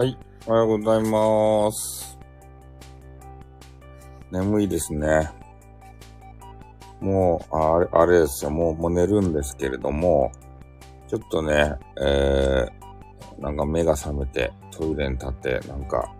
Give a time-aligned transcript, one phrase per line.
[0.00, 2.18] はい、おはようございます。
[4.30, 5.30] 眠いですね。
[7.02, 8.50] もう、あれ、あれですよ。
[8.50, 10.32] もう、もう寝るんですけれども、
[11.06, 16.10] ちょっとね、えー、なんか目が覚めて、トイレに立って、なんか、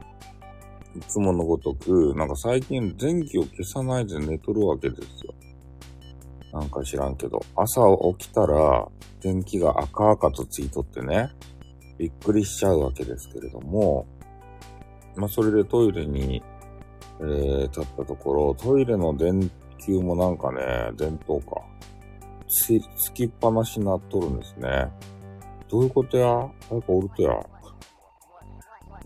[0.94, 5.32] いつものごとく、なんか最近電気を消さないで寝とるわけですよ。
[6.52, 7.80] なんか知らんけど、朝
[8.18, 8.86] 起きたら、
[9.22, 11.30] 電気が赤々とついとってね、
[12.00, 14.06] びっくりしちゃうわけですけれども、
[15.16, 16.42] まあ、それでトイレに、
[17.20, 19.50] えー、立ったところ、トイレの電
[19.84, 21.60] 球もなんかね、電灯か。
[22.48, 24.90] つ、つきっぱなしになっとるんですね。
[25.68, 26.48] どういうことや？
[26.70, 27.34] 誰かおるとや。
[27.34, 27.44] ね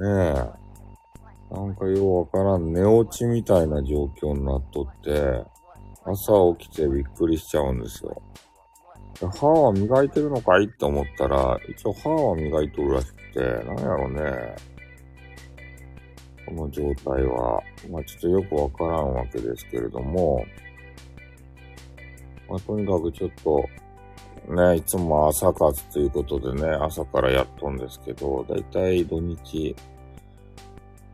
[0.00, 1.54] え。
[1.54, 5.42] なんかようわからん、寝落ちみたいな状況になっとって、
[6.04, 8.22] 朝起きてびっくりしちゃうんですよ。
[9.30, 10.64] 歯は磨いてるのかい？
[10.64, 14.56] って思ったら、一応歯は磨いとるらしくて、なんやろね。
[16.46, 20.44] この状態は、まあちょっとよくわからんわけですけれども、
[22.48, 23.64] まあとにかくちょっと、
[24.52, 29.74] ね、いつも朝活ということでね、朝からやっとんですけど、だいたい土日、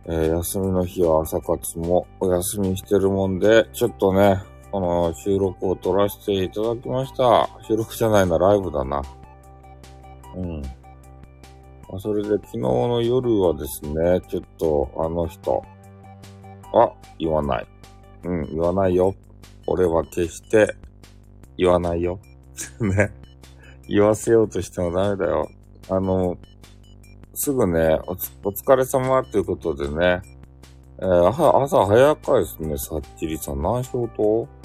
[0.07, 4.39] えー休みの日は朝活もお休みしてるもんで、ちょっとね、
[4.71, 7.49] この収録を撮らせていただきました。
[7.67, 9.03] 収録じゃないな、ライブだな。
[10.37, 10.63] うん。
[11.91, 15.65] まそれで昨日の夜はですね、ちょっとあの人、
[16.73, 17.67] あ、言わない。
[18.25, 19.15] うん、言わないよ。
[19.67, 20.75] 俺は決して
[21.57, 22.21] 言わないよ。
[22.81, 23.13] ね。
[23.89, 25.49] 言わせようとしてもダメだよ。
[25.89, 26.39] あの、
[27.35, 30.23] すぐね、お疲れ様ということでね、
[30.99, 33.63] えー、朝早かいですね、さっきりさん。
[33.63, 34.60] 何しようと？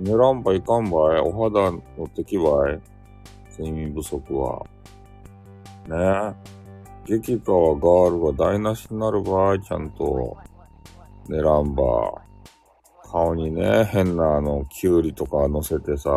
[0.00, 1.80] 寝らんばいかんばいお肌の
[2.14, 2.80] 敵ばい
[3.50, 4.64] 睡眠不足は。
[5.88, 6.52] ねえ。
[7.04, 10.36] 激川ガールが台無しになる場合、ちゃんと
[11.28, 12.22] 寝らんば。
[13.10, 16.10] 顔にね、変なあの、キュウリとか乗せてさ、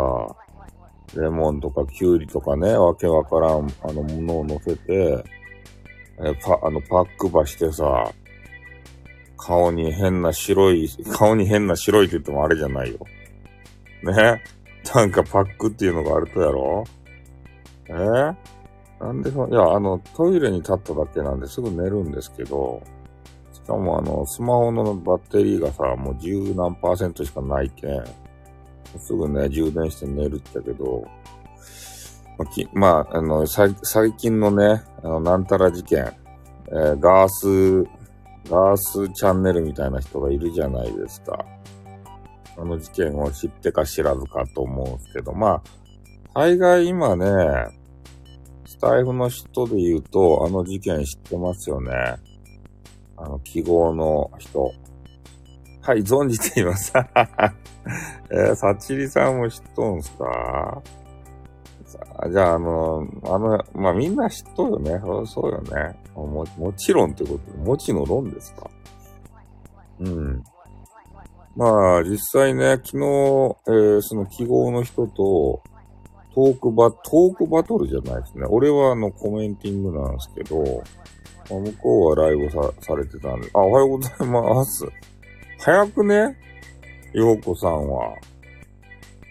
[1.15, 5.23] レモンとかキュウリとかね、わけわからん、あの、ものを乗せて、
[6.23, 8.11] えパ、あの、パックばしてさ、
[9.37, 12.99] 顔に変な白い、顔に変な白いって言ってもあれじゃないよ。
[14.05, 14.43] ね。
[14.93, 16.83] なんかパックっていうのがあるとやろ？
[17.87, 17.93] え？
[17.93, 18.35] ー
[18.97, 22.81] なんでそ、いや、あの、トイレに立っただけなんですぐ寝るんですけど、
[23.51, 28.03] しかもあの、スマホのバッテリーがさ、もう十何パーセントしかないけん、
[28.97, 31.05] すぐね、充電して寝るってけど、
[32.37, 33.73] まあ、きまあ、あの、最
[34.17, 36.13] 近のね、あの、なんたら事件、
[36.69, 37.83] えーガース、
[38.49, 41.45] ガースチャンネルみたいな人がいるじゃないですか。
[42.57, 45.61] あの事件を知ってか知らずかと思うんですけど、まあ、
[46.33, 47.25] 大概今ね、
[48.65, 51.91] スタイフの人で言うと、あの事件知ってますよね。
[53.17, 54.73] あの、記号の人。
[55.81, 56.91] はい、存じています。
[58.31, 60.81] えー、サチリさんも知っとんすか？
[62.29, 64.99] じゃあ、あの、あの、まあ、みんな知っとるよね。
[64.99, 65.95] そうそうよね。
[66.15, 68.69] も、もちろんってことで、もちの論ですか？
[69.99, 70.43] うん。
[71.55, 75.63] まあ、実際ね、昨日、えーその記号の人と、
[76.33, 78.45] トークバ、トークバトルじゃないですね。
[78.49, 80.83] 俺はあの、コメンティングなんですけど、
[81.49, 84.85] まあ向こうはライブさ、されてたんで、あ、おはようございます。
[85.59, 86.37] 早くね、
[87.13, 88.15] ようこさんは。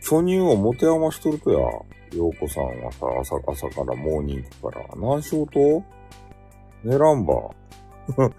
[0.02, 1.58] 巨乳を持て余しとるとや。
[1.58, 4.86] ようこさんはさ、朝、朝からモーニングから。
[4.96, 5.82] 何しようと？
[6.84, 7.50] 寝らんば。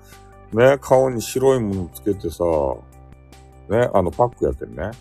[0.54, 2.44] ね、顔に白いものつけてさ、
[3.70, 4.92] ね、あの、パックやってんね。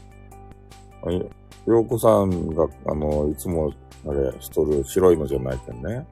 [1.66, 3.72] ようこさんが、あの、いつも、
[4.06, 6.06] あれ、しとる白いのじゃないけんね。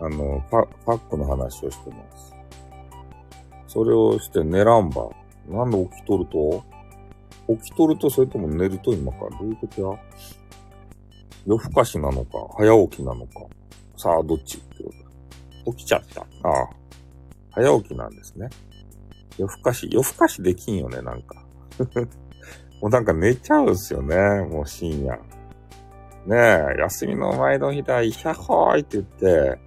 [0.00, 2.34] あの、パ、パックの話をしてます。
[3.66, 5.08] それをして寝らんば。
[5.48, 6.64] なんで起きとると？
[7.56, 9.18] 起きとると、それとも寝ると今か。
[9.38, 9.98] どういうことや？
[11.46, 13.40] 夜更かしなのか、早起きなのか？
[13.98, 14.56] さあ、どっち？
[14.58, 14.90] ってこ
[15.64, 16.22] と起きちゃった。
[16.48, 16.68] ああ。
[17.50, 18.48] 早起きなんですね。
[19.36, 21.43] 夜更かし、夜更かしできんよね、なんか。
[22.80, 24.16] もうなんか寝ちゃうんすよね、
[24.50, 25.16] もう深夜。
[26.26, 26.36] ね
[26.76, 29.58] え、休みの前の日だ、いひゃっほーいって言って、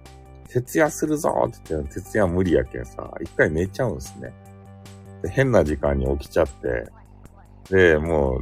[0.48, 4.32] 徹夜するぞって言って、徹夜無理やけんさ、一回寝ちゃうんすね。
[5.22, 6.90] で変な時間に起きちゃって、
[7.70, 8.40] で、も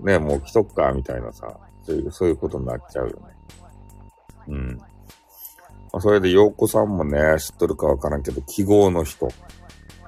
[0.00, 3.22] う、ね、もう来とくか、みたいなさ、そういう、そういうことになっちゃうよね。
[4.48, 4.76] うん。
[4.76, 4.86] ま
[5.92, 9.28] あ、それで、洋子さんもね、知っとるかわからんけど、記号の人。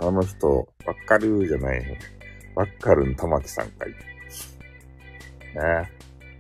[0.01, 0.49] あの人、
[0.87, 1.99] わかるじゃない
[2.55, 2.61] よ。
[2.61, 3.91] わかるん玉木さんかい。
[3.91, 3.95] ね。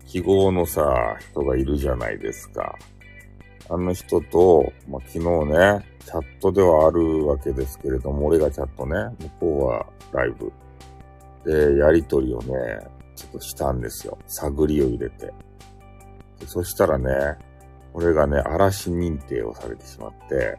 [0.06, 2.76] 記号のさ、人がいるじゃないですか。
[3.68, 5.18] あの人と、まあ、昨日
[5.52, 10.52] ね、チャットではあるわけですけれども、俺がチャットね、向こうはライブ。
[11.44, 12.54] で、やりとりをね、
[13.16, 14.18] ちょっとしたんですよ。
[14.26, 15.32] 探りを入れて。
[16.38, 17.38] でそしたらね、
[17.94, 20.58] 俺がね、嵐認定をされてしまって、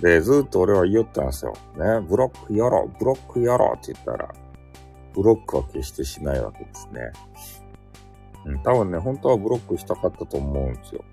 [0.00, 1.52] で、ずっと俺は言いよったんですよ。
[1.76, 4.32] ね、ブロックやろう、ブロックやろうって言ったら、
[5.18, 7.00] ブロックは決してしないわけですね。
[8.44, 11.04] うん、多分ね、本当はブロックしたかったと思うんですよ。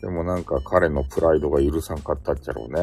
[0.00, 2.80] でもなんか彼のプライドが許さんかったっちゃろうね。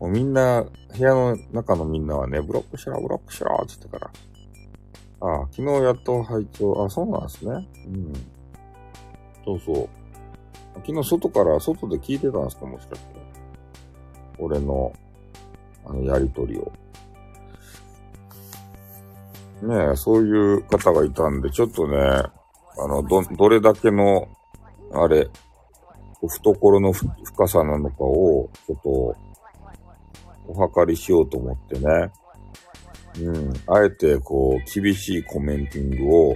[0.00, 4.10] もうみんな、部屋の中のみんなはね、ブロックしろ、ブロックしろって言ったか
[5.20, 5.28] ら。
[5.28, 7.68] ああ、昨日やっと拝聴、あ、そうなんですね。
[7.86, 8.12] うん。
[9.44, 9.88] そうそう。
[10.84, 13.06] 昨日外から、外で聞いてたんですかもしかして。
[14.36, 14.92] 俺の、
[15.86, 16.72] あの、やりとりを。
[19.62, 24.28] ねえ、そういう方がいたんで、ちょっとね、あの、ど、どれだけの、
[24.92, 25.28] あれ、
[26.20, 29.16] 懐の深さなのかを、ちょっと、
[30.48, 32.12] お測りしようと思ってね。
[33.20, 33.52] うん。
[33.66, 36.34] あえて、こう、厳しいコメンティングを、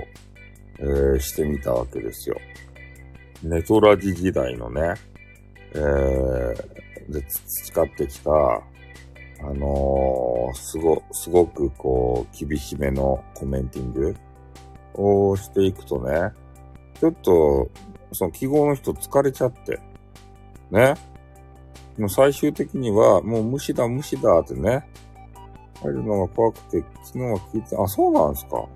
[0.78, 2.36] えー、してみたわけですよ。
[3.42, 4.94] ネトラジ時代のね、
[5.74, 8.30] えー、で、培ってきた、
[9.52, 14.16] あのー、すご、すごくこう、厳しめのコメンティング
[14.94, 16.32] をしていくとね、
[16.99, 17.70] ちょっと、
[18.12, 19.78] その記号の人疲れちゃって、
[20.70, 20.94] ね。
[21.99, 24.88] もう最終的には、もう無視だ無視だってね、
[25.82, 28.66] 入るのが怖くて、昨日は聞いて、あ、そうなんですか。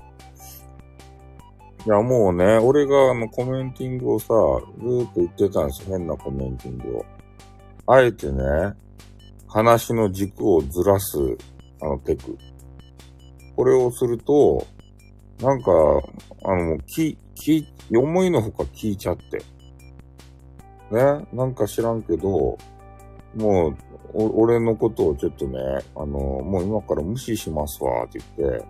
[1.87, 5.97] いや、もうね、俺があのコメンティングをさ、ずーっと言ってたんですよ。
[5.97, 7.07] 変なコメンティングを。
[7.87, 8.75] あえてね、
[9.49, 11.19] 話の軸をずらす、
[11.81, 12.37] あのテク。
[13.55, 14.67] これをすると、
[15.41, 15.73] なんか、
[16.45, 19.39] あの、き、き、思いのほか聞いちゃって。
[20.91, 22.59] ね、なんか知らんけど、
[23.35, 23.77] もう、
[24.15, 25.59] 俺のことをちょっとね、
[25.95, 28.65] あの、もう今から無視しますわ、って言って、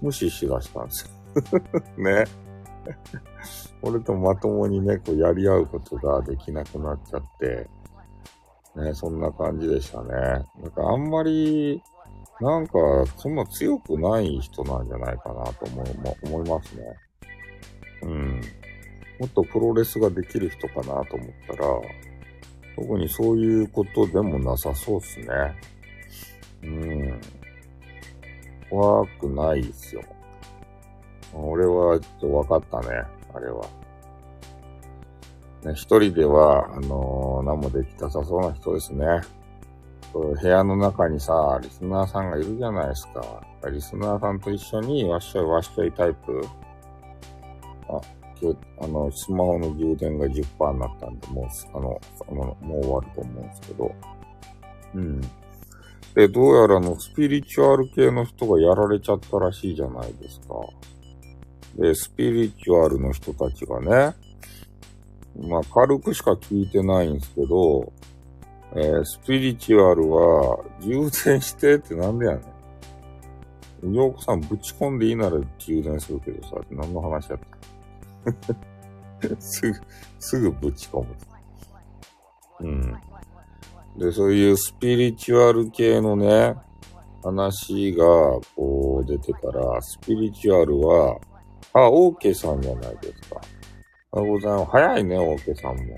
[0.00, 1.10] 無視しだしたんです
[1.54, 1.60] よ。
[1.98, 2.24] ね？
[3.82, 7.68] 俺とまともにね、こうやり合うことができなくなっちゃって、
[8.76, 10.10] ね、そんな感じでしたね。
[10.62, 11.82] だかあんまり、
[12.40, 12.72] なんか、
[13.16, 15.88] そんな強くない人なんじゃないかなと思い
[16.24, 16.82] 思いますね。
[18.02, 18.40] うん。
[19.20, 21.66] もっとプロレスができる人かなと思ったら、
[22.76, 25.26] 特にそういうことでもなさそうっすね。
[26.62, 27.20] うん。
[28.70, 30.02] 怖くないっすよ。
[31.34, 33.02] 俺はちょっと分かったね、
[33.34, 33.81] あれは。
[35.64, 39.06] ね、一人では、あのー、何もできたさそうな人ですね。
[40.12, 43.46] 部屋の中にさ、リスナーさんがいるじゃないですか。
[43.70, 46.44] リスナーさんと一緒にわっしょいわっしょいタイプ。
[47.88, 48.00] あ、
[48.40, 53.94] 今日、あの、スマホの充電が10%になったんで、もう、あの、あのもう終わると思うんですけど。
[54.94, 55.20] うん。
[56.14, 60.56] で、どうやらの、スピリチュアル系の人がやられちゃったらしいじゃないですか。
[61.76, 64.14] で、スピリチュアルの人たちがね、
[65.40, 67.92] まあ、軽くしか聞いてないんですけど、
[68.74, 72.40] えー、スピリチュアルは、充電してってなんでやね
[73.88, 73.94] ん。
[73.94, 77.38] ようこさんぶち込んでいいなら充電するけどさ、何の話やっ
[79.20, 79.36] た？
[79.40, 79.80] すぐ、
[80.18, 81.06] すぐぶち込む。
[82.60, 82.94] うん。
[83.98, 86.54] で、そういうスピリチュアル系のね、
[87.22, 88.04] 話が、
[88.56, 91.18] こう、出てから、スピリチュアルは、
[91.72, 93.40] あ、オーケーさんじゃないですか。
[94.14, 94.70] おはようございます。
[94.72, 95.96] 早いね、オーケーさんも。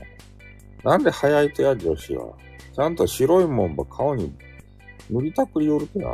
[0.84, 2.26] なんで早いとや、女子は？
[2.72, 4.32] ちゃんと白いもんば顔に
[5.10, 6.08] 塗りたくりよるとや。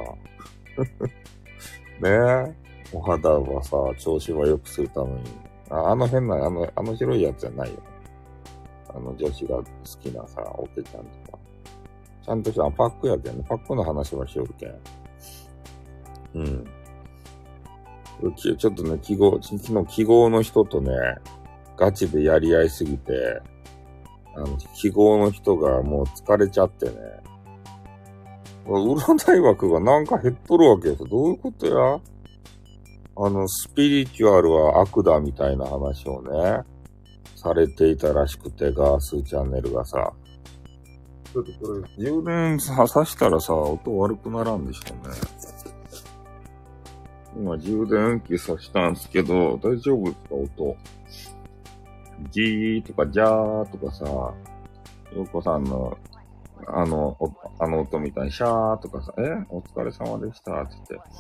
[2.00, 2.54] ね
[2.90, 2.97] え。
[2.97, 5.21] お肌はさ、調子は良くするために。
[5.69, 7.78] ああの変な、あの、あの白いやつじゃないよ。
[8.88, 9.64] あの女子が好
[10.00, 11.38] きなさ、オケちゃんとか。
[12.25, 13.45] ちゃんとした、パックやけんね。
[13.47, 14.75] パックの話はしよるけん。
[16.35, 16.66] うん。
[18.23, 20.92] うちょっとね、記号、昨日記号の人とね、
[21.81, 23.41] ガチでやり合いすぎて、
[24.37, 26.93] あの、記号の人がもう疲れちゃってね。
[28.67, 31.09] 占い枠がなんか減っとるわけですよ。
[31.09, 31.99] どういうことや？
[33.17, 36.63] あの、スピリチュアルは悪だみたいな話をね、
[37.35, 40.13] されていたらしくて、ガースチャンネルがさ。
[41.33, 45.15] ちょっとこれ、充電さ、さしたらさ、音悪くならんでしょうね。
[47.37, 50.77] 今充電器さしたんですけど、大丈夫ですか音？
[52.31, 54.35] じーとかじゃーとかさ、よ
[55.17, 55.97] うこさんの、
[56.67, 57.17] あの、
[57.59, 59.23] あの音みたいにシャーとかさ、え？
[59.49, 61.11] お疲れ様でしたって言って。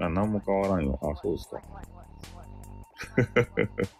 [0.00, 0.98] あ、なんも変わらんよ。
[1.02, 1.60] あ、そうですか。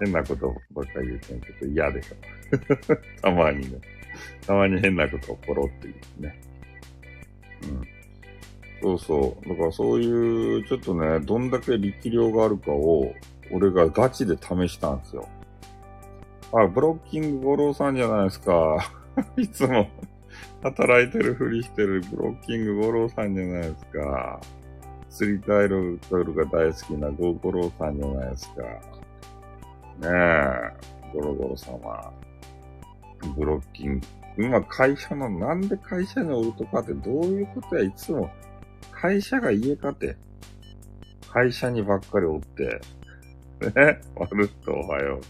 [0.00, 2.16] 変なことばっかり言ってんけど嫌でしょ。
[3.22, 3.78] たまにね。
[4.46, 6.40] たまに変なことをポロって言うね。
[7.62, 7.86] うん。
[8.82, 9.48] そうそう。
[9.48, 13.12] だからそういう、ちょっとね、どんだけ力量があるかを、
[13.52, 15.28] 俺がガチで試したんですよ。
[16.52, 18.92] あ、ブロッキング五郎さんじゃないですか。
[19.36, 19.88] いつも
[20.62, 24.40] 働いてるふりしてるブロッキング五郎さんじゃないですか。
[25.10, 28.62] 釣りタイルが大好きなゴ五郎さんじゃないですか。
[28.62, 32.12] ねえ、ゴロゴロ様。
[33.36, 34.06] ブロッキング。
[34.38, 38.30] 今会社の、なんで会社におるとかってどういうことや、いつも
[38.92, 40.16] 会社が家かて。
[41.32, 42.80] 会社にばっかりおって。
[43.60, 45.20] ね、 まるっとおはよ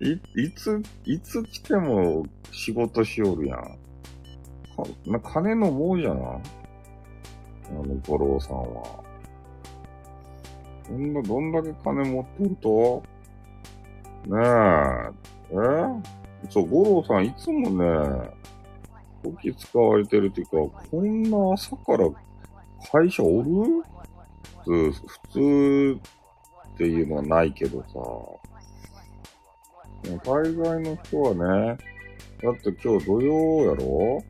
[0.00, 0.04] う。
[0.04, 3.58] い、いつ、いつ来ても仕事しおるやん。
[3.60, 3.78] か、
[5.06, 6.40] な、金のもうじゃなあ
[7.72, 9.04] の、五郎さんは。
[10.88, 13.02] どんな、どんだけ金持ってると？
[14.26, 15.54] ねえ。
[15.54, 16.48] え？
[16.50, 18.30] そう、五郎さんいつもね、
[19.22, 22.08] 時使われてるっていうか、こんな朝から
[22.90, 23.84] 会社おる？
[24.64, 26.00] 普通、普通
[26.82, 27.88] っていうのはないけどさ。
[30.04, 31.78] 海外の人はね、
[32.42, 34.24] だって今日土曜やろ？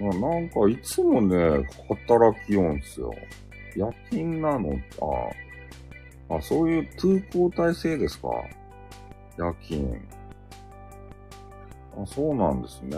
[0.00, 3.14] まあ、なんかいつもね、働きよんすよ。
[3.76, 4.72] 夜勤なの？
[6.28, 8.28] あ、あ、そういう通行体制ですか？
[9.38, 10.00] 夜勤。
[11.96, 12.96] あ、そうなんですね。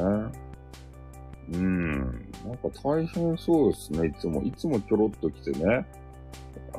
[1.52, 1.92] うん。
[1.92, 4.08] なんか大変そうですね。
[4.08, 5.86] いつも、いつもちょろっと来てね。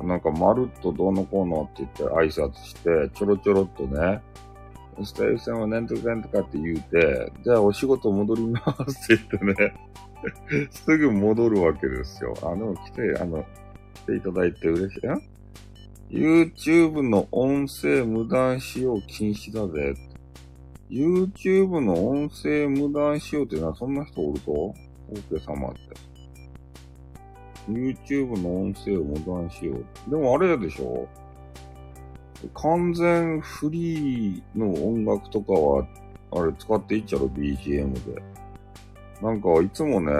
[0.02, 4.20] なんか、まるっとどうのこうのって言って挨拶して、ちょろちょろっとね、
[5.04, 9.74] スタイルさんはなんとかなんとかって言うて、じゃあお仕事戻りますって言ってね、
[10.70, 12.34] すぐ戻るわけですよ。
[12.42, 13.44] あの、来て、あの、
[13.94, 15.06] 来ていただいて嬉しい。
[15.06, 19.94] ん ?YouTube の音声無断使用禁止だぜ。
[20.90, 24.50] YouTube の音声無断使用っていうのはそんな人おると？
[24.50, 25.80] オーケー様って。
[27.68, 29.74] YouTube の音声を無断使用。
[30.08, 31.06] でもあれでしょ
[32.54, 35.86] 完全フリーの音楽とかは、
[36.30, 38.22] あれ使っていっちゃろ ?BGM で。
[39.20, 40.12] なんかいつもね、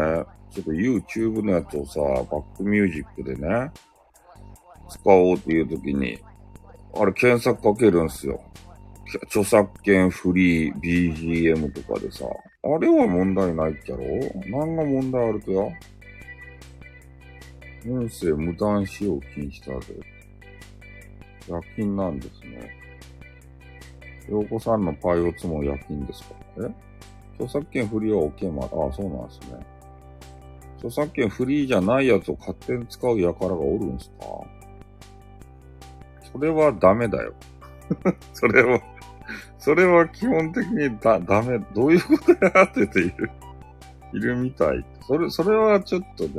[0.51, 3.71] ちょっと YouTube のやつをさ、バックミュージックでね、
[4.89, 6.19] 使おうっていう時に、
[6.95, 8.41] あれ検索かけるんすよ。
[9.25, 12.25] 著作権フリー BGM とかでさ、
[12.65, 14.05] あれは問題ないっちゃろ？
[14.49, 15.63] 何が問題あるとや
[17.91, 19.95] 音声無断使用禁止だぜ。
[21.49, 22.71] 夜勤なんですね。
[24.29, 26.35] 洋子さんのパイオツも夜勤ですか？
[26.59, 26.71] え？
[27.35, 29.67] 著作権フリーは OK まあ、あ、そうなんですね。
[30.77, 34.27] 著作権フリーじゃないやつを勝手に使う輩がおるんすか？
[36.33, 37.33] それはダメだよ。
[38.35, 38.81] それは
[39.59, 43.31] それは基本的にだ、ダメ、どういうことやってている、
[44.13, 44.85] いるみたい。
[45.07, 46.33] それ、それはちょっとね、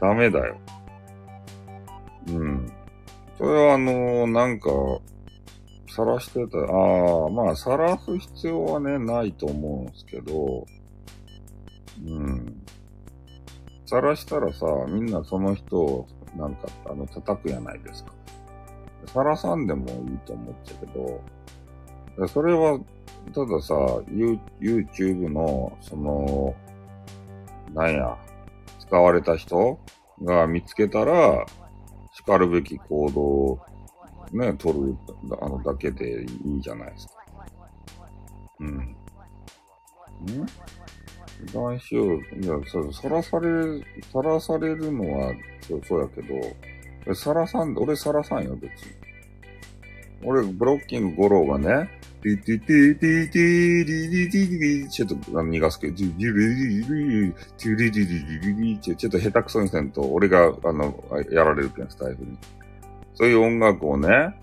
[0.00, 0.56] ダメだよ。
[2.28, 2.72] うん。
[3.38, 4.70] それはあのー、なんか、
[5.88, 10.66] 晒してた、ああ、まあ、晒す必要はね、ないと思うんですけど、
[12.04, 12.64] うん。
[13.86, 18.12] 晒したらさ、みんなその人を、なんか、あの、叩くやないですか。
[19.06, 22.78] 晒さんでもいいと思っちゃうけど、それは、
[23.32, 23.74] たださ、
[24.60, 26.54] YouTube の、その、
[27.72, 28.16] なんや、
[28.86, 29.78] 使われた人
[30.22, 31.44] が見つけたら、
[32.12, 33.60] 叱るべき行動を
[34.32, 34.96] ね、取る、
[35.40, 37.14] あの、だけでいいじゃないですか。
[38.60, 38.68] うん。
[38.68, 38.96] ん
[41.52, 43.80] 男子を、いや、そ、さらされ、
[44.12, 45.32] さらされるのは、
[45.66, 48.92] そう、そうやけど、さらさん、俺さらさんよ、別に。
[50.24, 51.90] 俺、ブロッキング五郎がね、
[52.24, 62.38] ティティティティティリリリリリちょっと逃がすけど、リリリリリリティリリリリリリちょっと下手くそにせんと、俺が、あの、やられるけん、スタイフに。
[63.12, 64.34] そういう音楽をね、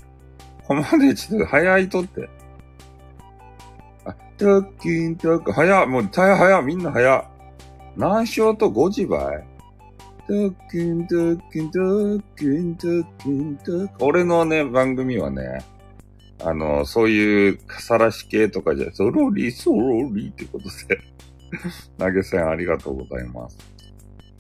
[0.68, 2.30] こまでちょっと早いとって。
[4.06, 7.28] あ、トッキントック、早もう、早早みんな早
[7.98, 9.44] 何章と5時ばい
[10.28, 15.64] トッキントッキントッキントッキントッキン俺のね、番組はね、
[16.44, 21.02] あの、そういうさらし系とかじゃ、そろり、そろりってことで
[21.98, 23.58] 投げ銭ありがとうございます。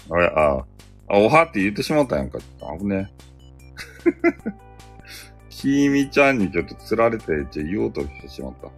[0.09, 0.65] あれ、あ、
[1.07, 2.39] あ、おはって言ってしまったやんか。
[2.39, 3.11] ちょっと危ね。
[5.49, 8.67] きみちゃんにちょっと釣られて、ちょ言おうとしてしまった。
[8.67, 8.73] こ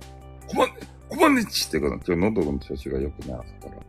[0.55, 0.73] まね、
[1.07, 3.81] こまんねちってこと、ちょ、喉の調子が良くない朝から。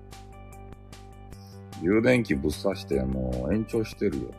[1.82, 4.30] 充電器ぶっ刺して、もう延長してるよ。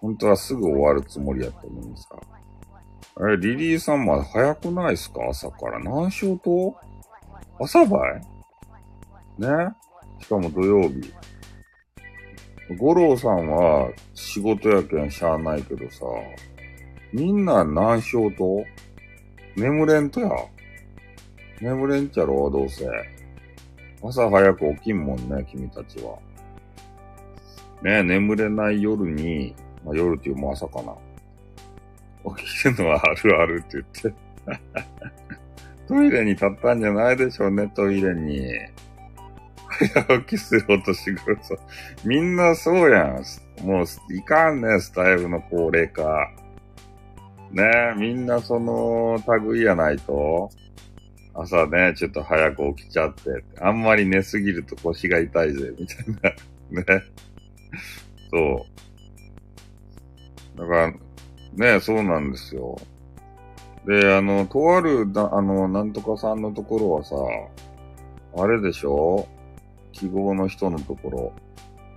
[0.00, 2.08] 本当はすぐ終わるつもりやったのにさ。
[3.20, 5.20] え、リリーさんまだ早くないっすか？
[5.28, 5.78] 朝から。
[5.78, 6.74] 何しようと？
[7.60, 8.20] 朝ばい？
[9.38, 9.48] ね？
[10.20, 11.12] しかも土曜日。
[12.76, 16.06] 五郎さんは仕事やけんしゃあないけどさ、
[17.12, 18.64] みんな何しようと？
[19.54, 20.30] 眠れんとや。
[21.60, 22.88] 眠れんちゃろ、どうせ。
[24.02, 26.18] 朝早く起きんもんね、君たちは。
[27.80, 28.02] ね？
[28.02, 29.54] 眠れない夜に、
[29.84, 30.96] まあ、夜っていうも朝かな。
[32.36, 34.24] 起きるのはあるあるって言って。
[35.86, 38.42] トイレに立ったんじゃないでしょうね、トイレに。
[39.68, 41.54] 早起きするお年頃さ。
[42.04, 43.66] みんなそうやん。
[43.66, 46.30] もう、いかんね、スタイルの高齢化。
[47.50, 50.50] ねみんなその類やないと。
[51.34, 53.44] 朝ね、ちょっと早く起きちゃって。
[53.60, 56.34] あんまり寝すぎると腰が痛いぜ、みたい
[56.70, 56.94] な。
[56.94, 57.02] ね。
[58.30, 58.66] そ
[60.56, 60.58] う。
[60.58, 60.92] だから、
[61.56, 62.76] ねそうなんですよ。
[63.86, 67.16] で、あの、とあるだ、あの、なんとかさんのところはさ、
[68.36, 69.28] あれでしょ？
[69.92, 71.32] 記号の人のところ。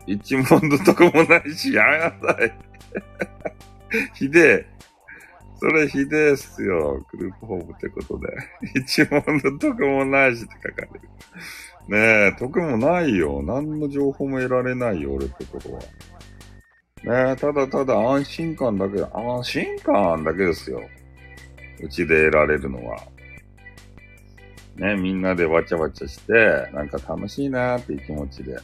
[0.05, 2.53] 一問のとこもないし、やめなさい。
[4.15, 4.77] ひでえ。
[5.59, 7.03] それひでえっすよ。
[7.11, 8.27] グループホームってことで。
[8.75, 11.09] 一問のとこもないしって書かれる。
[11.87, 13.41] ねえ、得もないよ。
[13.43, 15.79] 何の情報も得られないよ、俺ってことは。
[17.03, 20.81] ねえ、ただただ安心感だけ、安心感だけですよ。
[21.79, 22.97] うちで得られるのは。
[24.75, 26.33] ね、みんなでわちゃわちゃして、
[26.73, 28.53] なんか楽しいなーっていう気持ちで。
[28.55, 28.57] ん？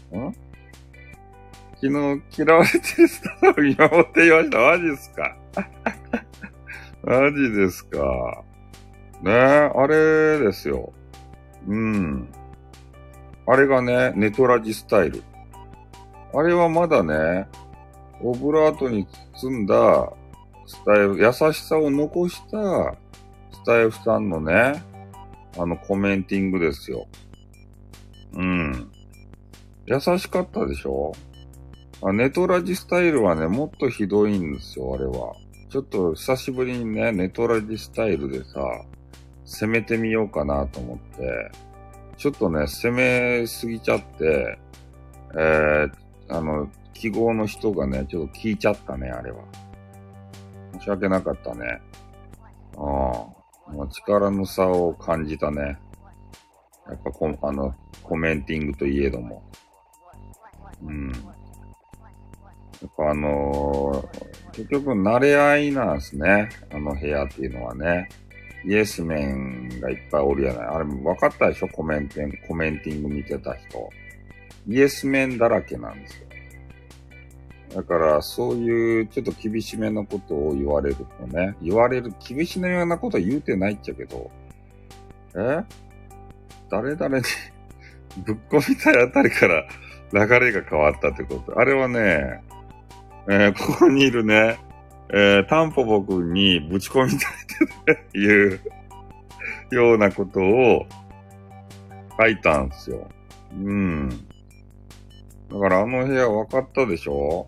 [1.75, 1.91] 昨日
[2.37, 4.59] 嫌われてるスタッフ見守っていました。
[4.59, 5.37] マジっすか？
[7.03, 8.43] マジですか？
[9.21, 9.35] ねえ
[9.75, 10.91] あれですよ。
[11.67, 12.27] うん。
[13.45, 15.23] あれがね、ネトラジスタイル。
[16.33, 17.47] あれはまだね、
[18.23, 19.05] オブラートに
[19.35, 20.11] 包んだ
[20.65, 22.95] スタイル、優しさを残した
[23.51, 24.83] スタイフさんのね、
[25.57, 27.05] あのコメンティングですよ。
[28.33, 28.89] うん。
[29.85, 31.11] 優しかったでしょ？
[32.13, 35.35] ネトラジスタイルはね、もっとひどいんですよ、あれは。
[35.69, 38.59] ちょっと久しぶりにね、ネトラジスタイルでさ、
[39.45, 41.51] 攻めてみようかなと思って、
[42.17, 44.57] ちょっとね、攻めすぎちゃって、
[45.35, 45.91] えー、
[46.29, 49.43] あの、記号の人がね、ちょっと聞いちゃったね、あれは。
[50.73, 51.81] 申し訳なかったね。
[52.77, 52.81] ああ。
[53.71, 55.77] もう力の差を感じたね。
[56.87, 59.41] やっぱこ、あの、コメンティングといえども。
[60.83, 61.11] うん。
[61.11, 66.49] やっぱあのー、結局慣れ合いなんですね。
[66.69, 68.09] あの部屋っていうのはね。
[68.65, 70.65] イエスメンがいっぱいおるやない。
[70.67, 71.67] あれも分かったでしょ？
[71.69, 73.89] コメンテン、コメンティング見てた人。
[74.67, 76.22] イエスメンだらけなんです。
[77.73, 84.29] だから、そういうちょっと厳しめなことを言われるとね、言われる、厳しめようなことは言うてないっちゃけど、
[85.35, 85.63] え？
[86.69, 87.23] 誰々に
[88.25, 89.63] ぶっ込みたいあたりから
[90.11, 91.59] 流れが変わったってこと。
[91.59, 92.41] あれはね、
[93.27, 94.59] えー、ここにいるね、
[95.09, 98.59] えー、タンポポ君にぶち込みたいっていう
[99.71, 100.85] ようなことを
[102.19, 103.09] 書いたんですよ。
[103.55, 104.09] うん。
[104.09, 107.47] だからあの部屋分かったでしょ？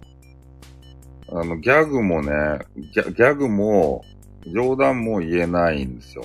[1.32, 2.32] あの、ギャグもね、
[2.76, 4.04] ギャギャグも、
[4.48, 6.24] 冗談も言えないんですよ。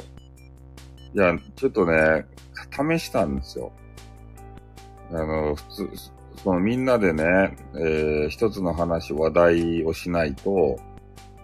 [1.15, 2.27] いや、ちょっとね、
[2.71, 3.73] 試したんですよ。
[5.11, 5.91] あの、普通、
[6.37, 10.79] そのみんなでね、えー、一つの話、話題をしないと、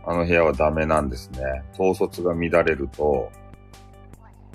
[0.05, 1.40] あの部屋はダメなんですね。
[1.77, 3.31] 統率が乱れると、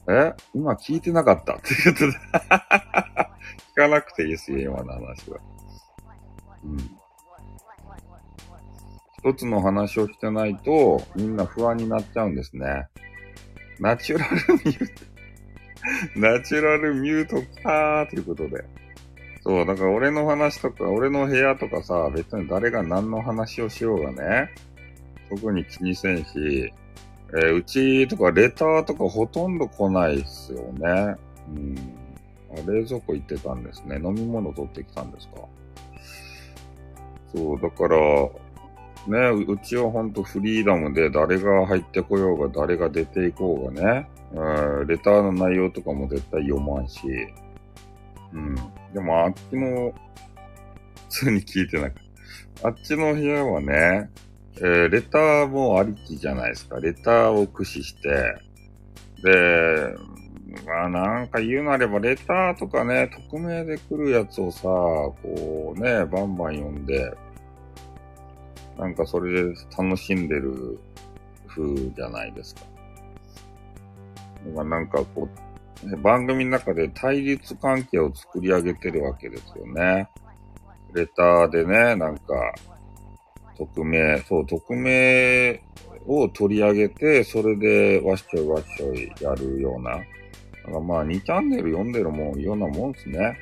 [0.08, 0.34] え？
[0.54, 1.56] 今聞いてなかった？
[1.56, 2.12] っていうと聞
[3.76, 5.40] かなくていいですよ、今の話は。
[6.64, 6.78] うん。
[9.24, 12.88] 一つの話をしてないと、みんな不安になっちゃうんですね。
[13.80, 15.12] ナチュラルミュート
[16.20, 18.64] ナチュラルミュートかーということで。
[19.42, 24.50] そう、だから俺の話とか、俺の部屋とかさ、別に誰が何の話をしようがね、
[25.30, 26.74] 特に気にせんし、
[27.34, 31.16] えー、うちとかレターとかほとんど来ないっすよね。
[31.48, 31.76] うん。
[32.68, 33.96] 冷蔵庫行ってたんですね。
[33.96, 35.36] 飲み物取ってきたんですか。
[37.34, 37.98] そう、だから、
[39.08, 47.02] ね、うちはほんとフリーダムで誰が入ってこようが誰が出ていこうがね、うん、レターの内容とかも絶対読まんし、
[48.34, 48.56] うん。
[48.94, 49.94] でもあっちの、
[51.10, 52.68] 普通に聞いてなかった。
[52.68, 54.10] あっちの部屋はね、
[54.58, 56.80] えー、レターもありきじゃないですか。
[56.80, 58.36] レターを駆使して、
[59.24, 59.96] で、
[60.66, 67.14] まあなんか言うなれば、レターとかね、匿名で来るやつをさ、こうね、バンバン読んで、
[68.82, 70.80] なんかそれで楽しんでる
[71.48, 72.62] 風じゃないですか。
[74.64, 75.30] なんかこ
[75.86, 80.10] う、番組の中で対立関係を作り上げてるわけですよね。
[80.96, 82.56] レターでね、なんか、
[83.56, 85.62] 匿名、そう、匿名
[86.08, 89.92] を取り上げて、それでわっしょいわっしょいやるような。
[90.66, 93.38] だかまあ2チャンネル読んでるもん、ようなもんですね。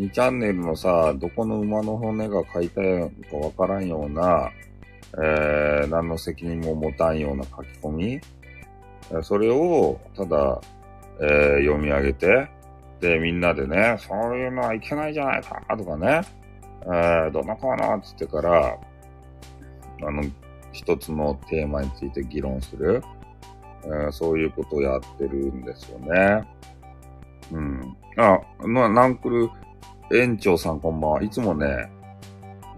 [0.00, 4.50] 2チャンネルのさ、どこの馬の骨が書いたのかわからんような、
[5.22, 8.20] えー、何の責任も持たんような書き込み。
[9.22, 10.58] それを、ただ、
[11.20, 12.48] えー、読み上げて、
[13.00, 16.22] で、みんなでね、そういうのはいけないじゃないか、とかね、
[16.84, 18.78] えー、どんなかな、つってから、
[20.02, 20.22] あの、
[20.72, 23.02] 一つのテーマについて議論する、
[23.84, 26.48] えー、そういうことをやってるんですよね。
[27.52, 27.96] うん。
[28.16, 29.50] あ、ま、ナンクル
[30.12, 31.22] 園長さんこんばんは。
[31.22, 31.88] いつもね、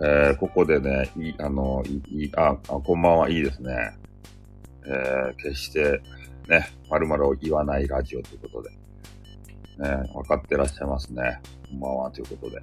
[0.04, 3.72] えー、ここでね、いい、あの、い、い、あ、こんばんはいいですね。
[4.84, 6.02] えー、決して、
[6.48, 8.70] ね、〇〇を言わないラジオということで。
[9.78, 11.40] ね、分かってらっしゃいますね。
[11.70, 12.62] こんばんはということで。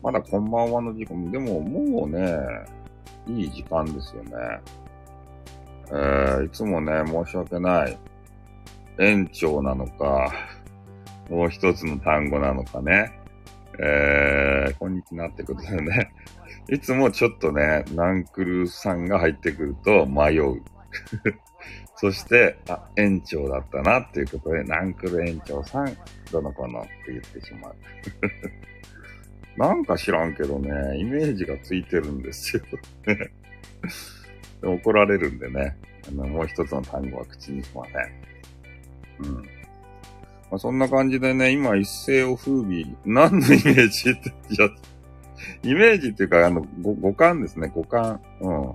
[0.00, 2.38] まだこんばんはの時間、でももうね、
[3.26, 4.30] いい時間ですよね。
[5.88, 7.98] えー、いつもね、申し訳ない。
[9.00, 10.32] 園長なのか、
[11.28, 13.23] もう一つの単語なのかね。
[13.78, 16.12] えー、こんにちはってことでね。
[16.70, 20.62] いつもちょっとね、ナンクルさんが入ってくると迷う。
[21.96, 25.96] そして、あ、園長だったなっていうことで、ナンクル園長さん、
[26.30, 27.76] どの子のって言ってしまう。
[29.58, 32.62] なんか知らんけどね、イメージがついてるんですよ。
[34.62, 35.76] 怒られるんでね、
[36.08, 39.28] あのもう一つの単語は口にしません。
[39.28, 39.63] うん。
[40.54, 44.68] まあ、そんな感じでね、今一世を風靡、何のイメージって、いや、
[45.64, 48.20] イメージっていうか、あの、五感ですね、五感。
[48.40, 48.72] うん。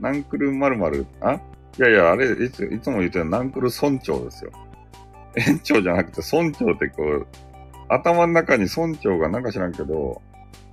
[0.00, 1.34] ナンクル〇〇、あ？
[1.34, 1.38] い
[1.78, 4.52] やいや、あれ、いつ、いつも言ってるナンクル村長ですよ。
[5.36, 7.26] 園長じゃなくて村長ってこう、
[7.90, 10.22] 頭の中に村長がなんか知らんけど、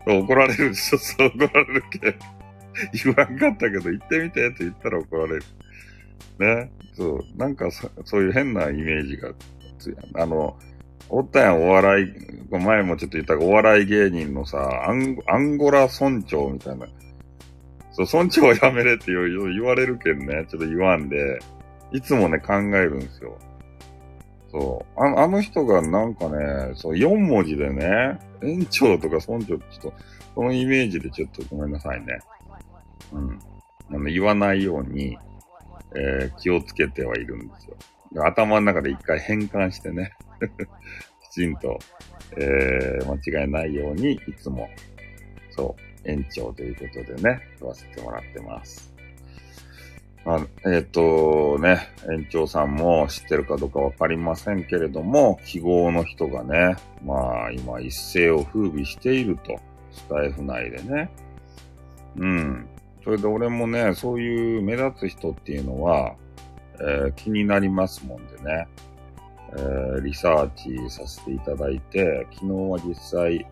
[0.07, 2.17] 怒られる、ちょっと怒られるけ。
[3.03, 5.43] 言わんかったけど、行ってみてって言ったら怒られる。
[6.39, 6.71] ね？
[6.93, 7.25] そう。
[7.35, 9.33] なんかそ、そういう変なイメージが
[9.81, 10.55] つあの、
[11.09, 12.05] おったやん、お笑い、
[12.49, 16.87] 前もちょっと言った、お笑い芸人のさ、アンアンゴラ村長みたいな。
[17.91, 21.39] そう、村長はやめれって言われるけんね、ちょっと言わんで、
[21.91, 23.37] いつもね、考えるんですよ。
[24.51, 24.99] そう。
[25.01, 29.93] ああの人がなんかね、そう、4文字でね、園長とか村長ちょっと、
[30.35, 32.19] そのイメージでちょっとごめんなさいね。
[33.11, 33.39] うん。
[33.89, 35.17] あの、言わないように、
[35.95, 37.75] えー、気をつけてはいるんですよ。
[38.15, 40.11] 頭の中で一回変換してね、
[41.23, 41.79] きちんと、
[42.37, 44.69] えー、間違いないように、いつも、
[45.51, 48.91] そう、延長ということでね、言わせてもらってます。
[50.23, 59.59] まあえっ、ー、とね、園長さんも知ってるかどうかわかりませんけれども、記号の人がね、まあ今一世を風靡していると、
[59.91, 61.11] スタイフ内でね。
[62.17, 62.67] うん。
[63.03, 66.15] それで俺もね、そういう目立つ人っていうのは、
[66.81, 68.67] えー、気になりますもんでね、
[69.53, 73.45] えー、リサーチさせていただいて、昨日は実際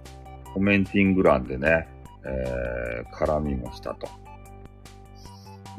[0.53, 1.87] コメンティング欄でね、
[2.25, 4.07] えー、絡みもしたと。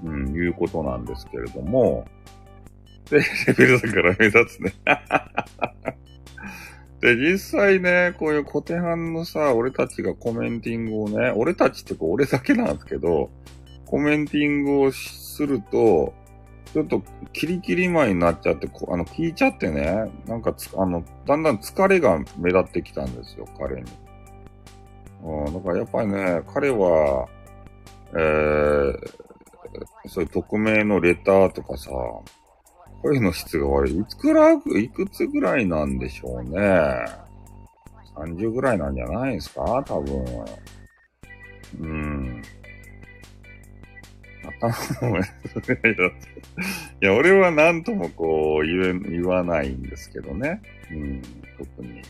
[0.03, 2.07] うん、いうことなんですけれども、
[3.11, 4.73] で、レベルだから目立つね。
[7.01, 13.31] で、実際ね、こういうコテハンのさ、俺たちがコメンティングをね、俺たちってこう俺だけなんですけど、
[13.87, 16.15] コメンティングをすると、
[16.73, 17.03] ちょっと
[17.33, 23.91] キリキリ前になっちゃって、あの、聞いちゃってね、なんかあの、だんだん疲れが目立ってきたんですよ、彼に。
[25.23, 27.29] うん、だからやっぱりね、彼は、
[28.13, 31.91] えー、そういう匿名のレターとかさ、
[33.03, 33.99] 声の質が悪い。
[33.99, 36.61] いつくら、いくつぐらいなんでしょうね。
[38.15, 40.25] 30ぐらいなんじゃないですか多分。
[41.81, 42.43] うん。
[44.43, 45.23] 頭も、い
[47.01, 50.61] や、俺は何ともこう言え、言わないんですけどね。
[50.91, 51.23] うん、
[51.59, 52.03] 特に。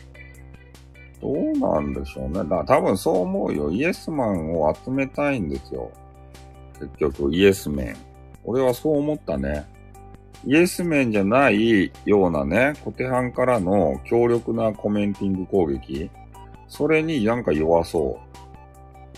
[1.21, 2.43] どうなんでしょうね。
[2.49, 3.71] だ多分そう思うよ。
[3.71, 5.91] イエスマンを集めたいんですよ。
[6.79, 7.95] 結局、イエスメン。
[8.43, 9.65] 俺はそう思ったね。
[10.45, 16.09] イエスメンじゃないようなね、コテハンからの強力なコメンティング攻撃。
[16.67, 18.19] それになんか弱そ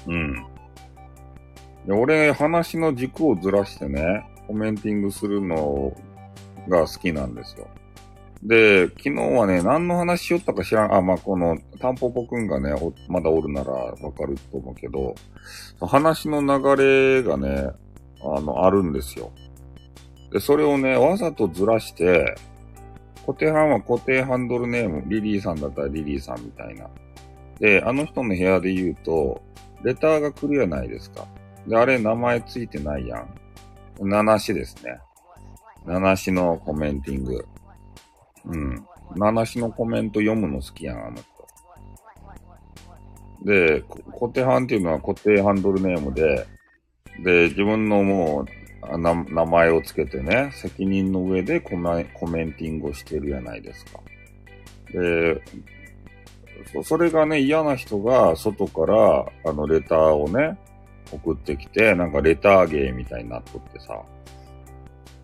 [0.07, 0.11] う。
[0.11, 0.45] うん。
[1.85, 5.95] で俺、話の軸をずらしてね、コメンティングするの
[6.69, 7.67] が好きなんですよ。
[8.43, 10.93] で、昨日はね、何の話しよったか知らん。
[10.93, 12.73] あ、まあ、この、タンポポくんがね、
[13.07, 15.15] まだおるならわかると思うけど、
[15.79, 17.69] 話の流れがね、
[18.21, 19.31] あの、あるんですよ。
[20.31, 22.35] で、それをね、わざとずらして、
[23.25, 26.89] 固定班は固定ハンドルネーム、リリーさんだったらリリーさんみたいな。
[27.59, 29.41] で、あの人の部屋で言うと、
[29.83, 31.25] レターが来るやないですか。
[31.67, 33.29] で、あれ名前ついてないやん。
[34.01, 34.99] 七しですね。
[35.85, 37.45] 七しのコメンティング。
[38.45, 38.85] うん。
[39.15, 41.25] 七しのコメント読むの好きやん、あの人。
[43.45, 43.83] で、
[44.19, 46.47] 固定班っていうのは固定ハンドルネームで、
[47.23, 53.99] で、自分のもう、名前をつけてね、責任の上でコメコメンティングをしてるやないですか。
[54.91, 55.41] で、
[56.83, 60.57] それがね、嫌な人が外から、あの、レターをね、
[61.13, 64.01] 送ってきて、なんかレターゲーみたいになっとってさ。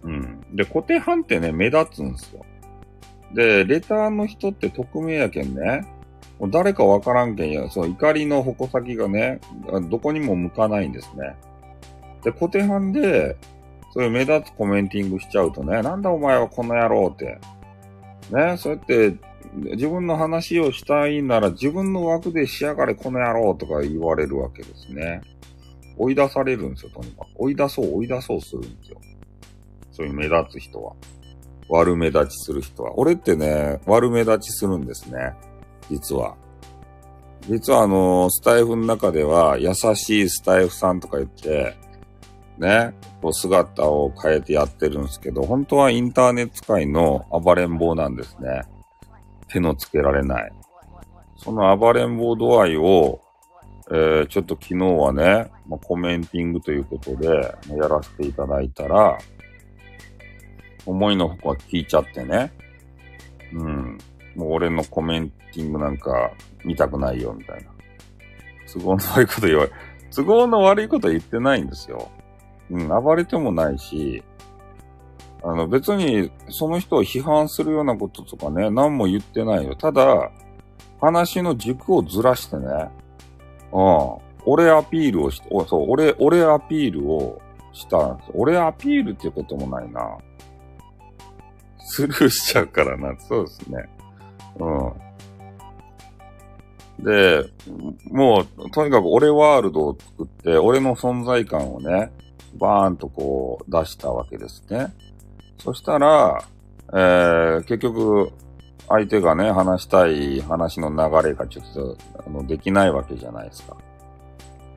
[0.03, 0.41] うん。
[0.53, 2.45] で、固定班ってね、目立つんすよ。
[3.33, 5.85] で、レターの人って匿名やけんね、
[6.39, 9.39] もう誰かわからんけんや、その怒りの矛先がね、
[9.89, 11.35] どこにも向かないんですね。
[12.23, 13.37] で、固定班で、
[13.93, 17.39] そういう目立つコメンティングしちゃうとね、なんだお前はこの野郎って。
[18.31, 19.17] ね、そうやって
[19.55, 25.21] 自分の話をしたいなら自分の枠でしやがれこの野郎とか言われるわけですね。
[25.99, 27.27] 追い出されるんですよ、とにかく。
[27.35, 29.01] 追い出そう、追い出そうするんですよ。
[29.91, 30.93] そういう目立つ人は。
[31.69, 32.97] 悪目立ちする人は。
[32.97, 35.33] 俺ってね、悪目立ちするんですね。
[35.91, 36.35] 実は。
[37.47, 41.75] 実はあの、スタイフの中では、優しいスタイフさんとか言って、
[42.57, 48.63] ね、こう姿を変えてやってるんですけど、本当はインターネット界の暴れん坊なんですね。
[49.47, 50.51] 手のつけられない。
[51.37, 53.21] その暴れん坊度合いを、
[53.91, 57.27] えー、ちょっと昨日はね、まあ、コメンティングということで、
[57.75, 59.17] やらせていただいたら、
[60.85, 62.51] 思いのほか聞いちゃってね。
[63.53, 63.97] うん。
[64.35, 66.31] もう俺のコメンティングなんか
[66.63, 67.71] 見たくないよ、みたいな。
[68.71, 69.71] 都合の悪いこと言われ、
[70.15, 72.09] 都合の悪いこと言ってないんですよ。
[72.69, 74.23] うん、暴れてもないし、
[75.41, 79.75] あの別にその人を批判するようなこととかね、何も言ってないよ。
[79.75, 80.31] ただ、
[81.01, 82.67] 話の軸をずらしてね、
[83.71, 87.41] うん、俺アピールをし、おそう、俺、俺アピールを
[87.73, 88.31] したんです。
[88.33, 90.17] 俺アピールっていうこともないな。
[91.79, 93.15] スルーしちゃうからな。
[93.19, 93.89] そうですね。
[94.59, 94.93] う
[97.01, 97.03] ん。
[97.03, 97.49] で、
[98.11, 102.11] もう、とにかく俺ワールドを作って、俺の存在感をね、
[102.55, 104.93] バーンとこう出したわけですね。
[105.57, 106.43] そしたら、
[106.93, 108.31] えー、結局、
[108.89, 113.77] 相手がね、話したい話の流れがちょっと、あの、できないわけじゃないですか。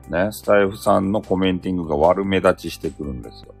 [0.09, 3.55] ね、スタイフさんのコメンティングが悪目立ちしてくるんですよ。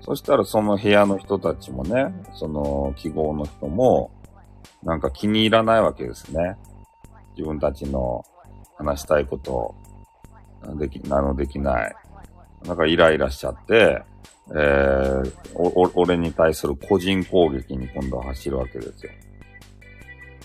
[0.00, 4.10] そしたらその部屋の人たちもね、その記号の人も、
[4.82, 6.56] なんか気に入らないわけですね。
[7.36, 8.24] 自分たちの
[8.76, 9.74] 話したいことを、
[10.76, 11.94] でき、なのできない。
[12.66, 14.02] なんかイライラしちゃって、
[14.50, 19.12] えー、俺に対する個人攻撃に今度は走るわけですよ。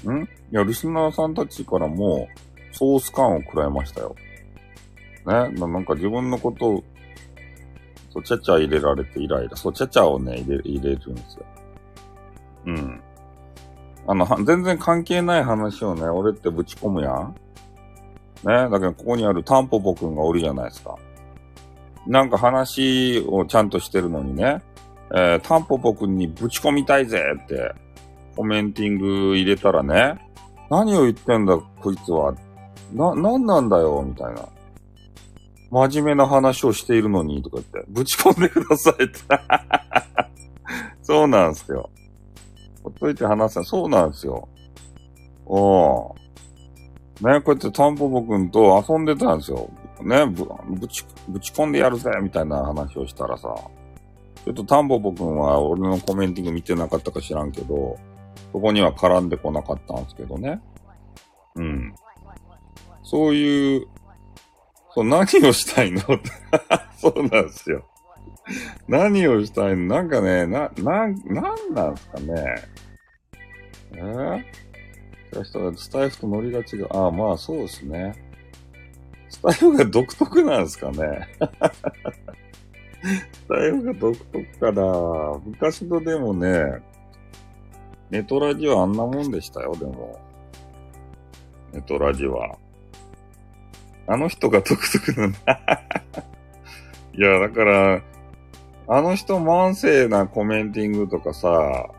[0.07, 0.23] ん？
[0.23, 2.27] いや、リスナーさんたちからも、
[2.71, 4.15] ソース感を食らいましたよ。
[5.25, 6.83] ね、なんか自分のことを、
[8.12, 9.57] そう、ちゃちゃ入れられてイライラ。
[9.57, 11.45] そう、ちゃちゃをね、入れ、入れるんですよ。
[12.65, 13.01] うん。
[14.07, 17.35] あの、全然関係ない話をね、俺ってぶち込むやん。
[18.43, 20.95] ね、だけどここにあるタンポポくんがおるじゃないですか。
[22.07, 24.62] なんか話をちゃんとしてるのにね、
[25.13, 27.73] えー、タンポポくんにぶち込みたいぜって
[28.39, 30.17] コメンティング入れたらね、
[30.69, 32.34] 何を言ってんだ、こいつは。
[32.93, 34.47] な、なんなんだよ、みたいな。
[35.69, 39.19] 真面目な話をしているのに、とか言って、ぶち込んでくださいって。
[41.04, 41.89] そうなんすよ。
[42.82, 44.47] ほっといて話せそうなんですよ。
[45.45, 46.15] お
[47.19, 49.69] ね、こうやってタンポポくんと遊んでたんですよ。
[50.02, 50.47] ね、ぶ、
[50.78, 53.54] ぶち、ぶち込んでやるぜみたいな話をしたらさ、
[54.45, 57.99] ちょっとタンポポくんは俺のコメンティング見てなかったか知らんけど、
[58.52, 60.62] そこには絡んでこなかったんですけどね。
[61.56, 61.93] うん。
[63.04, 63.88] そういう、
[64.93, 66.02] そう、何をしたいの？
[66.97, 67.86] そうなんですよ。
[68.88, 69.95] 何をしたいの？
[69.95, 72.56] なんかね、な、な、なんなんすかね？
[73.93, 74.43] えー、
[75.75, 76.88] スタイフとノリが違う。
[76.91, 78.15] ああ、まあそうですね。
[79.30, 81.28] スタイルが独特なんですかね？
[83.32, 85.39] スタイルが独特かな？
[85.45, 86.82] 昔のでもね、
[88.10, 90.19] ネトラジはあんなもんでしたよ、でも。
[91.74, 92.58] ネトラジは。
[94.08, 95.60] あの人が独特なんだ。
[97.13, 98.02] いや、だから、
[98.88, 101.89] あの人慢性なコメンティングとかさ、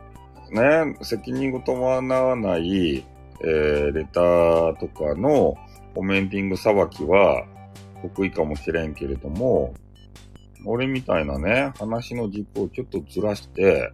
[0.51, 5.55] ね、責任ごともわない、えー、レターとかの
[5.95, 7.45] コメンティングさばきは
[8.01, 9.73] 得意かもしれんけれども、
[10.65, 13.93] 俺みたいなね、話の軸をちょっとずらして、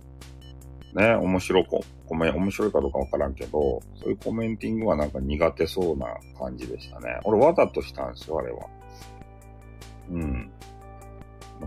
[0.94, 6.08] ね、面白く、コメ、面白いかどうかわからんけど、そういうコメンティングはなんか苦手そうな
[6.40, 7.20] 感じでしたね。
[7.24, 8.60] 俺わざとしたんですよ、あれは。
[10.10, 10.52] うん。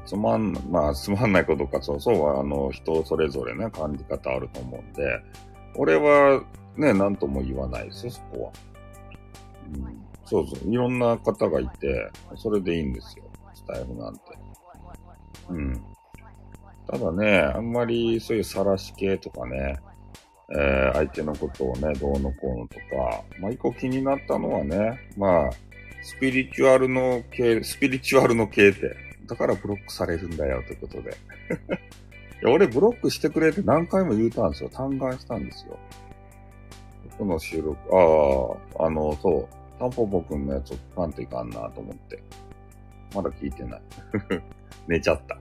[0.07, 5.21] つまん、まあ、つまんないことか、そうそう、あの、人それぞれね、感じ方あると思うんで、
[5.77, 6.43] 俺は
[6.77, 8.53] ね、なんとも言わないですよ、そこは。
[9.75, 10.05] うん。
[10.25, 14.21] そうそう、いろんな方がいて、それでいいんですよ、スタイルなんて。
[15.49, 15.85] うん。
[16.91, 19.79] ただね、あんまりそういう晒し系とかね、
[20.53, 25.51] えー、相手のことをね、どうのこうのとか、まあ、一個気になったのはね、まあ、
[26.03, 31.11] スピリチュアルの系、スピリチュアルの系って、だからブロックされるんだよ、ということで。
[32.43, 34.71] いや俺ブロックしてくれって何回も言うたんですよ。
[34.71, 35.79] 嘆願したんですよ。
[37.19, 42.21] この収録、ああ、あの、そう、タンポポくんのやつを聞かんといかんなと思って。
[43.15, 43.83] まだ聞いてない。
[44.89, 45.39] 寝ちゃった。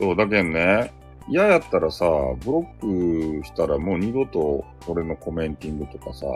[0.00, 0.92] そう、だけんね、
[1.28, 2.06] 嫌やったらさ、
[2.42, 6.26] ブロックしたらもう二度と俺のコメンティングとかさ、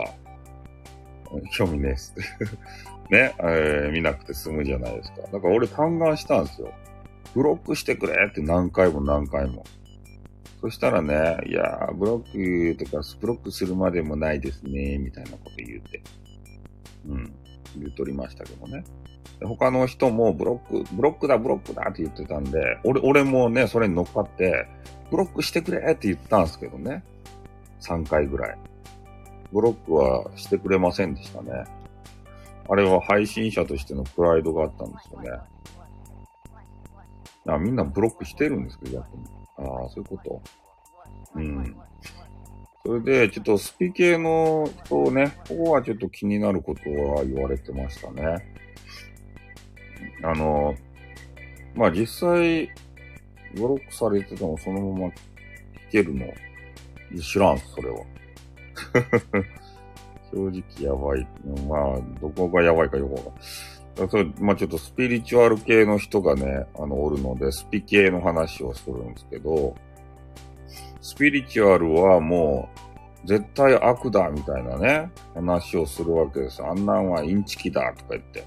[1.56, 2.14] 興味ねえっす。
[3.10, 5.22] ね、えー、見なくて済むじゃないですか。
[5.32, 6.72] だから俺嘆願したんですよ。
[7.34, 9.64] ブロックしてくれって何回も何回も。
[10.60, 16.02] そしたらね、いやーブロックとかブロックするまでもないですね、みたいなこと言うて。
[17.08, 17.32] うん。
[17.76, 18.84] 言うとりましたけどね。
[19.42, 24.66] 他の人もブロック、ブロックだ、ブロックだって言ってたんで、俺、俺もね、それに乗っかって、
[25.10, 27.04] ブロックしてくれって言ったんですけどね。
[27.80, 28.58] 3回ぐらい。
[29.52, 31.64] ブロックはしてくれませんでしたね。
[32.68, 35.30] あれは配信者としてのプライドがあったんですよね。
[37.46, 39.24] あみんなブロックしてるんですけど、逆に。
[39.58, 40.42] ああ、そういうこと。
[41.34, 41.76] うん。
[42.86, 48.53] それで、ちょっとスピ系の人をね、ここはちょっと気になることは言われてましたね。
[50.22, 50.74] あの、
[51.74, 52.70] まあ、実際、
[53.54, 55.12] ブロックされててもそのまま聞
[55.90, 56.26] けるの、
[57.20, 57.98] 知らんす、それは。
[60.32, 61.26] 正直やばい。
[61.68, 63.34] まあ、どこがやばいかよくわかんない。
[64.08, 69.76] それ、まあちょっとスピリチュアル系の人がね、あの、おるので、スピ系の話をするんですけど、
[71.00, 72.68] スピリチュアルはも
[73.24, 76.62] う、絶対悪だみたいなね、話をするわけです。
[76.62, 78.44] あんなんはインチキだとか言って。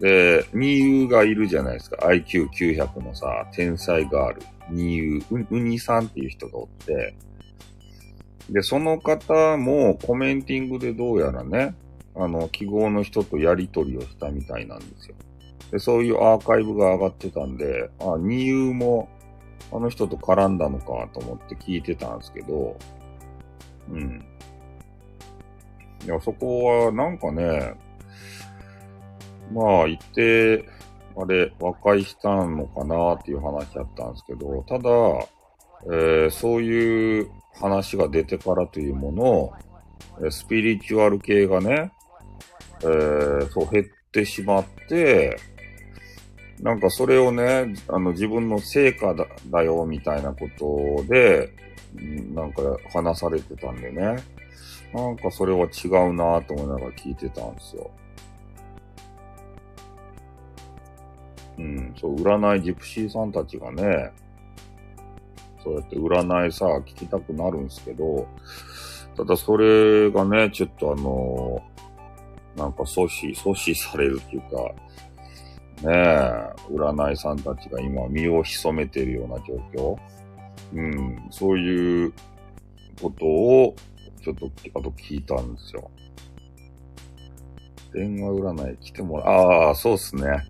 [0.00, 1.96] で、ニーユがいるじゃないですか。
[2.06, 4.42] IQ900 のさ、天才ガール。
[4.70, 7.14] ニーユ、ウウニさんっていう人がおって、
[8.50, 11.74] で、その方もコメンティングでどうやらね、
[12.14, 15.14] あの、記号の人とやりとりをしたみたいなんですよ。
[15.70, 19.08] で、そういうアーカイブが上がってたんで、あ、ニーユも
[19.72, 22.76] あの人と絡んだのかと思って聞いてたんですけど、
[23.90, 24.24] うん。
[26.04, 27.74] いや、そこはなんかね、
[29.52, 30.64] まあ、行って、
[31.16, 34.88] あれ、和解したのかなっていう話だったんですけど、ただ、
[35.86, 39.52] えー、そういう話が出てからというものを、
[40.30, 41.92] スピリチュアル系がね、
[42.82, 45.36] えー、そう減ってしまって、
[46.60, 51.52] なんかそれをね、あの自分の成果だだよみたいなことで、
[52.34, 54.16] なんか話されてたんでね、
[54.92, 57.90] なんかそれは違うなと思いながら聞いてたんですよ。
[61.58, 64.12] うん、そう、占いジプシーさんたちがね、
[65.62, 68.26] そうやって占いさ、聞きたくなるんすけど、
[69.16, 71.62] ただそれがね、ちょっとあの
[72.56, 74.56] なんか阻止、阻止されるっていうか、
[75.82, 79.98] ねえ、占いさんたちが今身を潜めてるような状況。
[80.74, 82.12] うん、そういう
[83.00, 83.74] ことを、
[84.22, 85.90] ちょっと、あと聞いたんですよ。
[87.92, 90.44] 電話占い来てもらああ、そうっすね。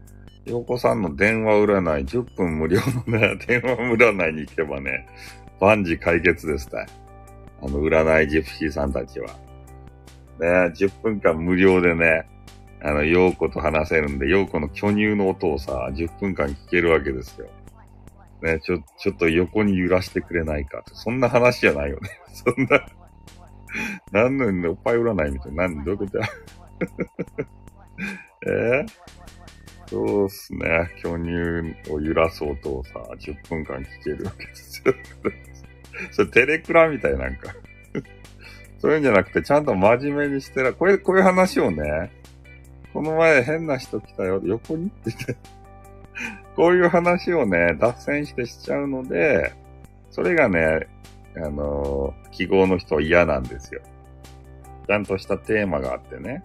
[0.49, 5.07] 洋子さんの電話占い、10分無料のね、 電話占いに行けばね、
[5.61, 6.87] 万事解決ですね。
[7.61, 9.29] あの、占いジプシーさんたちは。
[10.41, 12.27] ね、10分間無料でね、
[12.81, 17.49] あの、洋子と話せるんで、洋子の巨乳の音をさ、10分間聞けるわけですよ。
[18.41, 22.09] ね、ちょ、ちょっと横に揺らしてくれないかとそんな話じゃないよね。
[22.33, 22.87] そんな、
[24.13, 26.27] 何のおっぱい占いみたいな、なんどういうことや。
[28.47, 29.09] えー？
[29.89, 30.91] そうっすね。
[31.03, 34.95] 巨乳を揺らす音をさ、10分間聞けるわけですよ。
[36.13, 37.55] それテレクラみたいなんか
[38.79, 42.11] そういうんじゃなくて、ちゃんと真面目にしてら、これ、こういう話をね、
[42.93, 45.37] この前変な人来たよ、横にって言って
[46.55, 49.53] こういう話をね、脱線してしちゃうので、
[50.11, 50.87] それがね、
[51.37, 53.81] あのー、記号の人は嫌なんですよ。
[54.87, 56.43] ちゃんとしたテーマがあってね、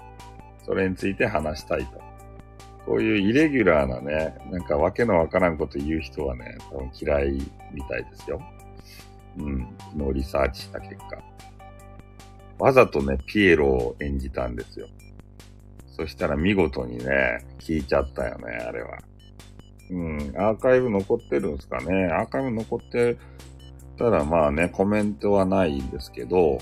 [0.65, 2.02] それについて話したいと。
[2.85, 7.31] こういうイレギュラーなね、なんかわけのわからんこと言う人はね、多分嫌い
[7.71, 8.41] みたいですよ。
[9.37, 9.67] うん。
[9.91, 11.23] 昨日リサーチした結果。
[12.59, 14.87] わざとね、ピエロを演じたんですよ。
[15.95, 18.99] そしたら見事にね、聞いちゃったよね、あれは。
[19.89, 22.07] うん、アーカイブ残ってるんですかね。
[22.07, 23.17] アーカイブ残って
[23.97, 26.57] たらまあね、コメントはないんですけど、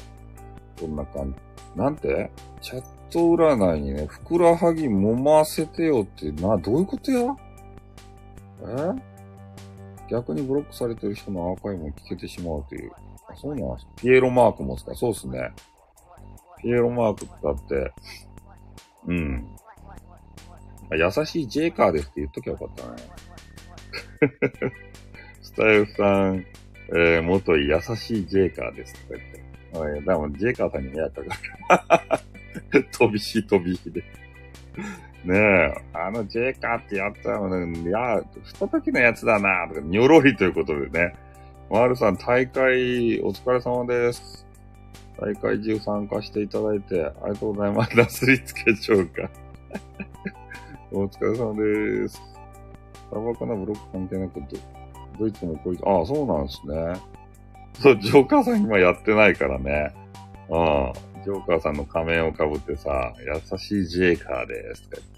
[0.79, 1.79] こんな感じ。
[1.79, 2.29] なんて？
[2.61, 7.35] チャット占いにね、ふくらはぎ揉ませてよって、な、どういうことや？
[8.63, 9.11] え？
[10.09, 12.91] 逆にブロックされてる人のアーカイブも聞けてしまうという。
[13.27, 14.95] あ、そうなんですピエロマークもですか？
[14.95, 15.51] そうっすね。
[16.61, 17.93] ピエロマークだって、
[19.07, 19.47] うん。
[20.91, 22.97] 優しいジェイカーですって言っときゃよかったね。
[25.41, 26.45] スタイルさん、
[26.93, 29.19] えー、元優しいジェイカーですとか
[29.73, 30.01] 言って。
[30.01, 32.30] でも、ジェイカーさんに迷惑かかる。
[32.91, 34.03] 飛び火飛び火で。
[35.23, 41.15] ねえ、あのジェイカーってやったのね、いや、ふたときのやつだな、とか、にょろいということでね。
[41.69, 44.45] マールさん、大会、お疲れ様です。
[45.19, 47.95] 大会中参加していただいて、ありがとうございます。
[47.95, 49.29] なすりつけちゃうか。
[50.91, 52.19] お疲れ様です。
[53.11, 54.41] タバコのブロック関係なく、
[55.19, 57.11] ドイツもこいつ、ああ、そうなんですね。
[57.79, 59.93] そう、ジョーカーさん今やってないからね。
[60.49, 60.93] うん。
[61.23, 64.89] ジョーカーさんの仮面をかぶってさ、優しいジェイカーです。
[64.89, 65.11] とか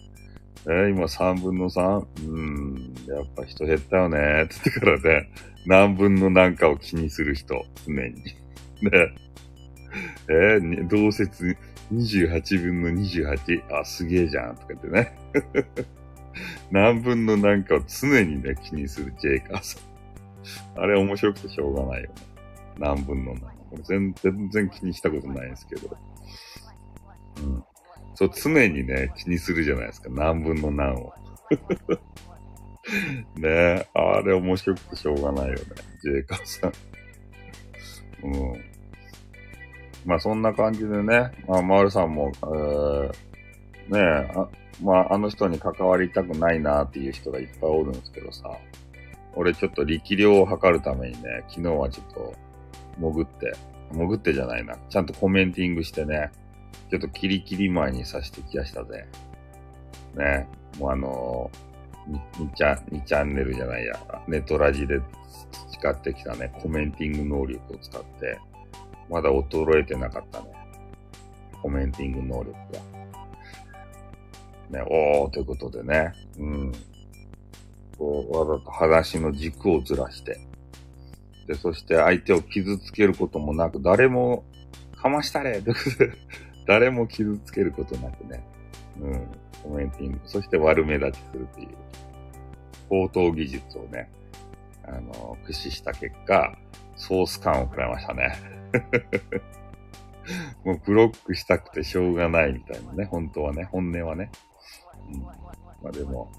[0.66, 2.06] えー、今3分の 3?
[2.26, 4.44] うん、やっぱ人減ったよね。
[4.44, 5.30] って言ってからね、
[5.66, 8.24] 何分の何かを気にする人、常に。
[8.82, 9.14] ね。
[10.30, 11.58] えー、同説
[11.92, 13.78] 28分の28。
[13.78, 14.56] あ、すげえじゃん。
[14.56, 15.18] とか言ってね。
[16.72, 19.80] 何分の何かを常にね、気にするジェイカーさ
[20.78, 20.82] ん。
[20.82, 22.16] あれ面白くてしょうがないよね。
[22.80, 23.53] 何分の何。
[23.74, 25.98] 俺全全然気にしたことないんですけど。
[27.38, 27.64] うん。
[28.16, 30.10] そう、常にね、気にするじゃないですか。
[30.12, 31.14] 何分の何を。
[33.38, 35.62] ねえ、あれ面白くてしょうがないよね。
[36.02, 36.74] ジェイカーさん。
[38.24, 38.74] うん。
[40.06, 43.10] まあそんな感じでね、まあ、マールさんも、えー、
[43.90, 44.48] ねえ、あ
[44.82, 48.50] まああの人に関わりたくないなっていう人がいっぱいおるんですけどさ、
[49.36, 52.34] 俺ちょっと力量を測るためにね、昨日はちょっと
[52.98, 53.56] 潜って、
[53.92, 56.32] 潜ってじゃないな、ちゃんとコメンティングしてね、
[56.90, 59.06] ちょっとキリキリ前にさしてきやしたぜ。
[60.16, 63.96] ね、もうあのー、2チャ2チャンネルじゃないや、
[64.28, 65.00] ネトラジで
[65.72, 68.40] 培ってきたね、コメンティング能力を使って、
[69.10, 70.46] まだ衰えてなかったね。
[71.62, 72.94] コメンティング能力が。
[74.70, 76.14] ね、おー、ということでね。
[76.38, 76.72] うん。
[77.98, 80.40] こう、わざと話の軸をずらして。
[81.48, 84.44] で、そして相手を傷つけることもなく、誰も、
[84.96, 85.62] かましたれ
[86.66, 88.44] 誰も傷つけることなくね。
[89.00, 89.28] うん。
[89.64, 90.20] コメンティング。
[90.26, 91.70] そして悪目立ちするっていう、
[92.90, 94.10] 高等技術をね、
[94.86, 96.58] あの、駆使した結果、
[96.96, 98.36] ソース感を食らいましたね。
[100.64, 104.32] もうブロックしたくてしょうがないみたいなね、本当はね、本音はね。
[105.12, 105.22] うん。
[105.22, 105.34] ま
[105.86, 106.32] あでも、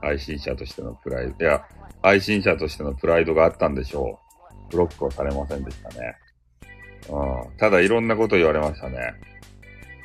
[0.00, 1.66] 配信者としてのプライド、いや、
[2.02, 4.29] 配信者としてのプライドがあったんでしょう。
[4.70, 6.16] ブロックはされませんでしたね。
[7.08, 7.56] うん。
[7.56, 9.14] ただいろんなこと言われましたね。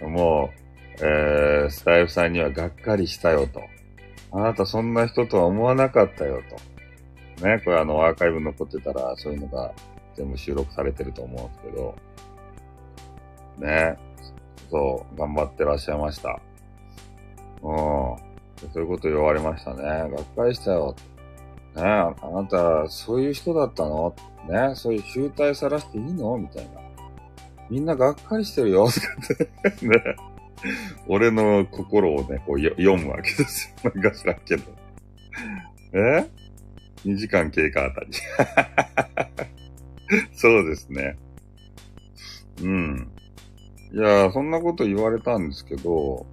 [0.02, 0.50] も
[1.00, 3.62] う、えー、スタイフさんにはがっかりしたよと。
[4.32, 6.42] あなたそんな人とは思わなかったよ
[7.38, 7.46] と。
[7.46, 9.74] ね、これあのアーカイブ残ってたらそういうのが
[10.16, 11.96] 全部収録されてると思うんですけど、
[13.58, 13.98] ね、
[14.72, 16.40] そう、頑張ってらっしゃいました。
[17.62, 17.76] うん。
[17.76, 18.16] そ
[18.76, 19.84] ういうこと言われましたね。
[19.84, 20.96] がっかりしたよ。
[21.76, 24.16] ねえあなた、そういう人だったの？
[24.48, 26.38] ねそういう集体さらしていいの？
[26.38, 26.82] みたいな。
[27.70, 28.88] みんながっかりしてるよ。
[28.88, 28.94] っ
[29.80, 29.96] てね。
[31.08, 33.92] 俺の心をね、こう読むわけですよ。
[33.94, 34.64] なんか知らんけど。
[35.94, 36.30] え
[37.06, 38.08] ?2 時間経過あたり。
[40.34, 41.18] そうですね。
[42.62, 43.12] うん。
[43.92, 46.26] いやそんなこと言われたんですけど、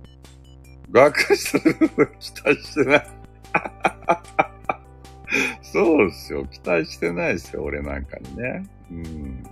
[0.91, 1.67] 学者期
[2.43, 3.07] 待してない
[5.73, 6.45] そうですよ。
[6.47, 7.63] 期待してないですよ。
[7.63, 8.67] 俺なんかにね。
[8.91, 9.43] うん。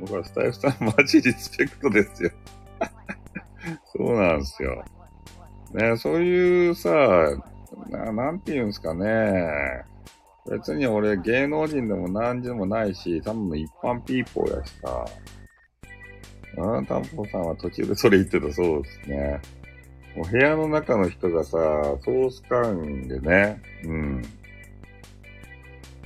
[0.00, 2.30] 僕はスタイフさんマジリスペクトですよ。
[3.96, 4.84] そうなんですよ。
[5.72, 6.90] ね、そういうさ、
[7.90, 9.84] ななんて言うんですかね。
[10.50, 15.04] 別に俺芸能人でも何でもないし、多分一般ピーポーやしさ。
[16.56, 19.40] うん、タンポさんは途中でそれ言ってたそうですね。
[20.14, 24.22] もう部屋の中の人がさ、ソース感でね、うん。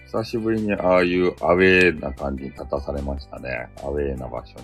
[0.07, 3.69] 久しぶりにああいうアウェーな感じに立たされましたね。
[3.83, 4.55] アウェーな場所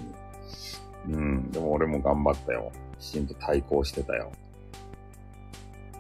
[1.09, 1.15] に。
[1.15, 1.51] うん。
[1.51, 2.73] でも俺も頑張ったよ。
[2.99, 4.33] きちんと対抗してたよ。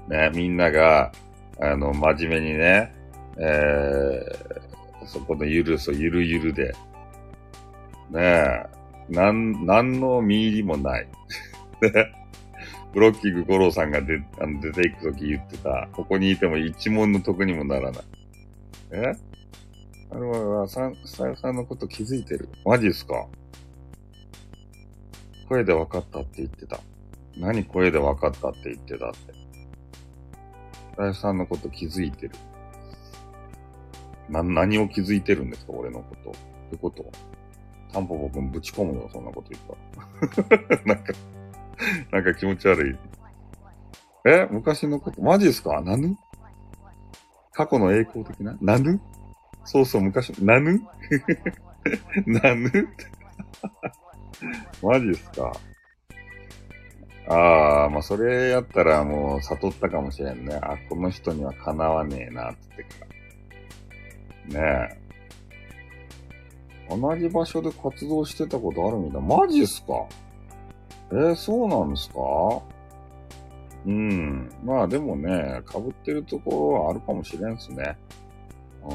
[0.09, 1.12] ね、みんなが、
[1.61, 2.95] あの、真面目にね、
[3.36, 6.74] えー、そこのゆるそゆるゆるで、
[8.11, 8.66] ねえ、
[9.11, 11.09] なん、なんの見入りもない。
[12.95, 18.05] ブロッキング五郎さんが出、あの出ていくとき言ってた、ここにいても一問の得にもならない。
[18.92, 19.16] え？
[20.11, 22.49] あれは、さん、さやさんのこと気づいてる？
[22.64, 23.26] マジっすか？
[25.49, 26.78] 声で分かったって言ってた。
[27.36, 29.34] 何声で分かったって言ってたって。
[30.97, 32.34] さやさんのこと気づいてる。
[34.28, 35.72] な、何を気づいてるんですか？
[35.72, 36.30] 俺のこと。
[36.30, 36.34] っ
[36.70, 37.05] てこと
[37.92, 39.62] タンポポくんぶち込むよ、そんなこと言っ
[40.47, 40.78] たら。
[40.95, 41.12] なんか、
[42.12, 42.96] なんか気持ち悪い。
[44.26, 45.80] え昔のこと、マジですか？
[45.82, 46.16] なぬ
[47.52, 48.56] 過去の栄光的な？
[48.60, 49.00] なぬ
[49.64, 50.80] そうそう、昔、なぬ
[52.26, 52.88] なぬ
[54.82, 55.52] マジですか？
[57.26, 60.56] ああ、まあ、それやったらもう悟ったかもしれんね。
[60.62, 63.06] あ、この人にはかなわねえな、って言ってか
[64.58, 64.86] ら。
[64.86, 64.98] ね
[66.90, 66.94] え。
[66.94, 69.22] 同じ場所で活動してたことあるみたい。
[69.22, 70.06] マジっすか？
[71.14, 72.18] えー、そうなんですか？
[73.86, 74.50] うん。
[74.64, 77.96] まあでもね、被ってるところはあるかもしれんすね。
[78.82, 78.90] うん。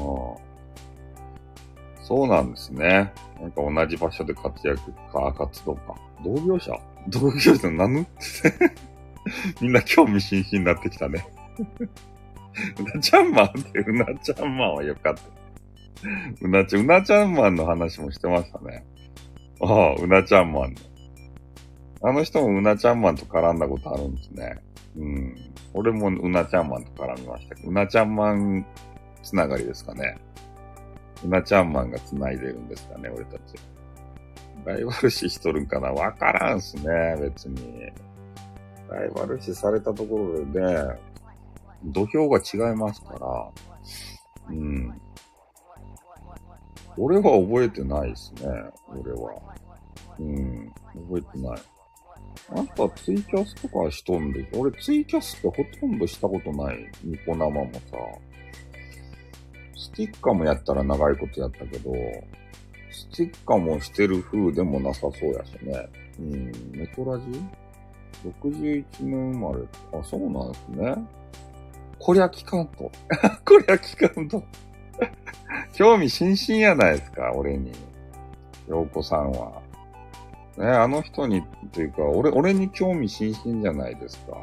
[2.04, 3.12] そうなんですね。
[3.40, 5.94] なんか同じ場所で活躍か、活動か。
[6.24, 6.72] 同業者？
[7.08, 8.06] 同業者なぬ
[9.62, 11.26] みんな興味津々になってきたね。
[12.78, 15.22] うなちゃんマンってうなちゃんマンはよかった。
[16.42, 18.84] うなちゃん、うなちゃんマンの話もしてましたね。
[19.60, 20.74] ああ、うなちゃんマン。
[22.02, 24.58] あの人もうなちゃんマンと絡んだことあるんですね。
[24.96, 25.52] うん。
[25.74, 28.66] 俺もうなちゃんマンと絡みましたけど、うなちゃんマン
[29.22, 30.18] つながりですかね。
[31.24, 33.40] うなちゃんマンが繋いでるんですかね、俺たち。
[34.64, 37.92] ライバル視しとるんかなわからんすね、別に。
[38.88, 40.98] ライバル視されたところでね、
[41.84, 43.50] 土俵が違いますから、
[44.48, 45.00] うん。
[46.96, 48.48] 俺は覚えてないですね、
[48.88, 49.34] 俺は。
[50.18, 50.72] うん、
[51.08, 51.58] 覚えてない。
[52.52, 56.90] あんたツイキャスとかしとんで、俺ツイキャスってほとんどしたことない。
[57.04, 57.80] ニコ生もさ。
[59.76, 61.92] スティッカーもやったら長いことやったけど、
[62.90, 65.88] スティッカーもしてる風でもなさそうやしね。
[66.18, 67.24] うん、メトラジ
[68.42, 69.64] ?61 年生まれ。
[69.98, 70.94] あ、そうなんですね。
[71.98, 72.90] こりゃ聞かんと。
[73.44, 74.42] こりゃ聞かんと。
[75.72, 77.72] 興味津々やないですか、俺に。
[78.68, 79.62] 洋子さんは。
[80.56, 84.36] ね、あの人に、っていうか、俺、俺に興味津々じゃないですか。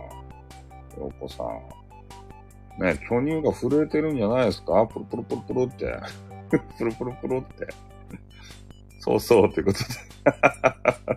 [0.98, 2.82] 洋子さん。
[2.84, 4.86] ね、巨乳が震えてるんじゃないですか？
[4.88, 6.00] プルプルプルプルって。
[6.78, 7.68] プルプルプルって。
[9.00, 9.86] そうそう、ということで。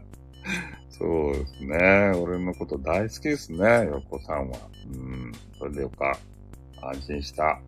[0.90, 1.76] そうですね。
[2.18, 4.58] 俺のこと大好きですね、洋子さんは。
[4.86, 6.16] うん、それでよか。
[6.82, 7.60] 安心した。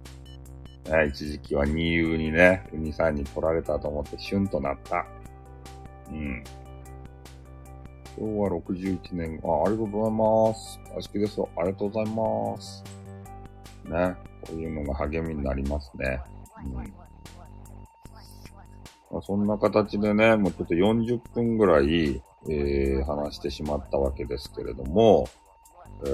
[0.90, 5.06] ね、一時期は二遊にね、ウニさんに取られたと思ってシュンとなった。
[6.10, 6.42] うん。
[8.18, 10.80] 今日は61年、あ、ありがとうございます。
[10.90, 11.48] 大好きですよ。
[11.56, 12.84] ありがとうございます。
[13.84, 14.16] ね。
[14.42, 16.20] こういうのが励みになりますね。
[16.62, 16.74] うん。
[19.12, 25.26] まあ、そんな形でね、もうちょっと40分ぐらい、えー、話してしまったわけですけれども、
[26.04, 26.08] え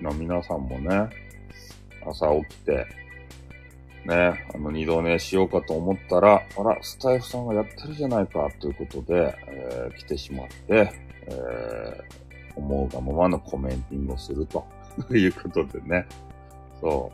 [0.00, 1.10] ー、皆さんもね、
[2.04, 2.86] 朝起きて、
[4.04, 10.92] ね、あの、二度寝しようかと思ったら、あら、スタイフさんがやってるじゃないか、ということで、えー、来てしまって、
[11.28, 14.66] えー、思うがままのコメンティングをすると
[15.14, 16.06] いうことでね。
[16.80, 17.12] そ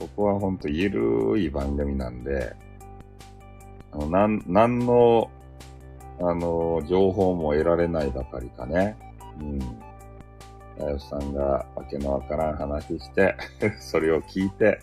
[0.00, 2.54] ここはほんとゆるい番組なんで、
[3.92, 5.30] あの、なん、なんの、
[6.18, 8.96] あの、情報も得られないばかりかね。
[9.40, 9.60] うん。
[9.60, 9.66] ス
[10.78, 13.36] タイフさんがわけのわからん話して
[13.78, 14.80] それを聞いて、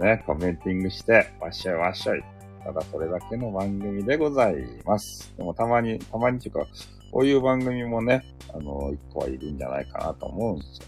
[0.00, 2.22] ね、コメンティングして、わっしょいわっしょい。
[2.64, 5.32] ただそれだけの番組でございます。
[5.36, 6.66] でもたまに、たまにっていうか、
[7.10, 8.24] こういう番組もね、
[8.54, 10.86] あの、一個はいるんじゃないかなと思うんですよ。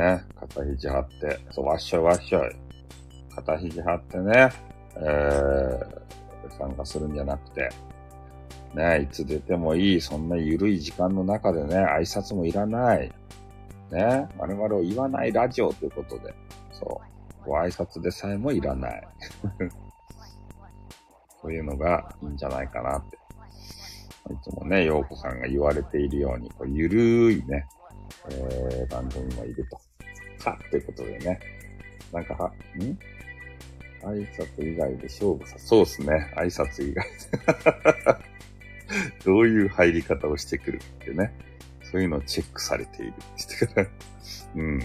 [0.00, 2.56] ね、肩肘張って、そう、わっしょいわっしょい。
[3.34, 4.50] 肩肘張ってね、
[4.96, 7.68] えー、参加するんじゃなくて、
[8.74, 13.12] ね、いつ出てもいい、そんな緩い時間の中でね、挨拶もいらない。
[13.92, 16.34] ね、我々を言わないラジオということで、
[16.72, 17.00] そ
[17.44, 19.08] う、ご挨拶でさえもいらない。
[21.40, 23.16] そういうのがいいんじゃないかなって。
[24.32, 27.66] いつもね、陽子さんが言われているように、こうゆるいね、
[28.30, 29.78] えー、番組もいると。
[30.42, 31.40] か、ということでね。
[32.12, 32.98] なんか、ん？
[34.04, 36.32] 挨拶以外で勝負さ、そうっすね。
[36.36, 38.22] 挨拶以外で。
[39.24, 41.32] どういう入り方をしてくるってね。
[41.92, 43.88] そういうのをチェックされているってから、
[44.56, 44.80] うん。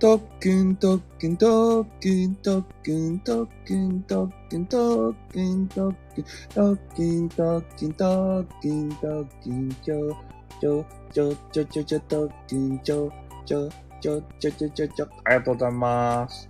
[0.00, 10.16] 特訓、特訓、特訓、特訓、特訓、特訓、特訓、特訓、特訓、特訓、特訓、特訓、ちょ、
[10.60, 13.12] ちょ、ちょ、ちょ、ちょ、ちょ、特訓、ちょ、
[13.46, 13.68] ちょ、
[14.00, 16.48] ちょ、ちょ、ちょ、ちょ、ちょ、ありがとうございます。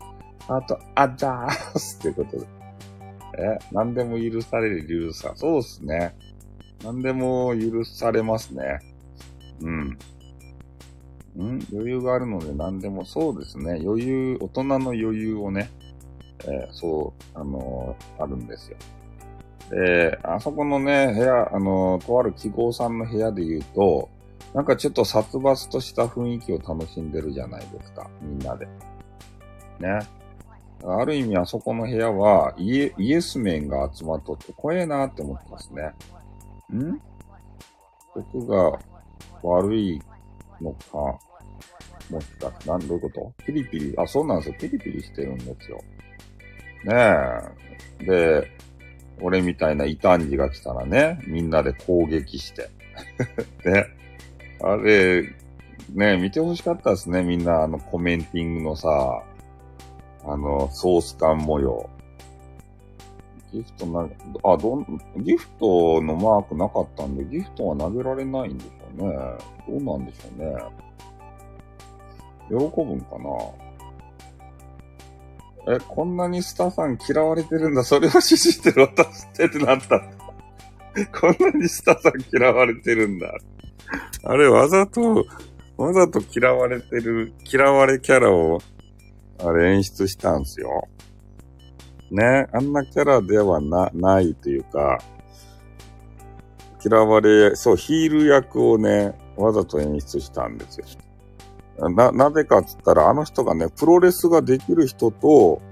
[0.48, 2.46] あと、あざーすってことで。
[3.38, 5.34] え、何でも許される許さ。
[5.36, 6.14] そうっすね。
[6.84, 8.80] 何でも許されますね。
[9.60, 9.98] うん。
[11.38, 13.80] ん余裕があるので何でも、そうですね。
[13.84, 15.70] 余裕、大人の余裕をね、
[16.44, 18.76] えー、そう、あのー、あるんですよ。
[19.70, 24.08] で、あそこのね、部屋、あのー、とある記号さんの部屋で言うと、
[24.52, 28.66] なんかちょっと殺伐とした雰囲気を楽しんでるじゃないですか、みんなで。
[29.80, 30.00] ね。
[30.84, 35.92] ある意味あそこの部屋はイエイエスメンが集まっとって怖えなって思ってますね。
[36.76, 37.00] ん？
[38.14, 38.78] 僕が
[39.42, 40.00] 悪い
[40.60, 41.18] のか、
[42.10, 43.32] もしかして、なん、どういうこと？
[43.44, 44.54] ピリピリ、あ、そうなんですよ。
[44.58, 45.78] ピリピリしてるんですよ。
[46.84, 46.94] ね
[48.00, 48.04] え。
[48.04, 48.50] で、
[49.20, 52.68] 俺みたいな異端児が来たらね、みんなで攻撃して。
[53.64, 53.86] ね。
[54.62, 55.22] あれ、
[55.94, 57.22] ね見てほしかったですね。
[57.22, 59.22] みんな、あの、コメンティングのさ、
[60.24, 61.88] あの、ソース感模様。
[63.52, 64.08] ギフトな、
[64.44, 64.86] あ、どん、
[65.18, 69.14] ギフトのマークなかったんで、ギフトは投げられないんでしょうね。
[69.68, 70.56] どうなんでしょうね。
[72.48, 72.62] 喜ぶ
[72.94, 73.28] んかな
[75.74, 77.84] え、こんなにスターさん嫌われてるんだ。
[77.84, 80.00] それを指示してる渡してってなった。
[81.20, 83.34] こんなにスターさん嫌われてるんだ。
[84.24, 85.26] あれ、わざと、
[85.76, 88.62] わざと嫌われてる、嫌われキャラを、
[89.38, 90.88] あれ演出したんすよ。
[92.12, 94.98] ね、あんなキャラではな、ないというか、
[96.84, 100.78] 嫌われ、そう、ヒール役をね、わざと演出したんです
[101.78, 101.88] よ。
[101.88, 105.62] な、なぜかっつったら、あの人がね、プロレスができる人と、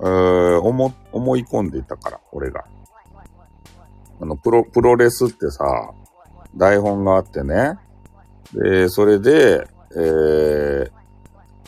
[0.00, 2.64] えー、思、思い込んでいたから、俺が。
[4.20, 5.64] あの、プロ、プロレスってさ、
[6.56, 7.76] 台本があってね。
[8.52, 10.90] で、それで、えー、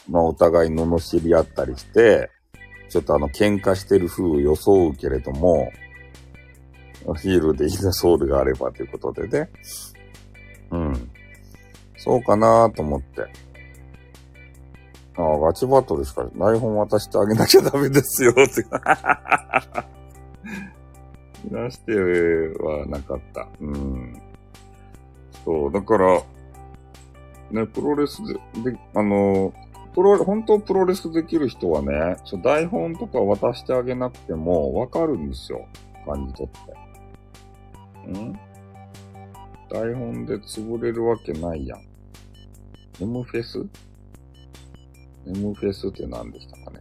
[0.09, 2.31] まあ、お互い罵り合ったりして、
[2.91, 5.71] ちょっとあの、喧嘩してる風を装うけれども、
[7.23, 9.49] ヒールでいいなソウルがあればということでね。
[10.73, 11.11] うん。
[11.97, 13.23] そうかなと思って。
[15.17, 18.43] ああ、ガチバトルしか台本渡してあげなきゃダメですよって。
[21.49, 21.93] 出して
[22.63, 23.47] はなかった。
[23.61, 24.21] うん。
[25.45, 26.21] そう、だから、
[27.53, 28.35] ね、プロレスで、
[28.73, 29.53] であの、
[29.95, 35.67] プロ、本当プロレスできる人はね、ちょ台本とか渡してあげなくてもわかるんですよ。
[36.07, 38.21] 感じ取って。
[38.21, 38.39] ん？
[39.69, 41.83] 台本で潰れるわけないやん。
[43.01, 43.67] M フェス
[45.27, 46.81] ?M フェスって何でしたかね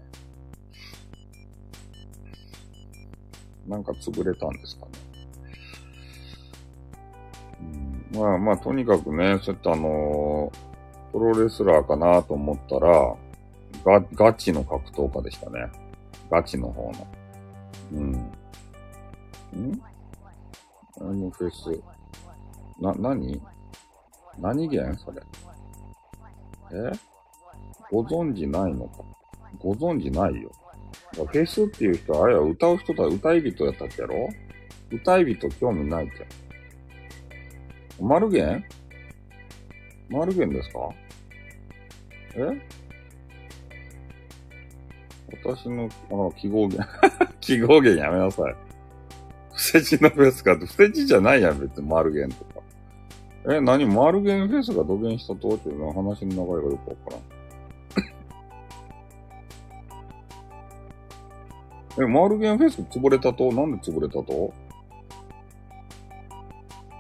[3.68, 4.92] なんか潰れたんですかね。
[8.14, 10.69] うん、まあまあ、とにかくね、そういったあのー
[11.12, 13.16] プロレスラーかなと思ったら、
[13.84, 15.68] ガ、ガチの格闘家でしたね。
[16.30, 17.08] ガチの方の。
[17.94, 18.12] うん。
[18.12, 19.82] ん？
[21.00, 21.82] 何フェス。
[22.80, 23.42] な、何？
[24.38, 25.22] 何源それ？
[26.72, 26.92] え？
[27.92, 29.04] ご存知ないのか？
[29.58, 30.52] ご存知ないよ。
[31.16, 34.30] フェスっていう人は、あれは歌う人だ、歌い人やったっけやろ？
[34.92, 36.12] 歌い人興味ない
[37.98, 38.04] け？
[38.04, 38.08] ん。
[38.08, 38.64] マルゲン
[40.10, 40.90] マルゲンですか？
[42.36, 42.62] え？
[45.44, 46.90] 私の、あの、記号源。
[47.40, 48.56] 記号源やめなさい。
[49.54, 52.62] 不正地のフェスかって、不正地じゃないやん、別にマルゲンとか。
[53.54, 53.86] え、何？
[53.86, 57.12] マルゲンフェスが土下したとっていうの話の流れがよくわか
[61.98, 62.06] らん。
[62.10, 63.52] え、マルゲンフェス潰れたと？
[63.52, 64.54] なんで潰れたと？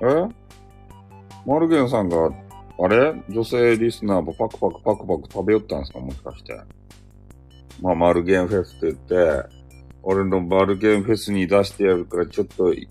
[0.01, 0.30] え？
[1.45, 2.32] マルゲンさんが
[2.82, 3.13] あれ？
[3.30, 5.99] 女性リスナーもパクパクパクパク食べよったんですか？
[5.99, 6.59] もしかして。
[7.82, 9.49] まあ、マルゲンフェスって言って、
[10.03, 12.89] 俺のマルゲンフェスに出してやるから、ちょっと一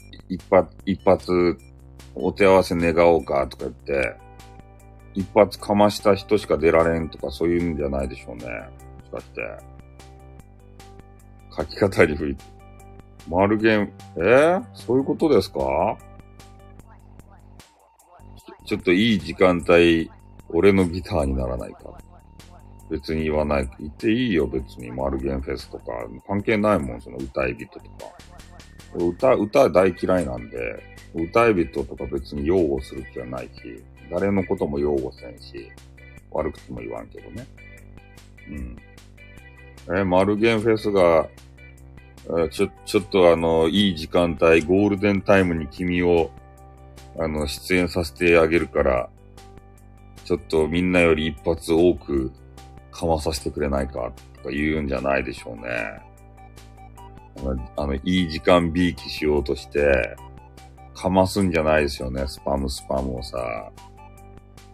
[0.50, 1.58] 発、一発、
[2.14, 4.16] お手合わせ願おうかとか言って、
[5.14, 8.44] 一発かました人しか出られんとかそういうんじゃないでしょうね。
[8.46, 9.42] もしかして。
[11.56, 12.36] 書き方に振り、
[13.28, 15.98] マルゲン、えー、そういうことですか？
[18.68, 20.10] ちょっといい時間帯、
[20.50, 21.98] 俺のギターにならないか。
[22.90, 23.70] 別に言わない。
[23.80, 24.90] 言っていいよ、別に。
[24.90, 25.84] マルゲンフェスとか。
[26.26, 27.86] 関係ないもん、その歌い人とか。
[28.94, 30.82] 歌、歌大嫌いなんで、
[31.14, 35.72] 歌い人とか別に擁護する気はないし、誰のことも擁護せんし、
[36.30, 37.46] 悪口も言わんけどね。
[38.50, 39.96] うん。
[39.96, 41.26] え、マルゲンフェスが、
[42.44, 46.30] えちょ、ちょっとあの、いい時間帯、ゴールデンタイムに君を、
[47.18, 49.08] あの、出演させてあげるから、
[50.24, 52.30] ちょっとみんなより一発多く
[52.90, 56.08] かまさせてくれないか、とか言うんじゃないでしょうね。
[57.76, 60.16] あの、いい時間ビーキしようとして、
[60.94, 63.70] かますんじゃないですよね、スパムスパムをさ。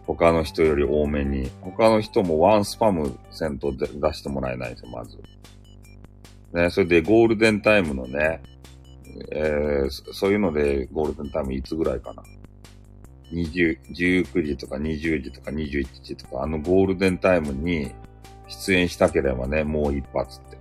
[0.07, 1.49] 他の人より多めに。
[1.61, 5.17] 他の人もワンスパムせんと出してもらえないですよ、まず。
[6.53, 8.41] ね、それでゴールデンタイムのね、
[9.31, 12.23] えー、そういうのでゴールデンタイムいつぐらいかな
[13.31, 17.91] ？20、19時とか20時とか21時とか、あのゴールデンタイムに
[18.47, 20.57] 出演したければね、もう一発って。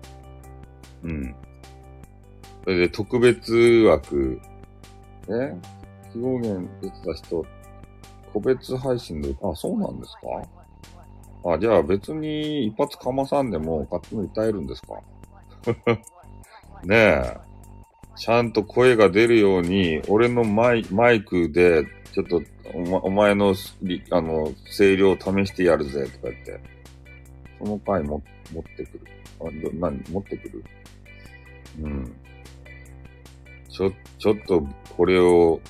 [1.05, 1.35] うん。
[2.65, 4.41] それで特別枠、
[5.29, 5.55] え？
[6.13, 7.45] 非合言出てた人、
[8.33, 10.13] 個別配信で、あ、そうなんです
[11.43, 11.51] か？
[11.53, 14.95] あ、じゃあ別に一発かまさんでも勝手に歌えるんですか？
[16.85, 17.37] ねえ。
[18.17, 22.43] ちゃんと声が出るように、俺のマイマイクで、ちょっと
[22.73, 23.55] お,、ま、お前の、
[24.11, 26.61] あの、声量を試してやるぜ、とか言って。
[27.59, 29.01] その回も持ってくる。
[29.41, 30.03] あど、何？
[30.11, 30.65] 持ってくる？
[31.83, 32.15] うん。
[33.69, 35.61] ちょ、ちょっとこれを、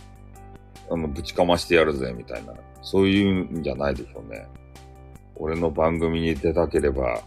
[0.91, 2.53] あの、ぶちかましてやるぜ、みたいな。
[2.83, 4.47] そういうんじゃないでしょうね。
[5.37, 7.23] 俺の番組に出たければ、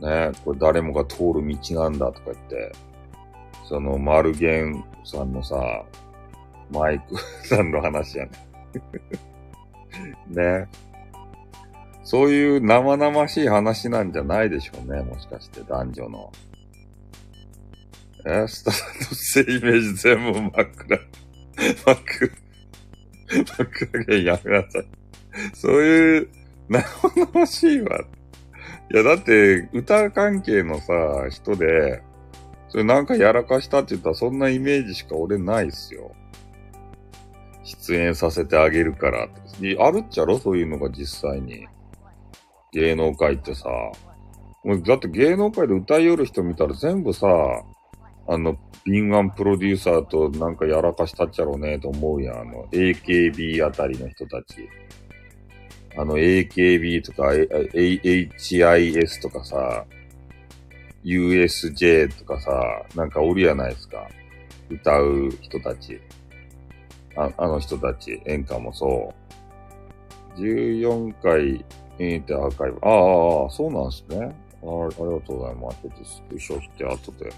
[0.00, 2.72] ね、これ誰もが通る道なんだとか言って、
[3.72, 5.56] その、マルゲンさんのさ、
[6.70, 7.16] マイク
[7.48, 8.30] さんの話やね。
[10.28, 10.68] ね。
[12.04, 15.00] そういう生々しい話なんじゃないでしょうね。
[15.00, 16.30] もしかして男女の。
[18.26, 20.98] えスタートしてイメージ全部真っ暗。
[21.56, 22.30] 真っ暗。
[23.56, 24.86] 真っ暗げやめなさい。
[25.54, 26.28] そういう、
[26.68, 28.00] 生々しいわ。
[28.92, 32.02] いや、だって、歌関係のさ、人で、
[32.72, 36.12] それなんかやらかしたって言ったらそんなイメージしか俺ないっすよ。
[37.64, 39.28] 出演させてあげるからっ
[39.60, 39.76] て。
[39.78, 40.38] あるっちゃろ？
[40.38, 41.68] そういうのが実際に。
[42.72, 43.68] 芸能界ってさ。
[44.64, 47.26] もうだって芸能界で歌いよる人見たら全部さ、
[48.26, 48.56] あの、
[48.86, 52.38] 敏腕プロデューサーとなんかやらかしたっちゃろうねと思うやん。
[52.40, 54.66] あの、AKB あたりの人たち。
[55.98, 59.84] あの、AKB とか、HIS とかさ、
[61.04, 62.50] USJ とかさ、
[62.94, 64.08] なんかおるやないですか。
[64.70, 66.00] 歌う人たち。
[67.16, 69.12] ああの人たち、演歌もそ
[70.36, 70.40] う。
[70.40, 71.64] 14回、
[71.98, 72.78] えー、ってアーカイブ。
[72.82, 74.34] ああ、そうなんですね。
[74.64, 75.78] あありがとうございます。
[75.82, 77.32] ちょっとスクショして後で。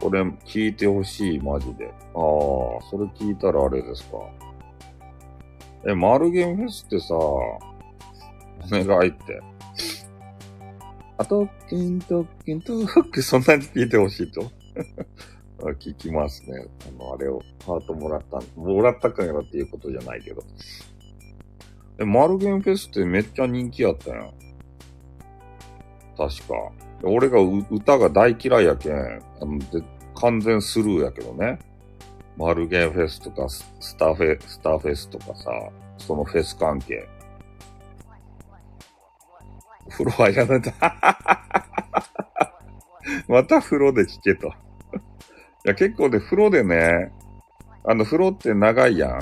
[0.00, 1.86] これ聞いてほしい、マジで。
[1.86, 4.18] ああ、それ聞いたらあれですか。
[5.86, 7.58] え、マルゲンフェスってさ、お
[8.70, 9.40] 願いって。
[11.22, 14.42] あと、キント、キント、フック、そんなに聞いてほしいと。
[15.78, 16.66] 聞きますね。
[16.88, 20.42] あの、あれを、ハートもらった、もらったかやろっていうことじゃないけど。
[22.00, 24.32] え、マルゲンフェスってめっちゃ人気やったやん。
[26.16, 26.72] 確か。
[27.04, 27.38] 俺が
[27.70, 29.80] 歌が大嫌いやけん、あので
[30.16, 31.60] 完全スルーやけどね。
[32.36, 35.52] マルゲンフェスとかスターフェ、スターフェスとかさ、
[35.98, 37.08] そのフェス関係。
[39.92, 40.70] 風呂入らないと。
[43.28, 44.48] また風呂で聞けと。
[44.48, 44.50] い
[45.64, 47.12] や、結構で、風呂でね、
[47.84, 49.20] あの、風呂って長いやん。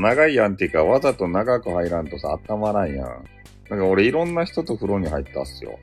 [0.00, 3.24] 長いやんっていうか、わざと長く入らんとさ、温まらんやん。
[3.68, 5.78] だか俺いろんな人と風呂に入ったっすよ。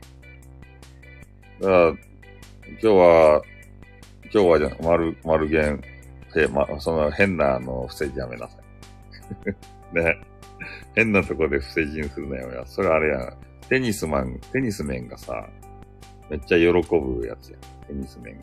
[1.62, 3.42] だから、今日は、
[4.32, 5.84] 今日はじゃ、丸、丸源、
[6.36, 8.58] え、ま、その変なあの、伏せ字やめなさ
[9.94, 9.96] い。
[9.96, 10.22] ね。
[10.96, 12.64] 変なとこで伏せ字にするのやめや。
[12.66, 13.49] それあれやん。
[13.70, 15.48] テニスマン、テニス面がさ、
[16.30, 17.62] めっちゃ喜ぶやつやん。
[17.88, 18.42] テニス面が。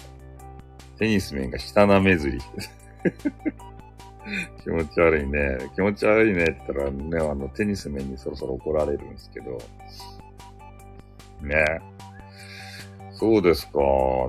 [0.98, 2.68] テニス面が下なめずりして。
[4.62, 5.58] 気持ち悪いね。
[5.74, 9.58] 気持ち悪いねって言ったらね、あの、テニス面にそろそろ怒られるんですけど。
[11.42, 11.80] ね。
[13.12, 13.80] そうですか。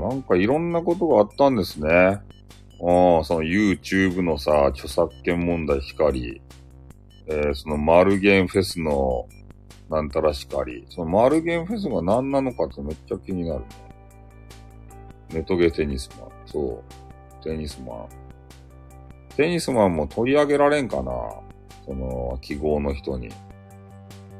[0.01, 1.89] なんかいろんなことがあったんですね。
[1.89, 2.21] ああ、
[2.79, 6.41] その YouTube のさ、著作権問題しかり、
[7.27, 9.27] えー、そのマルゲンフェスの
[9.89, 13.63] なんたらしかり、そのマルゲンフェスが何なのかってめっちゃ気になる。
[15.29, 16.29] ネトゲテニスマン。
[16.45, 16.83] そ
[17.41, 17.43] う。
[17.43, 18.07] テニスマン。
[19.35, 21.11] テニスマンも取り上げられんかな
[21.85, 23.29] その、記号の人に。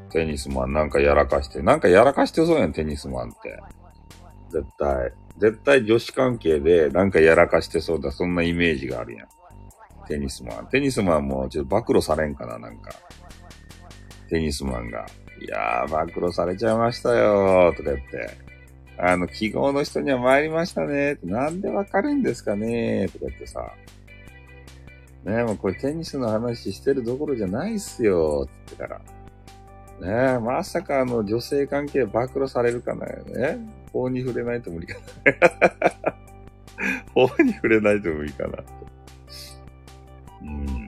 [0.10, 1.62] テニスマンなんかやらかして。
[1.62, 3.60] なんかやらかしてそうやん、テニスマンって。
[4.50, 5.14] 絶対。
[5.38, 9.28] 絶対女子関係でなんかやらかしてそうだ、そんなイメージがあるやん。
[10.08, 10.68] テニスマン。
[10.68, 12.91] テニスマンもちょっと暴露されんかな、なんか。
[14.30, 15.06] テニスマンが。
[15.40, 18.38] いやー、暴露されちゃいましたよ、とか言って。
[18.98, 23.74] あの、記号の人には参りましたねって、なんでわかるんですかねとか言ってさ。
[25.24, 29.02] ねえ、もうこれテニスの話してるどころじゃないっすよって言ってか
[30.02, 30.34] ら。
[30.34, 33.60] ねえ、まさかあの女性関係暴露されるかなよね。
[33.92, 36.16] 法に触れないと無理かな。
[37.14, 38.64] 法に触れないと無理かな。
[40.42, 40.87] うん。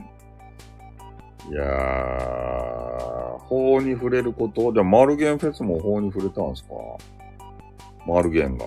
[1.50, 4.72] いやー、法に触れること？
[4.72, 6.70] じゃあ、マルゲンフェスも法に触れたんすか？
[8.06, 8.66] マルゲンが。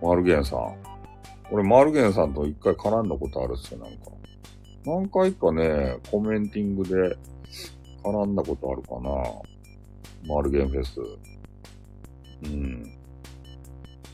[0.00, 0.76] マルゲンさん。
[1.50, 3.96] 俺、マルゲンさんと一回絡んだことあるっすよ、なんか。
[4.84, 7.16] 何回かね、コメンティングで
[8.04, 10.34] 絡んだことあるかな。
[10.36, 11.00] マルゲンフェス。
[12.44, 12.98] うん。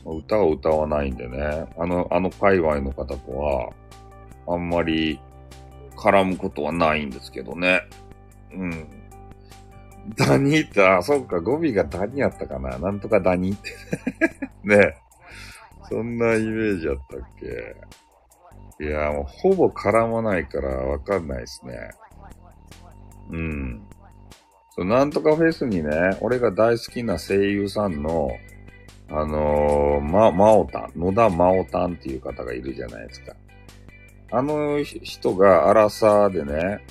[0.03, 3.69] 歌を歌わないんでね、あの、あの界隈の方とは、
[4.47, 5.19] あんまり
[6.01, 7.83] 絡むことはないんですけどね。
[8.53, 8.87] うん。
[10.17, 12.79] ダニって、あ、そっか、語尾がダニやったかな。
[12.79, 13.69] なんとかダニって
[14.67, 14.97] ね。
[15.87, 17.75] そんなイメージやったっけ
[18.83, 21.91] いや、もうほぼ絡まないからわかんないですね。
[23.29, 23.81] うん。
[24.71, 28.31] そう、なんとかフェスにね、俺が大好きな声優さんの、
[29.09, 33.35] あのー、ま、まおたん、野田まおたんっていう方がいるじゃないですか。
[34.31, 36.85] あの人が荒さでね、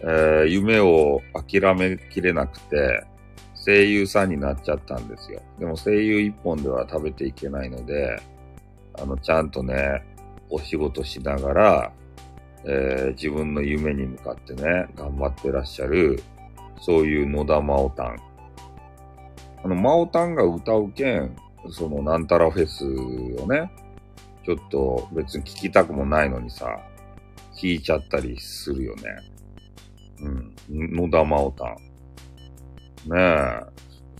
[0.00, 3.04] えー、夢を諦めきれなくて、
[3.54, 5.42] 声優さんになっちゃったんですよ。
[5.58, 8.18] でも声優一本では食べていけないので、
[8.94, 10.02] あの、ちゃんとね、
[10.48, 11.92] お仕事しながら、
[12.64, 16.22] えー、自分の夢に向かってね、頑張ってらっしゃる、
[16.80, 18.16] そういう野田真央たん。
[19.64, 21.36] あの、真央たんが歌うけん、
[21.70, 22.86] そのなんたらフェス
[23.42, 23.70] をね、
[24.44, 26.80] ちょっと別に聞きたくもないのにさ、
[27.54, 29.02] 聞いちゃったりするよね。
[30.20, 30.54] うん。
[30.68, 31.68] 野田真央たん。
[33.10, 33.60] ねえ。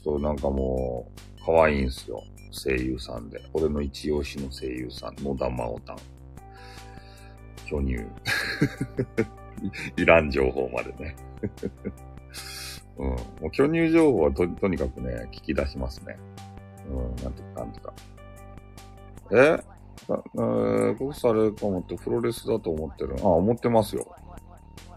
[0.03, 1.07] そう、なんかも
[1.41, 2.23] う、可愛いんすよ。
[2.53, 3.41] 声優さんで。
[3.53, 5.97] 俺の一押しの声優さん、野田真央たん。
[7.67, 7.95] 巨乳。
[9.97, 11.17] いらん情報までね。
[12.99, 13.09] うん。
[13.09, 16.19] もう巨乳情報はと、とにかくね、聞き出しますね。
[16.91, 17.93] うん、なんとかなんとか。
[19.33, 19.80] え？
[20.09, 23.17] えー、僕されるかもってプロレスだと思ってる。
[23.21, 24.07] あ、思ってますよ。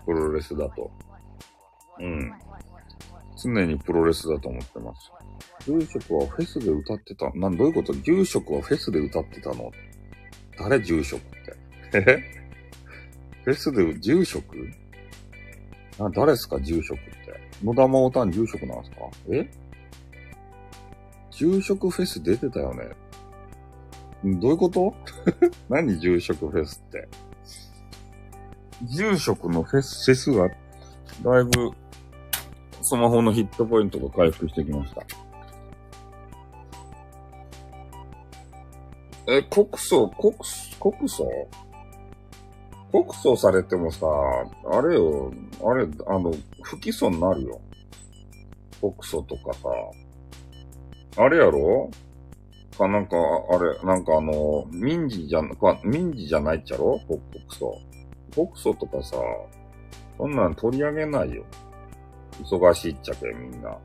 [0.05, 0.91] プロレスだと。
[1.99, 2.33] うん。
[3.35, 5.11] 常にプロレスだと思ってます。
[5.65, 7.31] 住職はフェスで歌ってた。
[7.33, 7.93] なん、どういうこと？
[7.93, 9.71] 住職はフェスで歌ってたの？
[10.57, 11.23] 誰住職っ
[11.91, 11.99] て？
[11.99, 12.23] え？
[13.43, 14.55] フェスで住職？
[15.99, 16.59] あ誰ですか？
[16.61, 17.11] 住職って。
[17.63, 18.97] 野田真央たん住職なんですか？
[19.29, 19.51] え？
[21.31, 22.89] 住職フェス出てたよね。
[24.23, 24.93] どういうこと？
[25.69, 27.07] 何住職フェスって？
[28.83, 30.49] 住職のフェス、フェスが、
[31.23, 31.71] だいぶ、
[32.81, 35.01] スマホのヒットポイントが回復してきました。
[39.27, 40.33] え、国葬、国、
[40.79, 41.25] 国葬
[42.91, 44.05] 告訴されてもさ、
[44.71, 45.31] あれよ、
[45.65, 47.61] あれ、あの、不起訴になるよ。
[48.81, 49.69] 告訴とかさ。
[51.23, 51.89] あれやろ？
[52.73, 56.99] か、なんか、あれ、なんかあの、民事じゃ、か民事じゃないっちゃろ？
[57.07, 57.19] 告
[57.49, 57.73] 訴。
[58.35, 59.17] 告訴とかさ、
[60.17, 61.43] そんなん取り上げないよ。
[62.41, 63.77] 忙しいっちゃけ、みんな。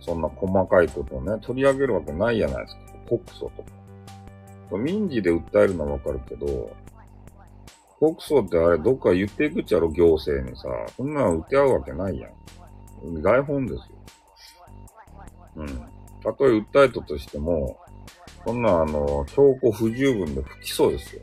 [0.00, 2.80] そんな細かいことをね、取り上げるわけないじゃないですか。
[3.08, 4.78] 告訴とか。
[4.78, 6.70] 民事で訴えるのはわかるけど、
[7.98, 10.68] 国葬ってあれ、どっか言っていくっちゃろ、行政にさ。
[10.96, 13.22] そんなの打て合うわけないやん。
[13.22, 13.82] 台本ですよ。
[15.56, 15.66] うん。
[16.22, 17.76] たとえ訴えたとしても、
[18.48, 21.22] そんなあの、証拠不十分で不起訴ですよ。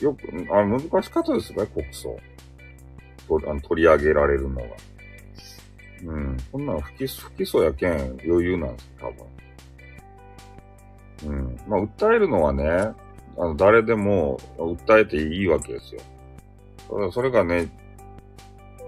[0.00, 2.18] よく、あ難しかったですよね、国葬。
[3.26, 4.66] とあの取り上げられるのが。
[6.04, 6.36] うん。
[6.52, 9.14] そんなの不起訴、不起訴やけん余裕なんですよ、
[11.22, 11.32] 多分。
[11.32, 11.60] うん。
[11.66, 12.94] まあ、訴えるのはね、あ
[13.38, 16.02] の、誰でも訴えていいわけですよ。
[16.90, 17.70] ただそれがね、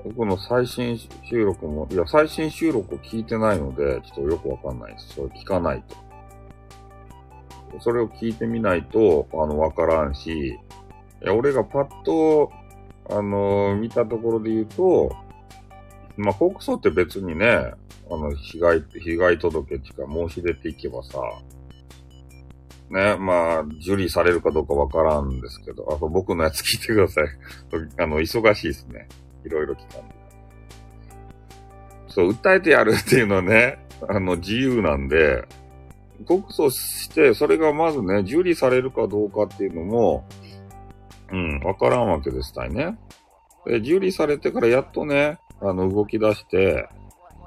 [0.04, 5.14] 僕の最新収録も、いや、最新収録を聞いてないので、ちょっとよくわかんないです。
[5.14, 6.11] それ聞かないと。
[7.80, 10.58] それを聞いてみないと、あの、わからんし、い
[11.20, 12.52] や、俺がパッと、
[13.10, 15.14] あのー、見たところで言うと、
[16.16, 17.46] まあ、告訴って別にね、
[18.10, 21.20] あの、被害、被害届っていうか申し出ていけばさ、
[22.90, 27.24] ね、まあ、受理されるかどうかわからんですけど、あと僕のやつ聞いてください。
[27.98, 29.08] あの、忙しいですね。
[29.44, 30.14] いろいろ聞かんで。
[32.08, 35.46] そう、訴えてやるっていうのはね、あの、自由なんで、
[36.26, 40.24] 告訴して、それがまずね、受理されるかどうかっていうのも、
[41.30, 42.98] うん、わからんわけですたいね。
[43.64, 46.88] で、受理されてからやっとね、あの、動き出して、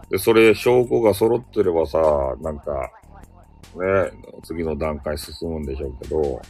[0.10, 2.00] で、それ、証拠が揃ってればさ、
[2.42, 2.92] なんか、
[3.76, 4.12] ね、
[4.44, 6.42] 次の段階進むんでしょうけど、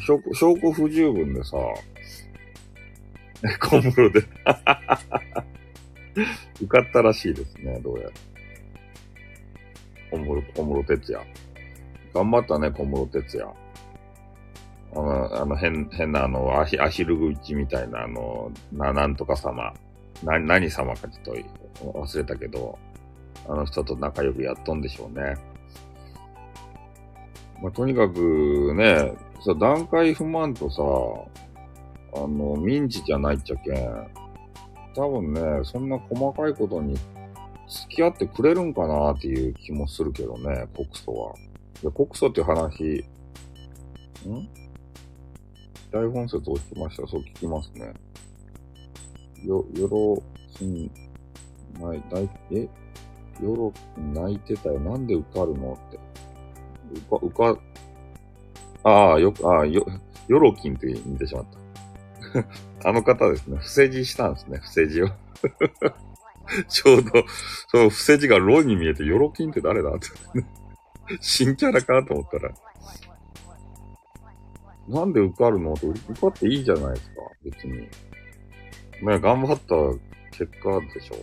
[0.00, 1.56] 証拠、証拠不十分でさ、
[3.60, 4.20] 小室で
[6.62, 8.10] 受かったらしいですね、どうやら。
[10.16, 11.20] 小室、小室哲也。
[12.14, 13.48] 頑張ったね、小室哲也。
[14.94, 19.72] あの、あの変、変なあの、アヒ、アヒルグイチみたいなあの、な、なんとか様。
[20.22, 21.34] な、何様かちょっ
[21.82, 22.78] と忘れたけど、
[23.48, 25.34] あの人と仲良くやっとんでしょうね。
[27.62, 29.12] まあ、とにかくね、
[29.44, 30.82] さ、段階不満とさ、
[32.14, 34.08] あの、民事じゃないっちゃけん。
[34.94, 36.96] 多分ね、そんな細かいことに
[37.68, 41.34] 付き合ってくれるんかなっていう気もするけどね、告訴は。
[41.82, 43.04] いや、告訴っていう話、
[44.28, 44.48] ん？
[45.90, 47.06] 大本説落ちました。
[47.06, 47.92] そう聞きますね。
[49.44, 50.22] よ、よろ、
[50.56, 50.90] しん、
[51.80, 52.68] ない、ない、え？
[53.42, 54.80] よろ、泣いてたよ。
[54.80, 55.98] なんで受かるのって。
[56.92, 57.58] 受か、受か、
[58.84, 59.86] ああ、よ、ああ、よ、
[60.28, 61.46] よろきんって言ってしまっ
[62.82, 62.88] た。
[62.88, 63.56] あの方ですね。
[63.58, 64.58] 伏せ字したんですね。
[64.58, 65.08] 伏せ字を。
[66.68, 67.10] ちょうど、
[67.68, 70.08] その伏せ字がロイに見えて、よろきんって誰だって。
[71.20, 72.52] 新キャラかと思ったら。
[74.88, 77.14] なんで受かるのって受かっていいじゃないですか。
[77.44, 77.72] 別に。
[77.72, 77.88] ね、
[79.02, 79.74] 頑張った
[80.36, 81.16] 結果でしょ。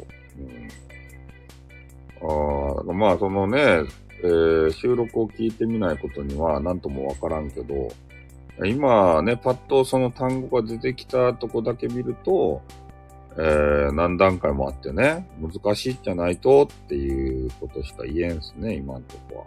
[2.21, 2.89] うん。
[2.89, 3.83] あ、まあ、そのね、
[4.23, 7.89] えー、収録を聞いてみないことには何ともわからんけど、
[8.65, 12.61] 今ね、パッとその単語が出てきたとこだけ見ると、
[13.37, 19.45] えー、何段階もあってね、難しいじゃないとっていうことしか言えんすね、今んとこは。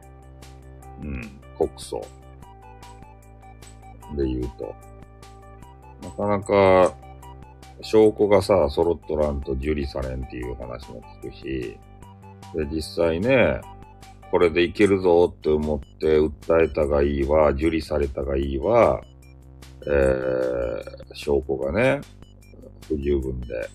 [1.02, 2.00] うん、国訴。
[4.16, 4.74] で言うと。
[6.02, 6.94] なかなか、
[7.82, 11.78] 証拠がさ、揃っとらんと受理されんっていう話も聞くし、
[12.54, 13.60] で、実際ね、
[14.30, 19.00] これでいけるぞって思って訴えたがいいわ、受理されたがいいわ、
[19.86, 22.00] えー、証拠がね、
[22.88, 23.68] 不十分で、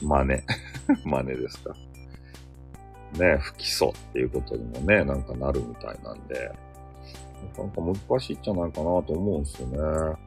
[0.00, 0.42] 真似。
[1.04, 1.74] 真似ですか。
[3.18, 6.52] ね、不起訴っていうことにもね、なんかなるみたいなんで、
[7.56, 10.18] なんか難しいんじゃないかなと思うんですよね。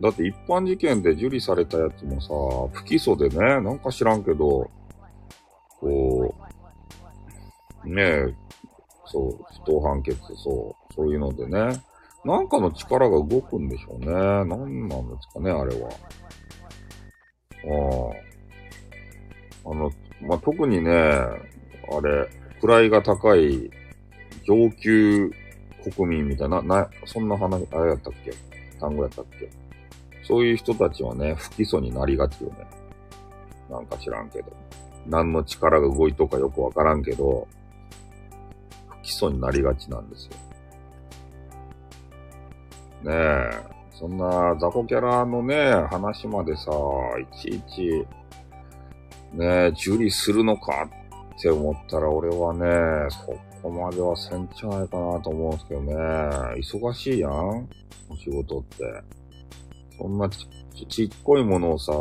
[0.00, 2.28] だって一般事件で受理されたやつもさ、
[2.72, 4.70] 不起訴でね、なんか知らんけど、
[5.80, 6.34] こ
[7.84, 8.34] う、ねえ、
[9.06, 11.82] そう、不当判決、そう、そういうのでね、
[12.24, 14.06] なんかの力が動くんでしょうね。
[14.06, 15.90] 何なんですかね、あれは。
[17.66, 17.70] あ
[19.66, 19.70] あ。
[19.70, 19.90] あの、
[20.20, 21.34] まあ、特にね、あ
[22.02, 22.28] れ、
[22.60, 23.70] 位が高い
[24.46, 25.30] 上級
[25.94, 28.32] 国民みたいな、な、そんな話、あれやったっけ？
[28.80, 29.50] 単語やったっけ？
[30.22, 32.66] そういう人たちはね、不起訴になりがちよね。
[33.70, 34.52] なんか知らんけど。
[35.06, 37.46] 何の力が動いとかよくわからんけど、
[39.02, 40.32] 基礎になりがちなんですよ。
[43.02, 43.50] ねえ、
[43.98, 46.70] そんな雑魚キャラのね、話までさ、
[47.20, 48.06] いちいち、
[49.32, 50.88] ね、受理するのか
[51.36, 55.94] って思ったら俺はね、そこまではせんじゃないかなと思うんですけどね。
[55.94, 57.68] 忙しいやん
[58.08, 58.84] お仕事って。
[59.96, 60.48] そんなち
[60.88, 61.92] ちっこいものをさ、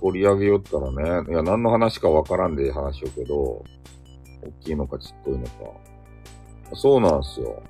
[0.00, 3.64] 取り上げよったらね、いや、何の話かわからんで話よけど、
[4.42, 5.52] 大きいのかちっこいのか。
[6.74, 7.62] そうなんですよ。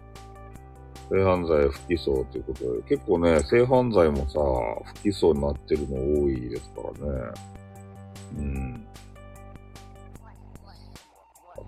[1.10, 4.38] 性犯罪不起訴ということで、結構ね、性犯罪もさ、
[4.84, 7.32] 不起訴になってるの多いですからね。
[8.36, 8.86] うん。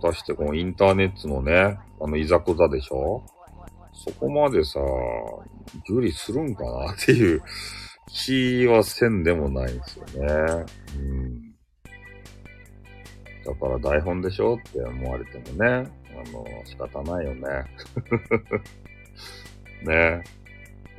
[0.03, 3.23] 果たしてこのインターネットのね、あのいざこざでしょ？
[3.93, 4.81] そこまでさ、
[5.89, 7.43] 受理するんかなっていう
[8.09, 10.65] 気はせんでもないんですよね。
[10.97, 11.51] うん。
[13.45, 14.57] だから台本でしょ？
[14.57, 17.49] って思われてもね、あの、仕方ないよね。
[19.85, 20.25] ね。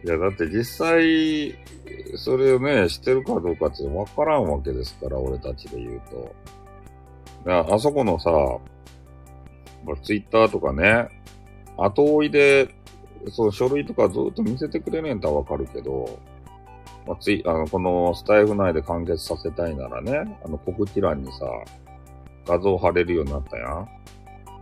[0.03, 1.55] いや、だって実際、
[2.15, 6.35] それをね、してるかどうかってわからんわけですから、俺たちで言うと。
[7.73, 8.29] あそこのさ、
[10.03, 11.09] ツイッターとかね、
[11.77, 12.75] 後追いで、
[13.29, 16.19] そう、書類とかずっと見せてくれねえんとはわかるけど、
[17.07, 21.45] まあ、つい、あの、このスタイフ内で完結させたいならね、あの告知欄にさ、
[22.45, 23.89] 画像貼れるようになったやん。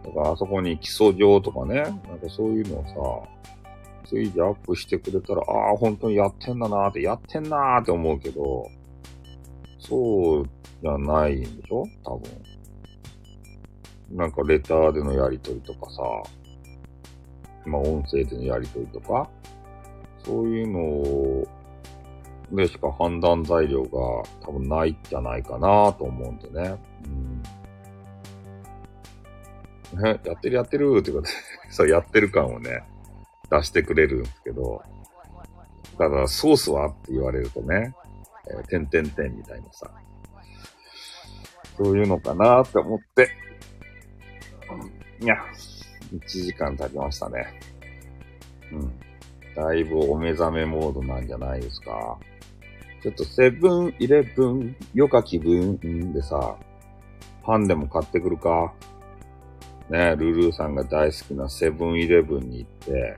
[0.04, 3.50] だからあそこに基礎上とかね、なんかそういうのをさ、
[4.10, 8.68] 随時アップしてくれたら、ああ、本当にやってんだなーって、やってんなーって思うけど、
[9.80, 10.50] そう
[10.82, 11.84] じゃないんでしょ？
[12.04, 12.24] 多分。
[14.12, 16.02] なんかレターでのやりとりとかさ、
[17.66, 19.30] まあ音声でのやりとりとか、
[20.26, 21.46] そういう
[22.52, 23.90] のでしか判断材料が
[24.42, 26.76] 多分ないんじゃないかなと思うんでね。
[29.94, 31.30] うん、え、やってるやってるってことで、
[31.70, 32.84] そうやってる感をね、
[33.50, 34.82] 出してくれるんですけど、
[35.98, 37.94] ただソースはって言われるとね、
[38.50, 39.92] えー、てんてんてんみたいなさ、
[41.78, 43.30] そういうのかなって思って、
[45.22, 45.36] いや、
[46.14, 47.60] 1時間経ちましたね。
[48.72, 48.94] うん。
[49.56, 52.18] だいぶお目覚めモードなんじゃないですか。
[53.02, 56.58] ちょっとセブンイレブン、よか気分でさ、
[57.44, 58.74] パンでも買ってくるか。
[59.90, 63.18] ね、ルルーさんが大好きなセブンイレブンに行って、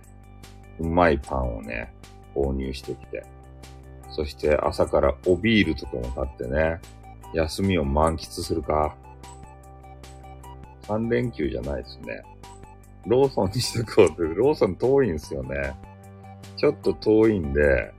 [0.80, 1.94] うまいパンをね、
[2.36, 3.24] 購入してきて。
[4.10, 6.80] そして朝からおビールとかも買ってね、
[7.34, 8.96] 休みを満喫するか。
[10.84, 12.24] 3連休じゃないですね。
[13.08, 15.74] ローソンにしとこうって、ローソン遠いんですよね。
[16.58, 17.94] ちょっと遠いんで、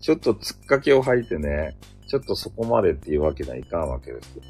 [0.00, 4.42] ちょっと突っかけを吐いてね、ちょっとそこまでっていうわけにはいかんわけですよ。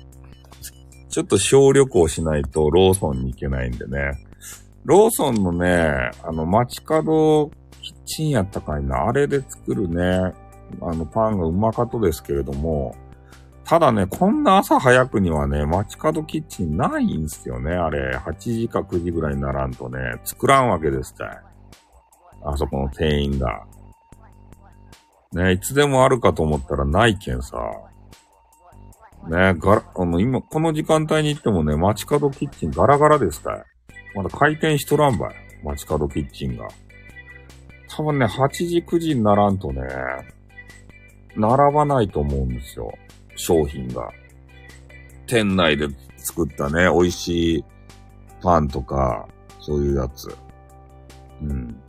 [1.08, 4.12] ちょっと小旅行しないとローソンに行けないんでね。
[4.84, 7.50] ローソンのね、あの、街角
[7.82, 10.34] キッチンやったかいな、あれで作るね、
[10.80, 12.94] あの、パンがうまかとですけれども、
[13.64, 17.72] ただね、こんな朝早くにはね、街角キッチンないんすよね。
[17.72, 21.24] あれ、8時か9時ぐらいにならんとね、作らんわけですって。
[22.42, 23.64] あそこの店員が。
[25.32, 27.58] ね、いつでもあるかと思ったらないけんさ。
[29.28, 33.62] ね、があの、今、この時間帯に行ってもね、街角キッチンガラガラですたい。
[34.14, 35.34] まだ開店しとらんばい。
[35.62, 36.68] 街角キッチンが。
[37.88, 39.82] 多分ね、8時、9時にならんとね、
[41.36, 42.92] 並ばないと思うんですよ。
[43.36, 44.10] 商品が。
[45.26, 47.64] 店内で作ったね、美味しい
[48.42, 49.28] パンとか、
[49.60, 50.34] そういうやつ。
[51.42, 51.80] うん。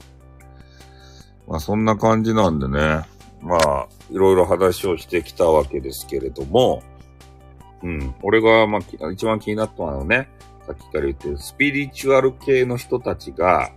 [1.47, 3.05] まあそんな感じなんでね。
[3.41, 6.83] まあ、いろいろ話をしてきたわけですけれども、
[7.81, 8.13] うん。
[8.21, 10.29] 俺が、まあ、一番気になったのはね、
[10.71, 13.73] さっきから言ってるスピリチュアル系の人たちが、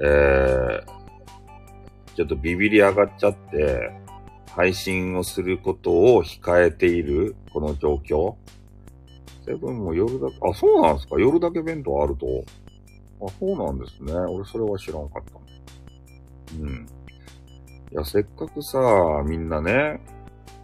[0.00, 0.84] えー、
[2.14, 3.90] ちょっとビビり上がっちゃって、
[4.54, 8.36] 配信をすることを控えている、この状況。
[9.44, 11.18] セブンも夜だけ、あ、そうなんですか？
[11.18, 12.44] 夜だけ弁当あると。
[13.20, 14.12] あ、そうなんですね。
[14.12, 16.86] 俺それは知らんかったうん。
[17.90, 18.78] いや、せっかくさ、
[19.26, 20.00] みんなね、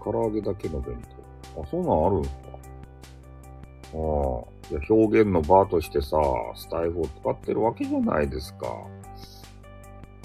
[0.00, 1.02] 唐揚げだけの弁
[1.54, 1.62] 当。
[1.62, 2.22] あ、そんなんあるん？
[2.22, 2.43] ですか。
[3.94, 6.16] 表現の場としてさ、
[6.56, 8.66] スタイフを使ってるわけじゃないですか。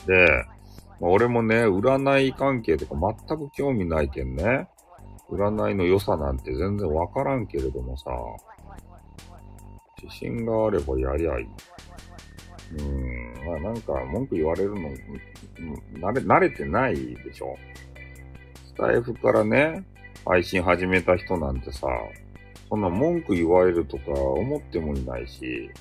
[0.05, 0.45] で、
[0.99, 2.95] まあ、俺もね、占い関係とか
[3.27, 4.67] 全く興味ないけんね。
[5.29, 8.09] 占いの良さなんて全然わからんけれどもさ、
[10.01, 11.47] 自信があればやりゃいい。
[12.73, 14.89] うーん、まあなんか文句言われるの、
[15.99, 17.55] 慣れ、慣れてないでしょ。
[18.67, 19.83] スタイフからね、
[20.25, 21.87] 配信始めた人なんてさ、
[22.69, 25.71] そんな文句言われるとか思ってもいないし、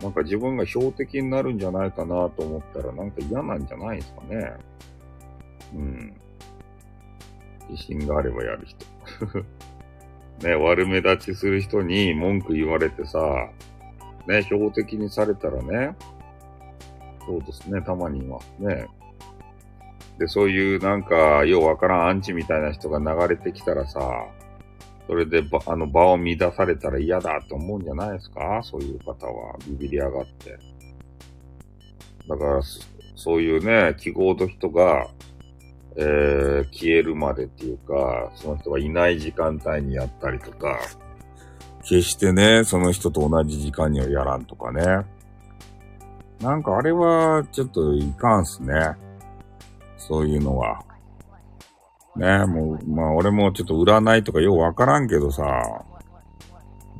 [0.00, 4.52] なんか自分が標的になるんじゃないかなと思ったらなんか嫌なんじゃないですかね。
[5.74, 6.14] うん。
[7.70, 8.86] 自信があればやる人。
[10.46, 13.48] ね、悪目立ちする人に文句言われてさ、
[14.26, 15.96] ね、標的にされたらね、
[17.26, 18.86] そうですね、たまにいますね。
[20.18, 24.26] で、そういうなんか、ようわからんアンチみたいな人が流れてきたらさ、
[25.06, 28.60] それでば、あの場を乱されたら嫌だと思うんじゃないですか？
[28.62, 29.56] そういう方は。
[29.68, 30.58] ビビり上がって。
[32.26, 32.60] だから、
[33.14, 35.06] そういうね、記号の人が、
[35.96, 40.80] えー、消えるまでっていうか、その人がいない時間帯にやったりとか、
[41.82, 45.04] 決してね、その人と同じ時間にはやらんとかね。
[46.40, 48.72] なんかあれはちょっといかんすね。
[49.98, 50.82] そういうのは。
[52.16, 55.44] ねもう、まあ俺もちょっと占いとかようわからんけどさ、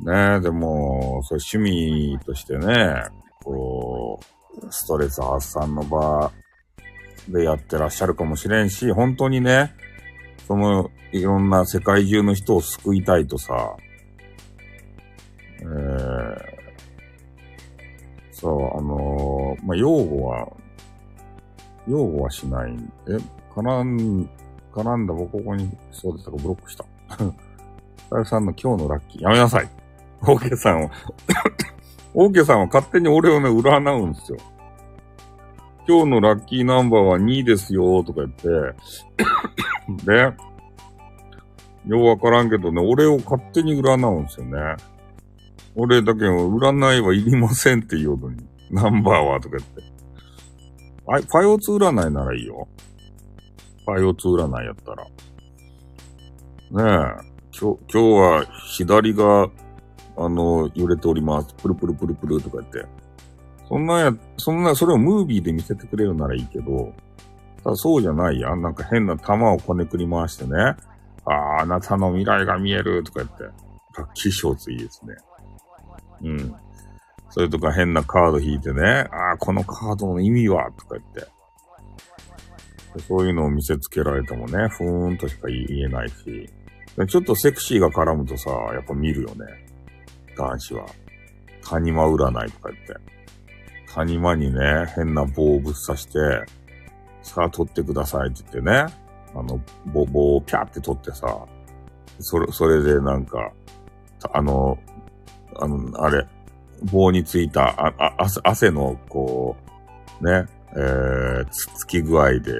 [0.01, 3.03] ねでも、そう趣味としてね、
[3.43, 6.31] こう、ストレス発散の場
[7.29, 9.73] でやってらっしゃるかもしれんし、本当にね、
[10.47, 13.75] その、いろんな世界中の人を救いたいとさ、
[15.61, 16.39] えー、
[18.31, 20.47] そう、あのー、まあ、用語は、
[21.87, 22.71] 用語はしない。
[22.71, 23.17] んで、
[23.55, 24.29] 絡ん
[24.75, 26.85] 絡んだ僕ここに、そうですか、ブロックした。
[27.17, 29.69] さゆさんの今日のラッキー、やめなさい。
[30.21, 30.91] オーケーさんは
[32.13, 34.37] オーケーさんは勝手に俺をね、占うんですよ。
[35.87, 38.47] 今日のラッキーナンバーは2ですよ、とか言って
[40.05, 40.33] で、
[41.87, 44.75] ようわからんけどね、俺を勝手に占うんですよね。
[45.75, 48.37] 俺だけ占いはいりませんって言うのに。
[48.71, 49.83] ナンバーはとか言って。
[51.07, 52.67] あい、パイオツ占いならいいよ。
[53.85, 55.03] パイオツ占いやったら。
[55.05, 55.09] ね
[56.71, 57.35] え。
[57.57, 58.45] 今日、今日は
[58.77, 59.47] 左が、
[60.17, 61.53] あの、揺れております。
[61.55, 62.85] プルプルプルプルとか言って。
[63.67, 66.93] そんなや、そんな、それをムービーで見せてくれるならいいけど、
[67.63, 68.61] ただそうじゃないやん。
[68.61, 70.75] なんか変な玉をこねくり回してね。
[71.25, 73.43] ああ、あなたの未来が見えるとか言って。
[73.97, 75.15] 楽器賞ついいですね。
[76.23, 76.55] うん。
[77.29, 79.07] それとか変なカード引いてね。
[79.11, 81.34] ああ、このカードの意味はとか言って。
[82.99, 86.49] そういうのを見せつけられてもね、ふーんとしか言えないし。
[87.07, 89.45] ちょっとセクシーが絡むとさ、やっぱ見るよね。
[90.37, 90.85] 男子は。
[91.69, 92.95] 谷間占いとか言って。
[93.93, 96.19] 谷間にね、変な棒をぶっ刺して、
[97.21, 98.85] さあ取ってくださいって言ってね。
[99.33, 101.27] あの、棒、棒をピャって取ってさ、
[102.19, 103.51] それ、それでなんか、
[104.31, 104.77] あの、
[105.57, 106.25] あの、あれ、
[106.83, 109.55] 棒についた、あ、あ、汗の、こ
[110.21, 112.53] う、ね、えー、つ、つき具合で、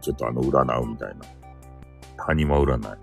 [0.00, 2.24] ちょっとあの、占うみたいな。
[2.26, 2.98] 谷間占い。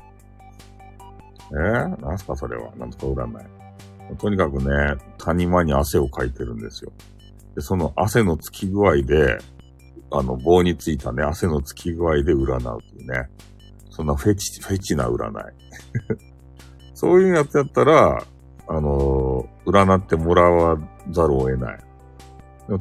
[1.52, 2.76] えー、なんすかそれは。
[2.76, 4.18] なんとか占い。
[4.18, 6.91] とにかくね、谷間に汗をかいてるんですよ。
[7.56, 9.38] で、その汗のつき具合で、
[10.11, 13.30] あの、棒についたね、汗のつき具合で占うっていうね。
[13.90, 15.53] そんなフェチ、フェチな占い。
[16.94, 18.24] そういうやつやったら、
[18.69, 20.78] あのー、占ってもらわ
[21.10, 21.80] ざるを得ない。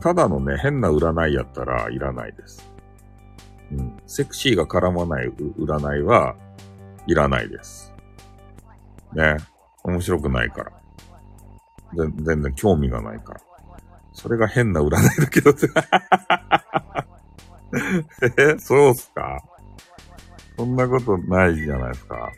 [0.00, 2.75] ただのね、変な占いやったらいらないです。
[3.72, 3.96] うん。
[4.06, 6.36] セクシーが絡まない占いは
[7.06, 7.92] いらないです。
[9.14, 9.36] ね。
[9.84, 10.72] 面白くないから。
[11.94, 13.40] 全然興味がないから。
[14.12, 14.90] それが変な占い
[15.20, 15.50] だけど
[18.38, 19.38] え、そうっすか？
[20.56, 22.32] そんなことないじゃないですか。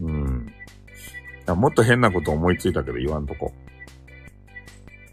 [0.00, 0.52] うん。
[1.46, 3.52] もっと変なこと思いついたけど言わんとこ。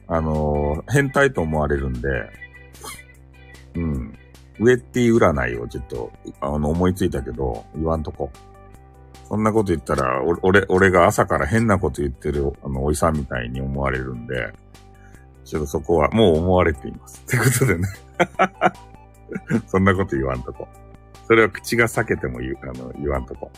[0.07, 2.07] あのー、変態と思われるんで、
[3.75, 4.16] うん。
[4.59, 6.11] ウエッティ占いをちょっと、
[6.41, 8.31] あの、思いついたけど、言わんとこ。
[9.27, 14.53] そんなこと言ったら、俺、俺が朝から変なこと言ってる、あの、おじさんみたいに思われるんで、
[15.43, 17.23] ちょっとそこはもう思われています。
[17.25, 17.87] ってことでね。
[19.67, 20.67] そんなこと言わんとこ。
[21.27, 23.51] それは口が裂けても言う、あの、言わんとこ。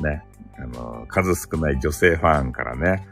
[0.00, 0.24] ね。
[0.58, 3.06] あの、数少ない女性ファンからね、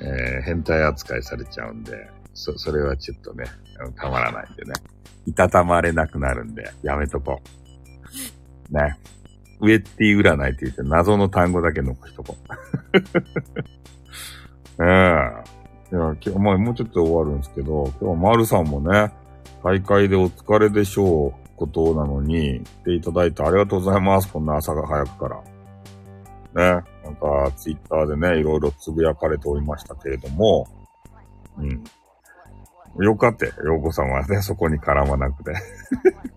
[0.00, 3.44] えー、変態扱いされちゃうんで、そ、それはちょっとね、
[3.96, 4.72] たまらないんでね。
[5.26, 7.42] いたたまれなくなるんで、やめとこ
[8.70, 8.74] う。
[8.74, 8.96] ね。
[9.60, 12.36] ウェッティ占いって言って謎の単語だけ残しとこ
[14.78, 14.82] う。
[14.84, 14.86] うん。
[14.86, 15.16] いや、
[15.90, 19.12] 今日、まあ、もうちょっと終わるんですけど、今日は丸さんもね、
[19.64, 24.32] 大会でお疲れでしょうことなのに、来ていただいてありがとうございます。
[24.32, 26.80] こんな朝が早くから。
[26.80, 26.84] ね。
[27.02, 30.68] なんか、ツイッターでね、いろいろつぶやかれておりましたけれども、
[31.58, 31.82] うん。
[33.00, 35.52] よかったよ、洋子さんはね、そこに絡まなくて。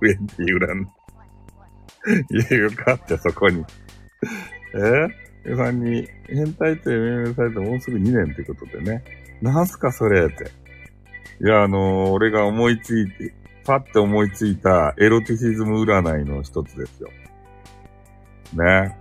[0.01, 0.87] ウェンティ占い。
[2.29, 3.65] いや、よかった、そこに。
[4.75, 5.07] え？
[5.43, 9.03] 皆さんに、変態って命名されてもうすぐ2年ってことでね。
[9.41, 10.51] なんすか、それって。
[11.43, 13.33] いや、あのー、俺が思いついて、
[13.65, 17.09] パッて思いついたエロティシズム占いの一つですよ。
[18.53, 18.95] ね。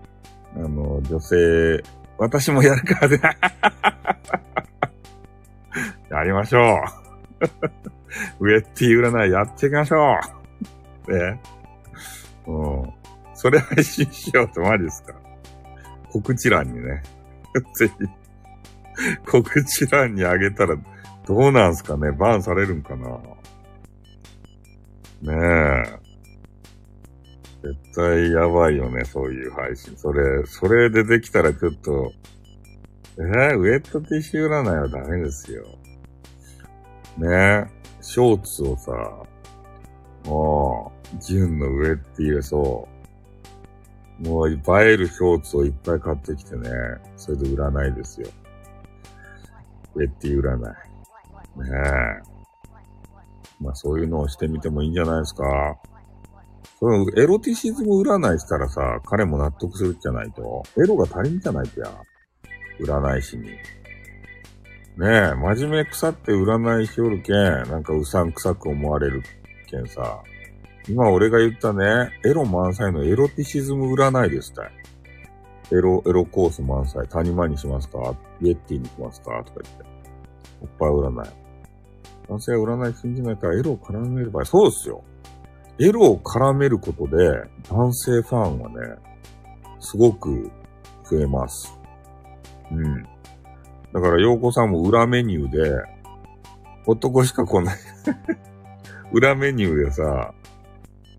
[0.57, 1.83] あの、女性、
[2.17, 3.21] 私もやるからね。
[6.11, 7.00] やりましょう。
[8.41, 10.19] ウェッティ占いやっていきましょ
[11.09, 11.13] う。
[11.13, 11.41] ね。
[12.47, 12.93] うん。
[13.35, 15.15] それ配信しようってマジですか
[16.11, 17.03] 告知欄にね。
[17.77, 17.95] ぜひ、
[19.27, 20.77] 告知欄にあげたら
[21.27, 23.09] どうなんすかねバンされるんかな
[25.23, 25.35] ね
[25.87, 26.01] え。
[27.63, 29.97] 絶対やばいよね、そういう配信。
[29.97, 32.13] それ、それでできたらちょっと、
[33.19, 35.67] えー、ウェットティッシュ占いはダメですよ。
[37.21, 37.71] ね
[38.01, 38.93] ショーツをさ、
[40.25, 42.89] もう、純の上って言えそ
[44.23, 44.29] う。
[44.29, 44.57] もう、映
[44.93, 46.71] えるショーツをいっぱい買ってきてね、
[47.17, 48.29] それで占いですよ。
[49.95, 50.61] ウェッティ占い。
[50.61, 50.71] ね
[51.75, 52.31] え。
[53.61, 55.45] まあそういうのをしてみてもいいんじゃないですか。
[56.79, 60.63] そのエロティシズム占いしたらさ、彼も納得するじゃないと。
[60.79, 61.91] エロが足りんじゃないとや。
[62.81, 63.51] 占い師に。
[65.01, 67.37] ねえ、真面目腐って占いしおるけん、
[67.71, 69.23] なんかうさんくさく思われる
[69.67, 70.23] けんさ。
[70.87, 74.71] 今俺が言ったね、エロ満載のエロティシズム占いですたい。
[75.73, 77.09] エロ、エロコース満載。
[77.09, 78.15] 谷間にしますか？
[78.43, 79.43] イエッティにしますか？
[79.47, 79.85] とか言って。
[80.61, 81.31] おっぱい占い。
[82.29, 85.03] 男性は占い信じないからエロを絡める場合、そうですよ。
[85.79, 88.77] エロを絡めることで、男性ファンはね、
[89.79, 90.51] すごく
[91.05, 91.75] 増えます。
[92.71, 93.07] うん。
[93.93, 95.83] だから、洋子さんも裏メニューで、
[96.87, 97.79] 男しか来ない
[99.13, 100.35] 裏メニューでさ、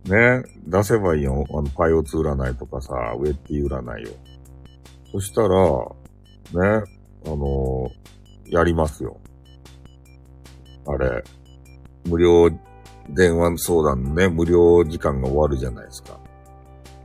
[0.06, 1.46] ね、出せばいいよ。
[1.52, 4.10] あの、パイオツ占いとかさ、ウェッティ占いを。
[5.12, 5.50] そしたら、
[6.78, 6.84] ね、
[7.26, 9.18] あのー、やりますよ。
[10.88, 11.24] あれ、
[12.06, 12.50] 無料
[13.10, 16.20] 電話相談のね、無料時間が終わるじゃないですか。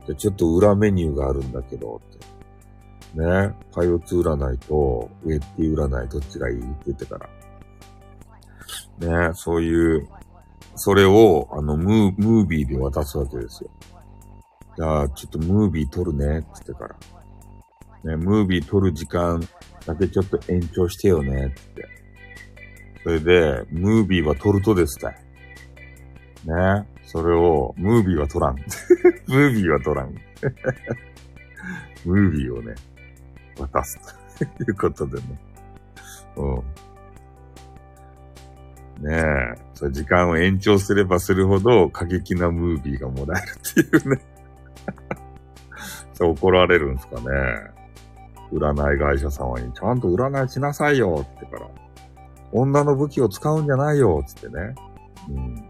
[0.07, 2.26] で、ちょっと裏メニューがあるんだけど、って。
[3.17, 6.59] ね、パイオツ占いとウェッティ占いどっちがいい？
[6.59, 7.17] って言ってか
[8.99, 9.27] ら。
[9.27, 10.07] ね、そういう、
[10.75, 13.71] それを、あの、ムー、ムービーで渡すわけですよ。
[14.77, 16.95] じゃあ、ちょっとムービー撮るね、って言ってから。
[18.11, 19.41] ね、ムービー撮る時間
[19.87, 21.87] だけちょっと延長してよね、って。
[23.03, 25.15] それで、ムービーは撮るとですたい。
[26.45, 26.87] ね。
[27.03, 28.55] それを、ムービーは撮らん。
[29.27, 30.13] ムービーは撮らん。
[32.05, 32.75] ムービーをね、
[33.57, 33.99] 渡す。
[34.37, 35.23] と いうことでね。
[36.37, 36.55] うん。
[39.09, 39.15] ね
[39.55, 39.67] え。
[39.73, 44.21] それ時間を延長すればするほど過激なムービーがもらえるっていうね。
[46.13, 47.77] そう怒られるんですかね。
[48.51, 51.67] 占い会社様に、ちゃんと占いしなさいよってから。
[52.51, 54.73] 女の武器を使うんじゃないよつってね。
[55.29, 55.69] うん。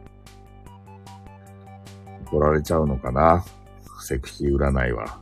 [2.27, 3.43] 怒られちゃうのかな。
[4.01, 5.19] セクシー占いは。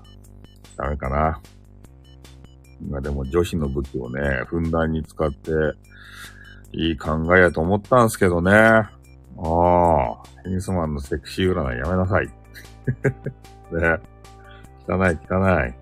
[0.78, 1.40] ダメかな。
[2.90, 5.52] まあでも女子の武器をね、ふんだんに使って、
[6.74, 8.52] いい考えやと思ったんすけどね。
[8.52, 8.90] あ
[9.38, 12.28] あ、テニスマンのセクシー占いやめなさい。
[13.72, 13.98] ね。
[14.88, 15.74] 汚い汚い。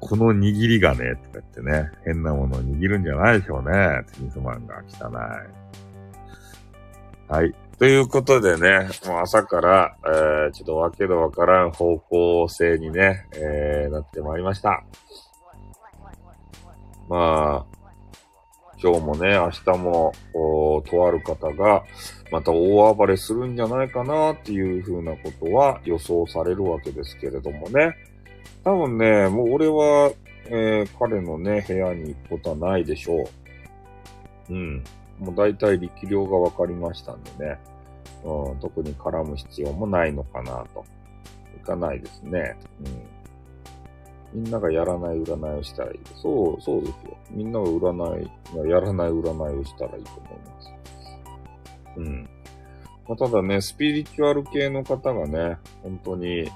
[0.00, 4.04] この握りがね、とか言ってね、変なものを握るんじゃないでしょうね。
[4.12, 5.12] テニスマンが汚い。
[7.32, 7.54] はい。
[7.78, 14.84] ということでね、もう朝から、えー、ちょっとわけのわからん方向性にね、えー、なってまいりました。
[17.08, 17.74] まあ、
[18.82, 21.84] 今日もね、明日も、とある方が、
[22.30, 27.94] また大暴れするんじゃないかなっていうふうなことは予想されるわけですけれどもね。
[28.64, 30.12] 多分ね、もう俺は、
[30.46, 33.22] えー、彼のね、部屋に行くことはないでしょ
[34.50, 34.52] う。
[34.52, 34.84] うん。
[35.18, 37.58] もう大体力量が分かりましたんでね。
[38.24, 40.84] うん、特に絡む必要もないのかなと。
[41.56, 42.56] いかないですね。
[42.80, 43.13] うん。
[44.34, 46.00] みんながやらない占いをしたらいい。
[46.20, 47.16] そう、そうですよ。
[47.30, 50.74] みんなが占い、やらない占いをしたらいいと思います。
[51.96, 52.28] うん。
[53.06, 56.50] まあ、ただね、スピリチュアル系の方がね、本当に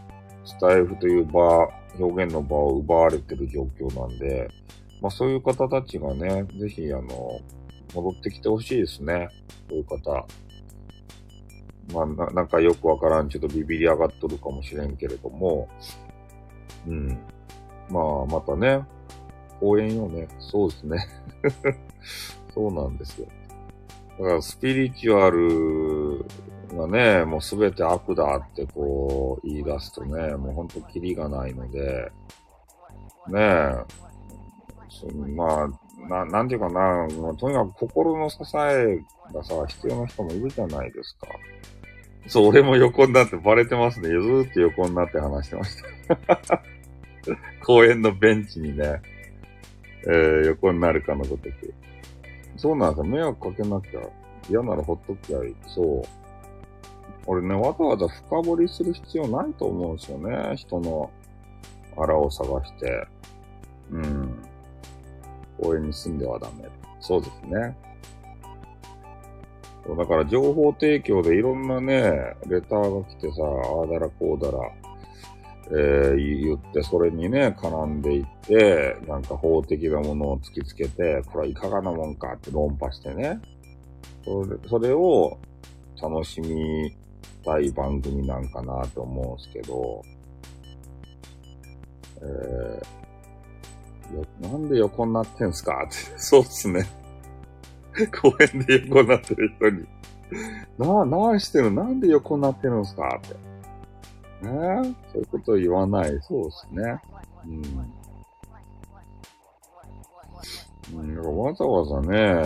[0.45, 1.69] スタイフという場、
[1.99, 4.49] 表現の場を奪われてる状況なんで、
[5.01, 7.41] まあそういう方たちがね、ぜひあの、
[7.95, 9.29] 戻ってきてほしいですね。
[9.69, 10.27] そういう方。
[11.93, 15.69] まあな、なんかよくわからん、ちょっとビビり上がっとるかもしれんけれども、
[16.87, 17.19] うん。
[17.91, 18.85] まあ、またね、
[19.61, 20.29] 応援よね。
[20.39, 21.07] そうですね。
[22.55, 23.27] そうなんですよ。
[24.19, 26.25] だからスピリチュアル
[26.77, 32.11] がね、もうすべて悪だってこう言い出すとね、もうほんとキリがないので、
[33.29, 33.85] ねえ、
[34.89, 35.07] そ
[35.37, 39.01] まあ、な、なんていうかな、まあ、とにかく心の支え
[39.33, 41.29] がさ、必要な人もいるじゃないですか。
[42.27, 44.09] そう、俺も横になってバレてますね。
[44.09, 45.77] ずーっと横になって話してまし
[46.49, 46.63] た。
[47.65, 49.01] 公園のベンチにね、
[50.07, 51.75] えー、横になるかのごとく。
[52.57, 53.13] そうなんですよ。
[53.13, 54.01] 迷惑かけなきゃ。
[54.51, 55.57] 嫌ならほっときゃいい。
[55.67, 56.03] そう。
[57.27, 60.57] 俺ね、わざわざ深掘りする必要ないと思うんですよね。
[60.57, 61.11] 人の
[61.97, 63.07] あらを探して。
[63.91, 64.35] うん。
[65.61, 66.69] 公園に住んではダメ。
[67.01, 67.77] そうですね。
[69.97, 74.59] だから情報提供でいろんなね、レターが来てさ、ああだらこうだら、
[75.71, 83.39] えー、言って、それにね、絡んでいって、なんか法的なものを突きつけて、これはいかがなもんかって論破してね。
[84.25, 85.39] それそれを
[86.01, 86.97] 楽しみ
[87.45, 90.03] たい番組なんかなと思うんですけど、
[92.23, 95.85] えー、なんで横になってんすか？
[95.87, 95.97] って。
[96.19, 96.87] そうっすね。
[98.23, 99.85] 公園で横になってる人に。
[100.79, 101.71] な、何してる？
[101.71, 103.21] のなんで横になってるんすか？
[103.23, 103.48] って。
[104.43, 106.19] ねそういうこと言わない。
[106.23, 107.01] そうですね。
[107.47, 107.63] うん。
[110.95, 112.45] うん、わざわざね、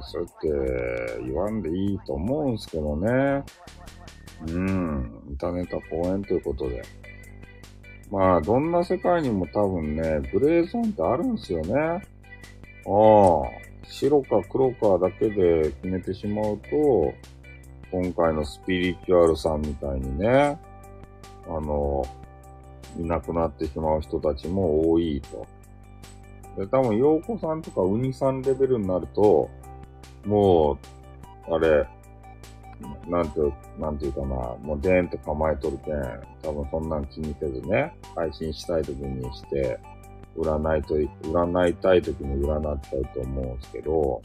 [0.00, 3.44] そうやって言わんでいいと思うんすけどね。
[4.48, 5.22] うん。
[5.28, 6.82] インターネット公演ということで。
[8.10, 11.74] まあ、どんな世界にも多分ね、グレーゾーンってあるんすよね。
[11.74, 12.02] ああ、
[13.86, 17.14] 白か黒かだけで決めてしまうと、
[17.90, 20.58] 今回のスピリチュアルさんみたいにね、
[21.46, 22.04] あの、
[22.98, 25.46] いなくなってしまう人たちも多いと。
[26.56, 29.48] で、多分、洋子さんとかウニさんレベルになると、
[30.24, 30.78] も
[31.48, 31.86] う、あれ、
[33.08, 33.40] なんて、
[33.78, 39.78] なんていうかな、もうでーんと構えとるけん、多分そんなん気にせずね、配信したい時にして、
[40.36, 44.22] 占いと、占いたい時に占っちゃうと思うんですけど、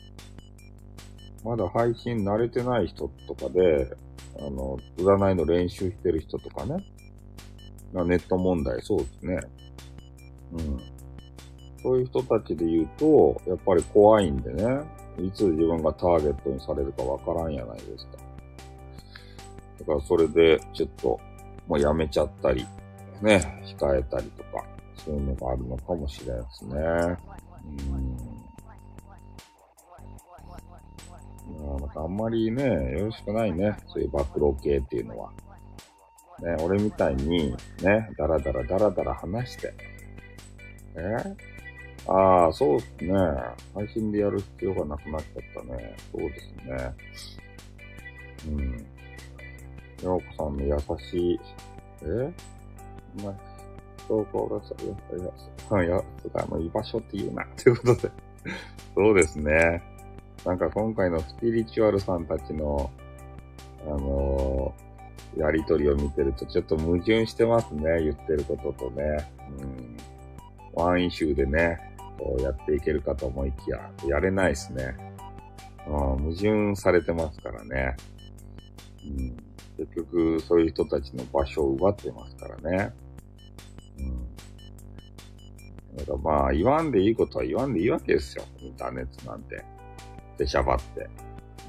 [1.44, 3.96] まだ配信慣れてない人とかで、
[4.40, 6.84] あの、占いの練習してる人とかね、
[8.06, 9.40] ネット問題、そうですね。
[10.54, 10.80] うん。
[11.82, 14.82] そういう人たちで言うと、やっぱり怖いんでね、
[15.20, 18.18] いつ自分がターゲットにされるかわからんやないですか。
[19.80, 21.20] だからそれで、ちょっと、
[21.68, 22.66] もうやめちゃったり、
[23.22, 24.64] ね、控えたりとか、
[24.96, 26.76] そういうのがあるのかもしれないですね。
[26.76, 26.82] う
[31.54, 31.80] ん。
[31.80, 33.78] なんかあんまりね、よろしくないね。
[33.88, 35.32] そういう暴露系っていうのは。
[36.40, 39.74] ね、俺みたいに、ね、だらだらだらだら話して。
[40.96, 41.16] え
[42.08, 43.14] ああ、そうですね。
[43.76, 45.96] 配信でやる必要がなくなっちゃったね。
[46.12, 46.94] そうですね。
[48.48, 48.86] うん。
[50.06, 51.40] ようこさんの優しい、
[52.04, 52.32] え？
[53.24, 53.36] まあ、
[54.08, 54.94] そうこがさ、いや、
[55.82, 56.04] いや、いや、
[56.36, 57.46] あの、居場所って言うな。
[57.58, 58.12] ということで。
[58.96, 59.82] そうですね。
[60.46, 62.90] なんか今回のスピリチュアルさんたちの、
[63.86, 64.87] あのー、
[65.38, 67.84] やりとりを見てるとちょっと矛盾してますね。
[68.02, 69.32] 言ってることとね。
[69.60, 69.98] うん。
[70.74, 71.80] ワンイシューでね、
[72.18, 74.96] こうやっていけるかと思いきや、やれないですね。
[75.88, 77.96] うん、矛盾されてますからね。
[79.06, 79.38] うん。
[79.78, 82.94] 結局、そういう人たちの場所を奪ってますからね。
[84.00, 84.36] うん。
[85.98, 88.44] だからまあ、言わんでいいことは言わんでいいわけですよ。
[88.60, 89.64] インターネットなんて。
[90.38, 91.10] でしゃばって。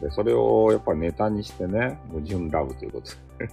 [0.00, 3.12] で、それをやっぱネタにしてね、矛盾ラブということ。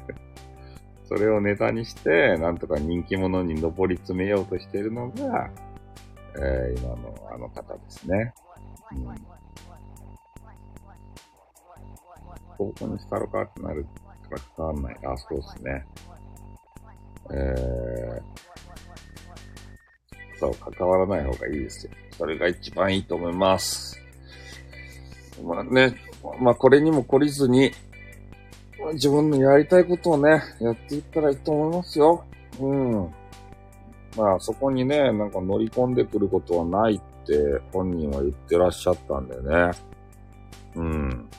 [1.07, 5.49] それをネタにして、なんとか人気者に上り詰めようとしているのが、
[6.37, 8.33] えー、今のあの方ですね。
[8.91, 9.15] うん。
[12.57, 13.89] ここにしたろかってなるか
[14.31, 14.97] ら変わんない。
[15.05, 15.85] あ、そうですね。
[17.31, 18.23] えー、
[20.39, 21.91] そう、関わらない方がいいですよ。
[22.17, 23.99] それが一番いいと思います。
[25.43, 25.95] まあね、
[26.39, 27.71] まあこれにも懲りずに、
[28.93, 32.23] 自分のやりたいことをね、やっていったらいいと思いますよ。
[32.59, 33.13] うん。
[34.17, 39.71] まあそこにね、なんか乗り込んでくることはないって本人は言ってらっしゃったんでね。
[40.75, 41.29] うん。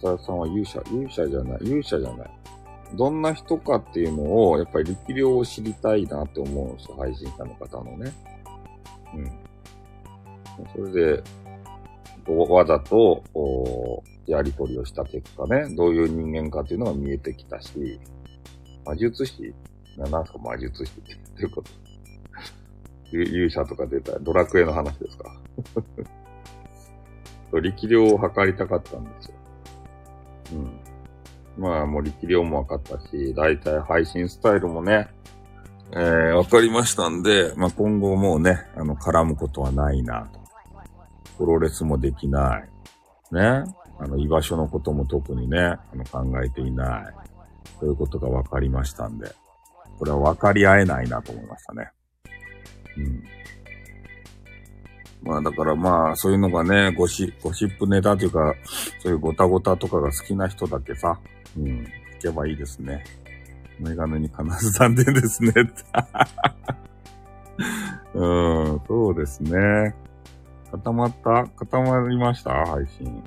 [0.00, 2.30] 田さんは勇者、勇者じゃない、勇者じゃない。
[2.94, 8.12] どんな人かっていうのを、やっぱり力量を知りたいなって思うんですよ、配信者の方のね。
[9.14, 9.47] うん。
[10.74, 11.22] それで、
[12.26, 13.22] わざと、
[14.26, 18.00] やりとりをした結果ね、どういう人間かっていうのが見えてきたし、
[18.84, 19.54] 魔術師？
[19.96, 21.70] なんすか魔術師ってどういうこと
[23.10, 25.34] 勇者とか出たドラクエの話ですか
[27.60, 29.34] 力量を測りたかったんですよ。
[30.52, 31.62] うん。
[31.62, 35.08] まあ、もう力量も分かったし、だいたい配信スタイルもね、
[35.92, 40.38] えー、分かりましたんで、まあ今後もうね、あの、絡むことはないなと。
[41.38, 42.68] プロレスもできない。
[43.32, 43.64] ね。
[44.00, 47.28] あの、居場所のことも特にね、あの、考えていない。
[47.78, 49.32] ということが分かりましたんで、
[49.98, 51.90] これは分かり合えないなと思いましたね。
[52.96, 53.24] うん。
[55.22, 58.54] まあだからまあ、そういうのがね、ゴシゴシップネタというか、
[59.00, 61.18] そういうゴタゴタとかが好きな人だけさ、
[61.56, 63.04] うん、聞けばいいですね。
[63.80, 65.52] メガネに必ず残念ですね。
[68.14, 69.94] うん、そうですね。
[70.70, 73.22] 固まった固まりました配信。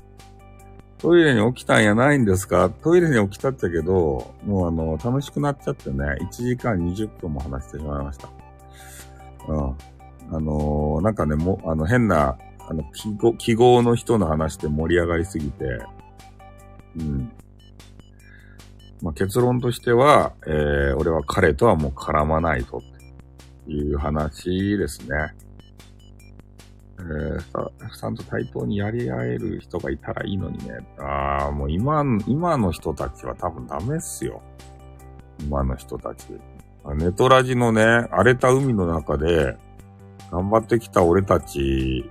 [0.98, 2.70] トイレに起きたんやないんですか？
[2.70, 8.28] トイレに起きたったけど、もうあの、楽しくなっちゃってね、1時間20分も話してしまいました。
[9.48, 9.58] うん。
[10.30, 12.38] あのー、なんかね、も、あの、変な、
[12.68, 15.64] あの、記号、記号の人の話で盛り上がりすぎて、
[16.96, 17.32] うん。
[19.02, 25.34] まあ、結論としては、えー、俺は彼とはもう絡まないぞっていう話ですね。
[27.04, 27.70] えー、さ、
[28.00, 30.78] ちゃんと対等にやり合える人がいたらいいのにね。
[30.98, 34.40] ああ、もう今、今の人たちは多分ダメっすよ。
[35.40, 36.26] 今の人たち。
[36.96, 39.56] ネトラジのね、荒れた海の中で、
[40.30, 42.10] 頑張ってきた俺たち、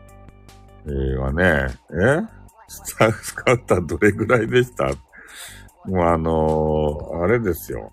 [0.85, 2.21] えー、はね、え？
[2.67, 4.87] スタスカウターどれぐらいでした？
[5.85, 7.91] もうあのー、あれですよ。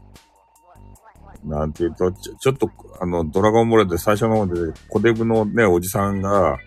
[1.45, 2.71] なんていうと、ちょ、ちょっと、
[3.01, 6.59] あの、ドラゴンボールで最初の方で、コデブのね、おじさんが、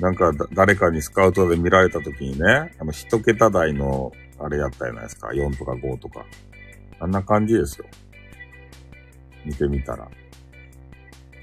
[0.00, 5.28] なんか、誰かにスカウトで見られた時にね、あの、一桁台の、あれやったじゃないですか。
[5.28, 6.26] 4とか5とか。
[7.00, 7.86] あんな感じですよ。
[9.44, 10.08] 見てみたら。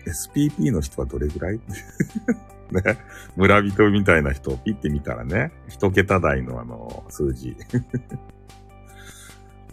[0.06, 1.60] SPP の人はどれぐらい？
[2.72, 2.82] ね。
[3.36, 7.56] 村人みたいな人をピッて見たらね、一桁台のあの、数字。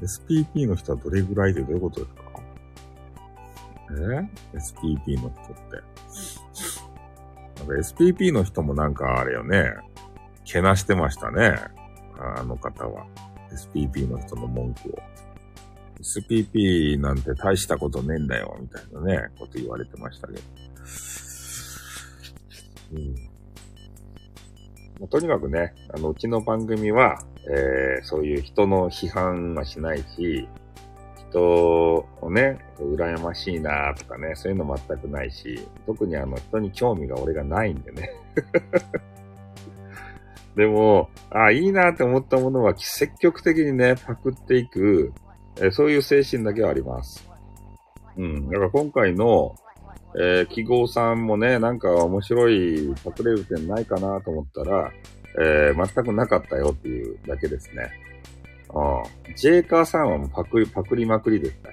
[0.00, 2.22] SPP の人はどれぐらいでどういうことですか？
[3.92, 5.99] え ?SPP の人って。
[7.64, 9.74] SPP の人もなんかあれよね、
[10.44, 11.56] けなしてましたね。
[12.18, 13.06] あの方は。
[13.52, 14.98] SPP の人の文句を。
[16.00, 20.40] SPP なんて大したことねえんだよ、みたいなね、こと言われてましたけど。
[22.92, 23.14] うん
[25.00, 27.18] まあ、とにかくね、あの、うちの番組は、
[27.48, 30.46] えー、そういう人の批判はしないし、
[31.30, 38.10] 人をね、羨ましいなとかね、そういうの全くないし、特にあの人に興味が俺がないんでね。
[40.56, 45.12] でも、あいいなって思ったものは積極的にね、パクっていく、
[45.60, 47.28] えそういう精神だけはあります。
[48.16, 48.50] うん。
[48.50, 49.54] だから今回の、
[50.16, 54.90] えー、記号さんもね、なんか面白いパクれる点ないかなと思ったら、
[55.40, 57.90] えー、全くなかったよっていうだけですね。
[58.74, 59.34] ああ。
[59.36, 61.70] ジェイカーさんはもうパクリ、パクリまくりですね。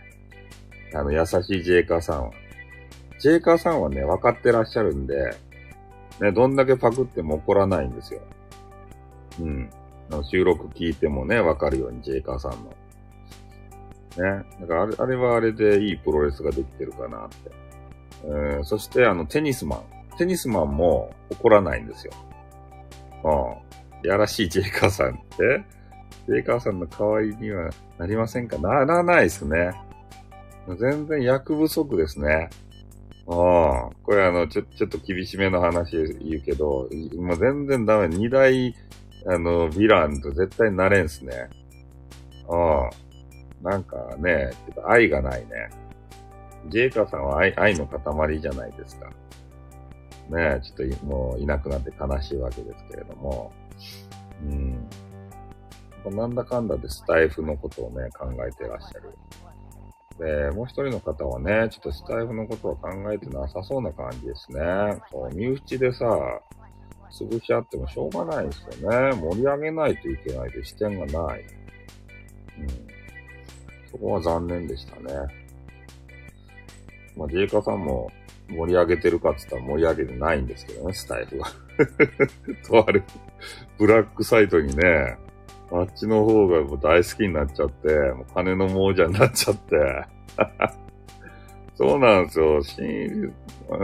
[0.93, 2.31] あの、優しいジェイカーさんは。
[3.19, 5.35] ジェイカーさんはね、分かってらっしゃるんで、
[6.21, 8.21] ね、どんだけパクっても怒らないんですよ。
[9.39, 9.69] うん。
[10.23, 12.57] 収録聞いてもね、わかるように、ジェイカーさんの。
[14.39, 14.45] ね。
[14.61, 17.51] だからあれ、あれはあれでいいプロレスができてるかなって。
[18.23, 19.83] えー、そして、あの、テニスマン。
[20.17, 22.13] テニスマンも怒らないんですよ。
[23.23, 24.09] うん。
[24.09, 25.63] やらしいジェイカーさんって、
[26.27, 28.57] ジェイカーさんの代わりにはなりませんか？
[28.57, 29.71] ならないですね。
[30.77, 32.49] 全然役不足ですね。
[33.25, 33.35] うん。
[33.35, 38.09] これあの、ちょ、ちょっと厳しめの話言うけど、もう全然ダメ。
[38.09, 38.75] 二大、
[39.25, 41.49] あの、ヴィランと絶対なれんすね。
[42.49, 42.89] うん。
[43.63, 45.69] なんかね、ちょっと愛がないね。
[46.69, 49.09] ジェイカーさんは愛愛の塊じゃないですか。
[50.29, 53.53] ねちょっともういなくなって悲しいわけですけれども。
[54.43, 54.87] うん。
[56.11, 59.13] なんだかんだでスタイフのことをね、考えてらっしゃる。
[60.19, 64.59] で、もう一人の方はね、ちょっとスタイフのことは考えてなさそうな感じですね。
[65.11, 66.05] そう、身内でさ、
[67.11, 69.15] 潰し合ってもしょうがないですよね。
[69.15, 71.41] 盛り上げないといけないで視点がない。
[71.41, 71.47] うん。
[73.91, 75.13] そこは残念でしたね。
[77.15, 78.11] まあ、ジェイカさんも
[78.49, 81.47] 盛り上げてるかって言ったら盛り上げてないんですけどね、スタイルは。
[82.67, 83.03] とある、
[83.77, 85.17] ブラックサイトにね、
[85.71, 90.05] あっちの方がもう大好きになっちゃって、もう金の亡者になっちゃって。
[91.75, 92.63] そうなんですよ。
[92.63, 93.31] 新入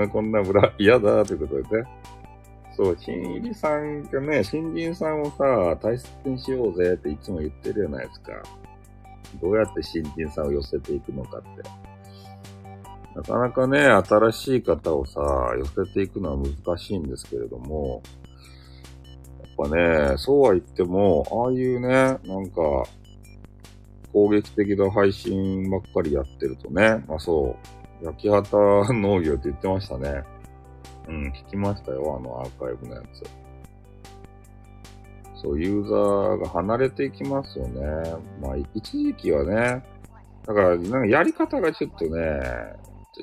[0.03, 1.87] り、こんなブラ、嫌だということでね。
[2.75, 8.31] そう、新入りさんがね、新人さんをさ、大切にしようぜっていつも言ってるじゃないですか。
[9.41, 11.93] どうやって新人さんを寄せていくのかって。
[13.15, 15.21] なかなかね、新しい方をさ、
[15.57, 18.01] 寄せていくのは難しいんですけれども、
[19.53, 22.83] っぱね、そうは言っても、ああいうね、なんか、
[24.11, 27.55] 攻撃的な配信ばっかりやってるとね、まあそ
[28.01, 28.57] う、焼き畑
[28.93, 30.23] 農業って言ってましたね。
[31.07, 33.23] うん、聞きましたよ、あのアーカイブのやつ。
[35.41, 37.81] そう、ユーザーが離れていきますよね。
[38.41, 39.83] まあ、一時期はね、
[40.45, 42.39] だから、なんかやり方がちょっとね、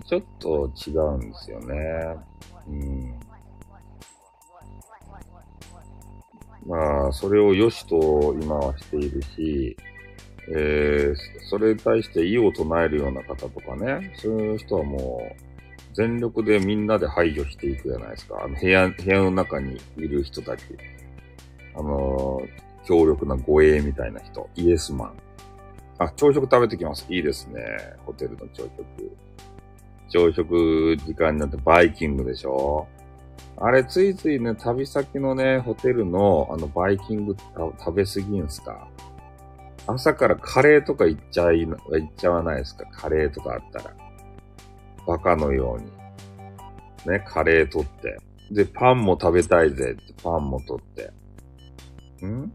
[0.07, 2.17] ちょっと違うんですよね。
[2.69, 3.21] うん。
[6.67, 9.77] まあ、それを良しと今はしているし、
[10.53, 11.17] えー、
[11.49, 18.43] それに対して異を唱えるような方とかね、そういう人はもう、全力でみんなで排除していくじゃないですか。
[18.45, 20.63] あの部屋、部屋の中にいる人たち。
[21.75, 25.13] あのー、強力な護衛みたいな人、イエスマン。
[25.99, 27.07] あ、朝食食べてきます。
[27.11, 27.63] いいですね。
[28.07, 28.73] ホテルの朝食。
[30.09, 32.89] 朝食時間になってバイキングでしょ
[33.57, 38.89] あれ、ついついね、旅先のね、ホテルの、あの、バイキング食べすぎんすか
[39.87, 43.95] 朝からカレーとか行っちゃい、行っちゃわないですかカレーとかあったら。
[45.07, 47.13] バカのように。
[47.13, 48.19] ね、カレー取って。
[48.51, 51.11] で、パンも食べたいぜってパンも取って。
[52.27, 52.53] ん？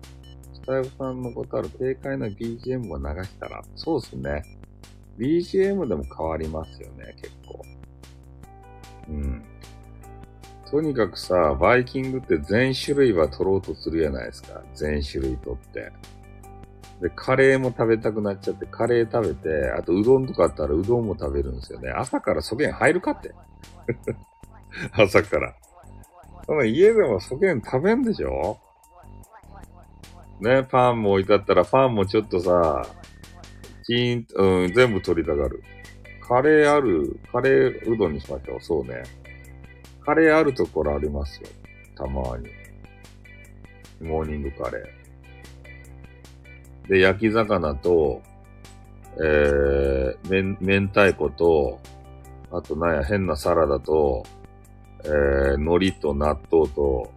[0.53, 4.43] スタイフさんのことある軽快な BGM を流したら、そうっすね。
[5.17, 7.61] BGM でも変わりますよね、結構。
[9.09, 9.43] うん。
[10.75, 14.61] とにかくさ、バイキングって全種類は取ろうとするじゃないですか。
[14.73, 15.93] 全種類取って。
[17.01, 21.91] で、カレーも食べたくなっちゃって、カレー食べて、あとうどんとかあったらうどんも食べるんですよね。
[21.91, 23.33] 朝からそげん入るかって。
[24.91, 25.55] 朝から。
[26.45, 28.59] その家でもそげん食べんでしょ
[30.41, 32.85] ね、パンも置いてあったら、パンもちょっとさ、
[33.85, 35.63] チーン、うん、全部取りたがる。
[36.27, 38.59] カレーある、カレーうどんにしましょう。
[38.59, 39.03] そうね。
[40.05, 41.49] カレーあるところありますよ。
[41.95, 42.47] たまに。
[44.01, 46.87] モーニングカレー。
[46.89, 48.21] で、焼き魚と、
[49.17, 51.79] えー、明明太子と、
[52.51, 54.23] あとなんや、変なサラダと、
[55.03, 57.11] えー、海苔と納豆と、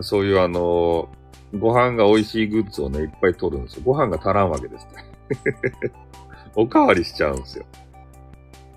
[0.00, 3.82] そういうあのー、ご飯が美味しいグッズをね、いっぱい取るんですよ。
[3.84, 5.04] ご飯が足らんわけですね。
[6.56, 7.66] おかわりしちゃうんですよ。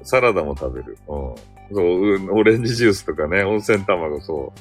[0.03, 0.97] サラダも食べる。
[1.07, 1.56] うん。
[1.71, 4.53] そう、オレンジジュースとかね、温泉卵、そ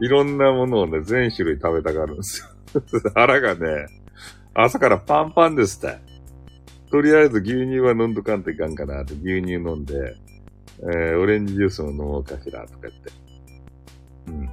[0.00, 0.04] う。
[0.04, 2.48] いろんなものをね、全種類食べたがるんですよ。
[3.14, 3.86] 腹がね、
[4.54, 5.98] 朝からパンパンですって。
[6.90, 10.16] とりあえず牛乳は飲んどかんといかんかなって牛乳飲んで、
[10.80, 13.10] えー、オレンジジュースも飲もうかしらとか言って。
[14.28, 14.50] うん。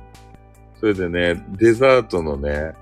[0.80, 2.74] それでね、デザートのね、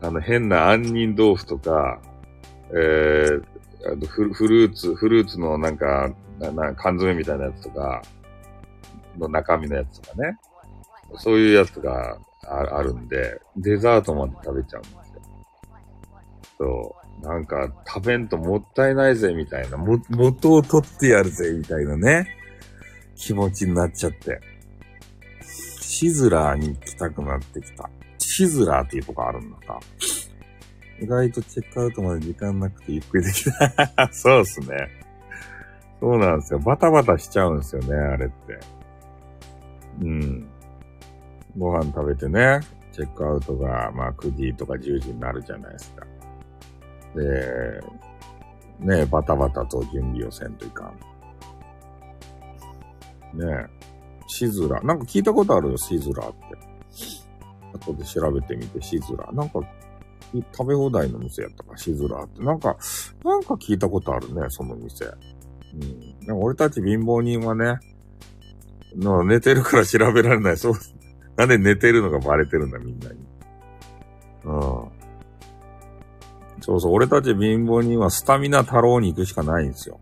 [0.00, 2.00] あの変な杏仁豆腐とか、
[2.70, 3.44] えー、
[3.86, 8.02] あのフルーツ、フルーツのなんか、なな缶詰みたいなやつとか、
[9.18, 10.38] の中身のやつとかね。
[11.16, 14.98] そういうやつがあるんで、デザートまで食べちゃうんですよ。
[16.58, 17.26] そう。
[17.26, 19.76] なんか、食べんともったいないぜ、みたいな。
[19.76, 22.26] も、元を取ってやるぜ、みたいなね。
[23.14, 24.40] 気持ちになっちゃって。
[25.80, 27.88] シズラーに行きたくなってきた。
[28.18, 29.80] シズラーっていうとこあるんだか。
[31.00, 34.10] 意外とチェックアウトまで時間なくてゆっくりできた。
[34.12, 34.88] そうっすね。
[36.00, 36.58] そうなんですよ。
[36.58, 38.58] バタバタしちゃうんですよね、あれって。
[40.00, 40.48] うん。
[41.56, 42.60] ご飯食べてね、
[42.92, 46.06] チェックアウトが、まあ9時とか10時になるじゃないですか。
[47.14, 47.80] で、
[48.80, 50.98] ねバタバタと準備をせんといかん。
[53.38, 53.66] ね
[54.26, 54.80] シズラ。
[54.82, 56.36] なんか聞いたことあるよ、シズラって。
[57.74, 59.30] 後で調べてみて、シズラ。
[59.32, 59.60] なんか、
[60.52, 62.42] 食べ放題の店やったか、シズラって。
[62.42, 62.76] なんか、
[63.24, 65.04] なんか聞いたことあるね、その店。
[65.04, 66.26] うん。
[66.26, 67.78] なんか俺たち貧乏人はね、
[68.96, 70.56] の寝てるから調べられない。
[70.56, 70.74] そう、
[71.36, 73.18] なんで寝てるのがバレてるんだ、みんなに。
[74.44, 74.60] うん。
[76.60, 80.00] そうそう、俺たち貧乏人はスタミナ太郎に行くしかないんですよ。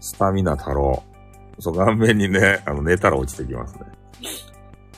[0.00, 1.02] スタミナ太郎。
[1.58, 3.80] そう、顔面にね、あの、寝たら落ちてきますね。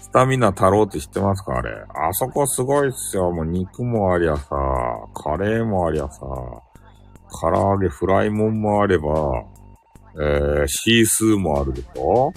[0.01, 1.59] スタミナ太郎って知ってますか？
[1.59, 1.70] あれ。
[1.70, 3.30] あそこすごいっすよ。
[3.30, 4.48] もう肉もありゃさ、
[5.14, 6.20] カレーもありゃさ、
[7.40, 9.44] 唐揚げ、フライモンもあれば、
[10.14, 12.32] えー、シースーもあるでしょ？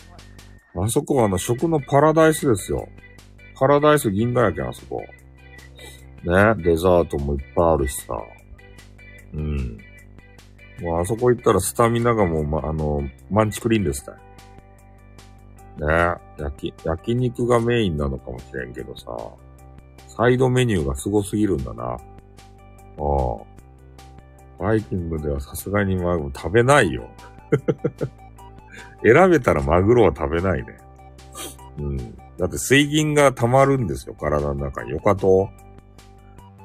[0.76, 2.88] あそこはあの、食のパラダイスですよ。
[3.56, 5.03] パラダイス銀河やけん、あそこ。
[6.23, 8.18] ね、デザートもいっぱいあるしさ。
[9.34, 9.77] うん。
[10.81, 14.06] もうあそこ行ったらスタミナがもう、ま、あの、マンチクリーンです
[15.77, 15.88] ね。
[15.88, 19.06] ね焼き、焼肉がメインなのかもしれんけどさ、
[20.07, 21.84] サイドメニューが凄すぎるんだな。
[21.84, 23.52] ああ。
[24.60, 27.10] バイキングではさすがにまあ食べないよ。
[29.03, 30.78] 選べたらマグロは食べないね。
[31.80, 31.98] うん。
[32.38, 34.91] だって水銀が溜まるんですよ、体の中に。
[34.91, 35.49] よかと。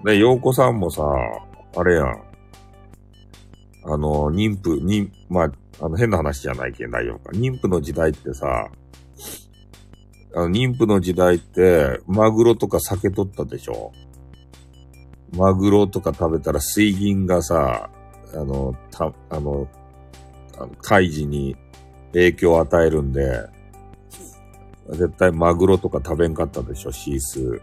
[0.05, 1.03] で、洋子さんもさ、
[1.77, 2.23] あれやん。
[3.85, 7.31] あの、妊婦、妊、まあ、あの、変な話じゃないけん、大丈夫か。
[7.33, 8.69] 妊婦の時代ってさ、
[10.35, 13.93] あの、妊婦の時代って、マグロとか酒取ったでしょ
[15.37, 17.91] マグロとか食べたら水銀がさ、
[18.35, 19.69] あの、た、あの、
[20.59, 21.57] あの、胎児に
[22.17, 23.47] 影響を与えるんで、
[24.91, 27.61] 絶対マグロとか食べんかったでしょ、シース。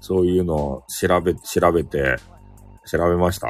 [0.00, 2.16] そういうのを調べ、調べて、
[2.86, 3.48] 調べました？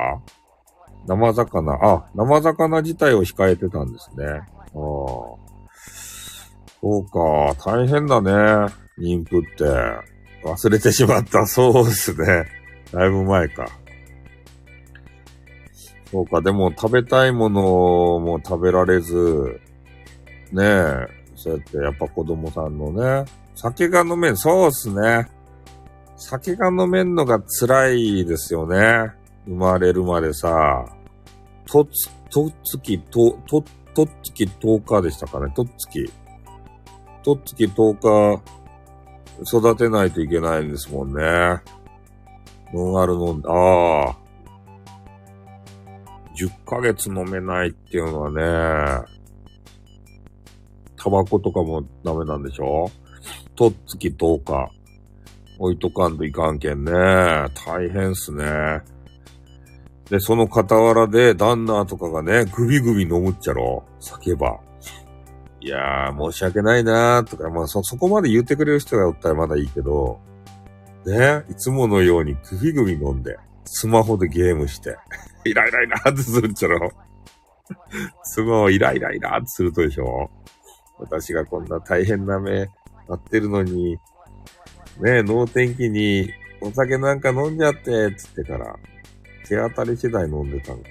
[1.07, 4.27] 生魚、あ、生魚自体を控えてたんですね。
[4.27, 4.71] ああ。
[4.73, 5.37] そ
[6.83, 8.33] うか、大変だね。
[8.99, 9.65] 妊婦って。
[10.45, 11.47] 忘れてしまった。
[11.47, 12.47] そうですね。
[12.93, 13.67] だいぶ前か。
[16.11, 19.61] そうか、でも食べたいものも食べられず、
[20.53, 21.07] ねえ、
[21.37, 25.29] そうやってやっぱ子供さんのね、酒が飲めん、そうっすね。
[26.17, 29.13] 酒が飲めんのが辛いですよね。
[29.47, 30.85] 生まれるまでさ、
[31.67, 33.65] とつ、とっつき、と、と、
[33.95, 35.53] とっつき10日でしたかね。
[35.55, 36.11] とっつき。
[37.23, 38.43] とっつき10日
[39.43, 41.23] 育てないといけないんですもんね。
[42.73, 44.17] ノンアル飲んで、ああ。
[46.37, 49.20] 10ヶ月飲めないっていうのはね、
[51.03, 52.91] タバコとかもダメなんでしょ？
[53.57, 54.71] とっつき10日。
[55.59, 56.93] 置いとかんといかんけんね。
[56.93, 58.83] 大変っすね。
[60.11, 63.85] で、その傍らで、旦那とかがね、グビグビ飲むっちゃろ？
[64.01, 64.59] 叫ば。
[65.61, 70.19] いやー、申し訳ないなーとか、まあそ、そこまで言ってくれる人がおったらまだいいけど、
[71.07, 73.37] ね、いつものようにグビグビ飲んで、
[73.67, 74.97] スマホでゲームして、
[75.45, 76.91] イライライラーってするっちゃろ？
[78.25, 80.31] すごいイライライラってするとでしょ？
[81.01, 82.69] 私がこんな大変な目
[83.09, 83.95] なってるのに、
[85.01, 88.77] ねえ、能天気にお酒なんか飲んじゃって、つってから、
[89.49, 90.91] 手当たり次第飲んでたんか。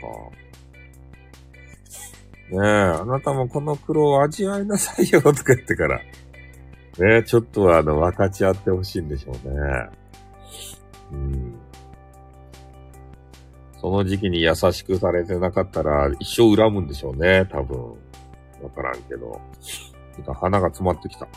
[2.52, 5.98] ねえ、あなたもこの苦労を味わいなさいよ、とか言ってから。
[5.98, 6.04] ね
[7.00, 9.90] え、ちょっとあの、分かち合ってほしいんでしょうね。
[11.12, 11.56] うん。
[13.80, 17.80] その時期に優しくされてなかったら、一生恨むんでしょうね、多分。
[18.62, 19.40] わからんけど。
[20.22, 21.28] 鼻が詰まってきた。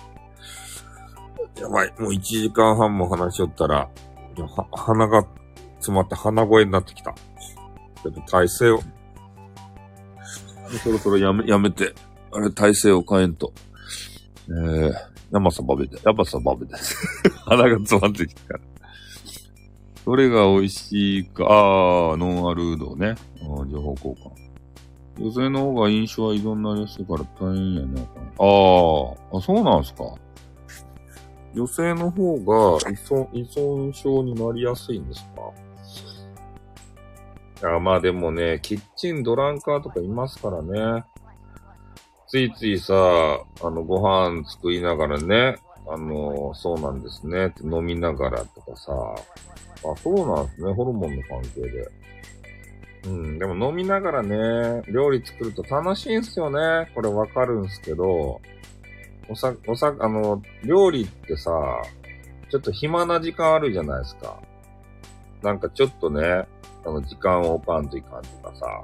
[1.60, 1.94] やばい。
[1.98, 3.88] もう1時間半も話しよったら、
[4.72, 5.26] 鼻が
[5.76, 7.14] 詰まって鼻声になってきた。
[8.02, 8.80] ちょっと体勢を、
[10.82, 11.94] そろそろやめ、やめて、
[12.32, 13.52] あれ体勢を変えんと。
[14.48, 14.92] えー、
[15.30, 16.96] 山さばべで、山さばべです。
[17.46, 18.60] 鼻が詰まってきたから。
[20.04, 23.14] どれが美味しいか、あー、ノンアルードね。
[23.70, 24.41] 情報交換。
[25.22, 28.08] 女性の方が印象は依存になりやすいから大変やね。
[28.38, 30.02] あー、あ、そうなんすか？
[31.54, 35.24] 女性の方が依存、依存症になりやすいんです
[37.60, 37.68] か？
[37.76, 41.04] あまあでもね、キッチンドランカーとかいますからね。
[42.26, 51.88] ついついさ、あの、ご飯作りながらね、あの、そうなんですねって飲みながらとかさ、あ、そうなんですね、ホルモンの関係で。
[53.04, 56.90] うん、でも飲みながらね、料理作ると楽しいんすよね。
[56.94, 58.40] これわかるんすけど、
[59.28, 61.50] おさ、おさ、あの、料理ってさ、
[62.50, 64.38] ちょっと暇な時間あるじゃないですか。
[65.42, 66.46] なんかちょっとね、
[66.84, 68.82] あの、時間を置かんといかんとかさ。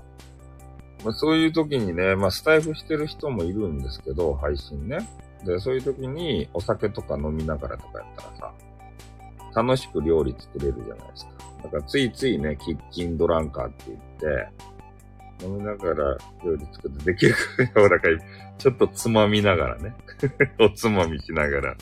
[1.05, 4.99] まあ、そういう時にね、まあ、スタイフしてる人もいるんですけど、配信ね。
[5.45, 8.53] で、そういう時にお酒とか飲みながらとかやったら
[9.53, 11.33] さ、楽しく料理作れるじゃないですか。
[11.63, 14.49] だからついついね、キッチンドランカーって言って、
[15.45, 17.35] 飲みながら料理作ってできる
[17.73, 18.19] かよ、だから、
[18.59, 19.95] ちょっとつまみながらね。
[20.59, 21.77] おつまみしながら。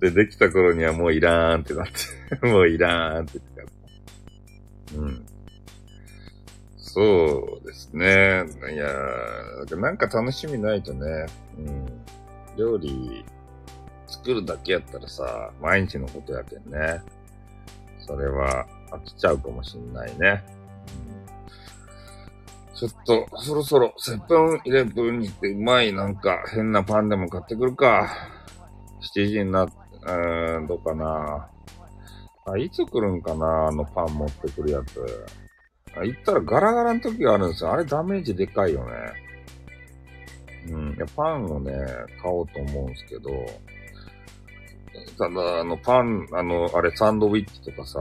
[0.00, 1.86] で、できた頃にはもういらーんってなっ
[2.38, 3.76] て もういらーんって言って
[4.94, 5.26] うん。
[6.76, 8.44] そうですね。
[8.72, 11.26] いやーなんか楽しみないとね。
[11.58, 11.86] うん。
[12.56, 13.24] 料理
[14.06, 17.02] 作るだけやったらさ、毎日のことやけんね。
[17.98, 20.44] それは飽きちゃうかもしんないね。
[22.76, 28.06] ちょっと、そろそろ、セブンイレブンに行ってうまいなんか変なパンでも買ってくるか。
[29.00, 31.48] 7時にな、うーん、どうかな。
[32.44, 35.26] あ、いつ来るんかなあのパン持ってくるやつ。
[35.96, 37.72] あ、行ったらガラガラの時があるんですよ。
[37.72, 38.92] あれダメージでかいよね。
[40.68, 40.94] うん。
[40.94, 41.72] いや、パンをね、
[42.20, 43.30] 買おうと思うんですけど、
[45.18, 48.00] ただ、あの、パン、あの、あれ、サンドウィッチとかさ、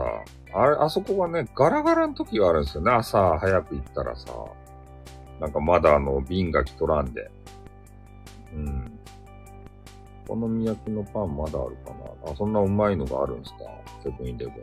[0.54, 2.92] あれ、あそこはね、ガラガラの時があるんですよね。
[2.92, 4.28] 朝早く行ったらさ。
[5.40, 7.30] なんかまだあの、瓶が来とらんで。
[8.54, 9.00] うん。
[10.28, 11.92] お好み焼きのパンまだあるか
[12.26, 13.60] なあ、そんなうまいのがあるんすか
[14.04, 14.56] セブンイレブン。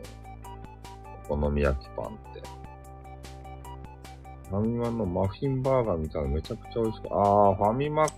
[1.29, 2.41] お好み焼きパンって。
[4.49, 7.07] ファミマのマフィンバーガーみたいなめちゃくちゃ美味しく。
[7.11, 8.17] あー、ファミマか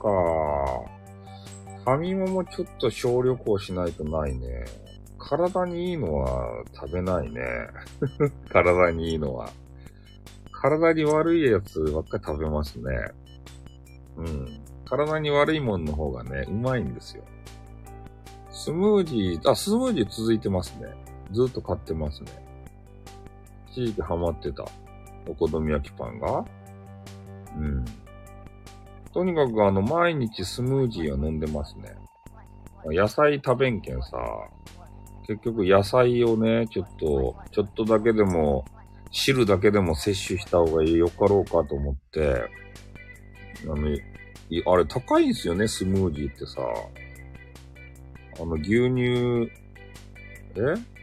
[1.86, 4.66] ファミマもちょっと小旅行しないとないね。
[5.20, 7.42] 体にいいのは食べないね。
[8.50, 9.50] 体にいいのは。
[10.66, 12.84] 体に悪いやつばっかり食べますね。
[14.18, 14.62] うん。
[14.84, 17.24] 体に悪いもんの方がね、うまいんですよ。
[18.50, 20.88] スムージー、あ、スムージー続いてますね。
[21.32, 22.32] ずっと買ってますね。
[23.70, 24.66] 一時期ハマってた。
[25.28, 26.44] お好み焼きパンが。
[27.58, 27.86] うん。
[29.14, 31.96] とにかくあの、毎日スムージーは飲んでますね。
[32.86, 34.18] 野菜食べんけんさ、
[35.28, 38.66] 結局野菜をね、ちょっと、ちょっとだけでも
[39.12, 42.44] 汁だけでも摂取した方がいいよかろうかと思って、
[43.64, 43.98] あの、
[44.74, 46.62] あれ高いんすよね、スムージーってさ。
[48.38, 49.52] あの、牛乳、
[50.56, 50.96] え？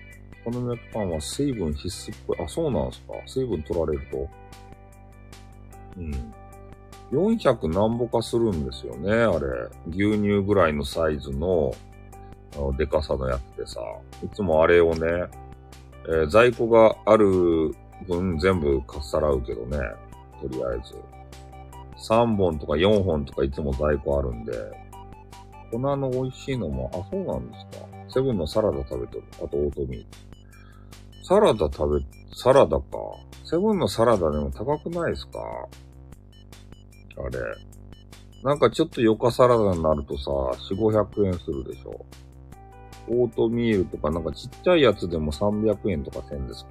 [0.45, 2.45] このミルクパンは水分必須っぽい。
[2.45, 4.29] あ、そうなんすか水分取られると。
[5.99, 6.35] うん。
[7.13, 9.47] 400何ぼかするんですよね、あれ。
[9.91, 11.73] 牛乳ぐらいのサイズの、
[12.55, 13.81] あの、デカさのやつでさ。
[14.25, 15.07] いつもあれをね、
[16.09, 17.75] えー、在庫がある
[18.07, 19.79] 分全部かっさらうけどね。
[20.41, 20.95] とりあえず。
[22.09, 24.53] 3本とか4本とかいつも在庫あるんで。
[25.71, 27.87] 粉の美味しいのも、あ、そうなんですか。
[28.09, 29.25] セブンのサラダ食べとる。
[29.37, 30.07] あとオートミール。
[31.25, 32.85] サラダ食べ、サラダか。
[33.45, 35.39] セブンのサラダでも高くないですか
[37.17, 37.39] あれ。
[38.43, 40.31] なんかちょっとよかサラダになるとさ、
[40.75, 42.05] 4、500円するでしょ。
[43.09, 46.71] オートミールとかなんかちっちゃいやつでも300円とかせんですか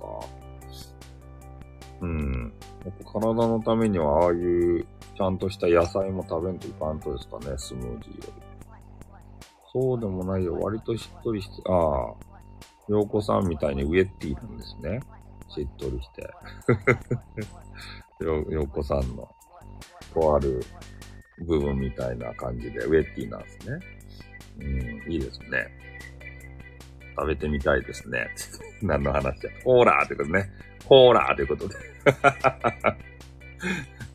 [2.02, 2.54] うん。
[3.06, 8.52] 体のためには、ああいうちゃんとした野菜も食べんといかんとですかね、スムージーより。
[9.74, 10.58] そうでもないよ。
[10.60, 12.14] 割としっとりして、ああ、
[12.90, 15.00] 洋子さんみたいにウエッティなんですね。
[15.48, 16.30] しっとりして。
[18.50, 19.30] 洋子さんの、
[20.14, 20.62] とある
[21.46, 23.80] 部分みたいな感じで、ウェッティなんですね。
[24.60, 24.64] う
[25.10, 25.68] ん、いいですね。
[27.16, 28.28] 食べてみたいですね。
[28.82, 30.50] 何の話だほーらーということね。
[30.86, 31.91] ほーらーということで。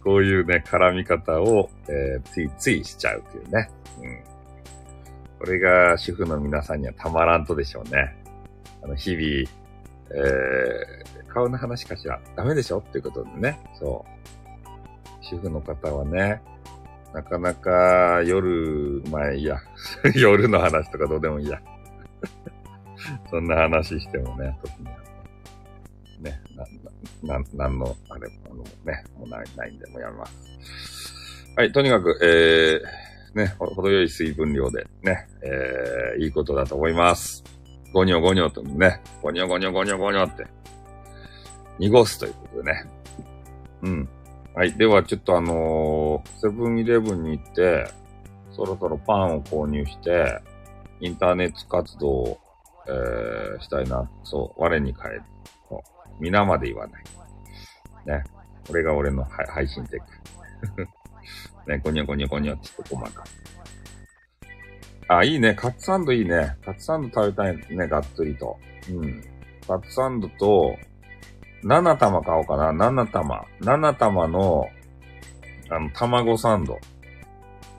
[0.02, 3.68] こういうね、絡み方を、えー、ついついしちゃうというね。
[4.00, 4.20] うん。
[5.38, 8.16] これが主婦の皆さんにはたまらんとでしょうね。
[8.82, 9.24] あの、日々、
[10.10, 12.20] えー、顔の話かしら。
[12.36, 13.58] ダメでしょっていうことでね。
[13.78, 14.16] そう。
[15.24, 16.40] 主婦の方はね、
[17.12, 19.58] なかなか夜、まあいいや。
[20.14, 21.60] 夜の話とかどうでもいいや。
[23.30, 24.84] そんな話してもね、特に。
[24.84, 24.96] ね、
[27.23, 30.33] な、な、なんの、あれ、あのね、もうない、ないんで、もうやめます。
[31.57, 37.45] はい、とにかく、えー、ね、程よい水分量でね、えー、いいことだと思います。
[37.93, 40.47] ゴニョゴニョとね、ゴニョゴニョゴニョゴニョって、
[41.78, 42.85] 濁すということでね。
[43.83, 44.09] うん。
[44.55, 44.73] はい。
[44.73, 47.87] では、ちょっとあのー、セブンイレブンに行って、
[48.53, 50.41] そろそろパンを購入して、
[51.01, 52.39] インターネット活動を、
[52.89, 54.11] えー、したいな。
[54.24, 55.23] そう、我に返る。
[56.20, 57.05] 皆まで言わない。
[58.06, 58.24] ね。
[58.66, 60.88] これが俺の配信テク。
[61.70, 63.26] ね、ゴニョゴニョゴニョって言って細かい
[65.09, 65.55] あ、いいね。
[65.55, 66.56] カツサンドいいね。
[66.64, 68.56] カツサンド食べたいね、がっつりと。
[68.90, 69.22] うん。
[69.66, 70.76] カツサンドと、
[71.64, 72.72] 7玉買おうかな。
[72.72, 73.44] 7玉。
[73.60, 74.66] 7玉の、
[75.70, 76.78] あの、卵サンド。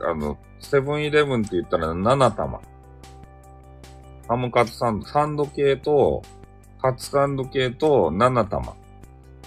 [0.02, 2.62] あの、セブンイレブンって言ったら7玉。
[4.28, 6.22] ハムカツサンド、サンド系と、
[6.88, 8.74] カツサンド系と7玉。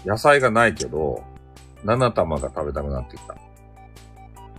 [0.04, 1.22] 野菜がないけど、
[1.84, 3.34] 7玉が食べたくなってきた。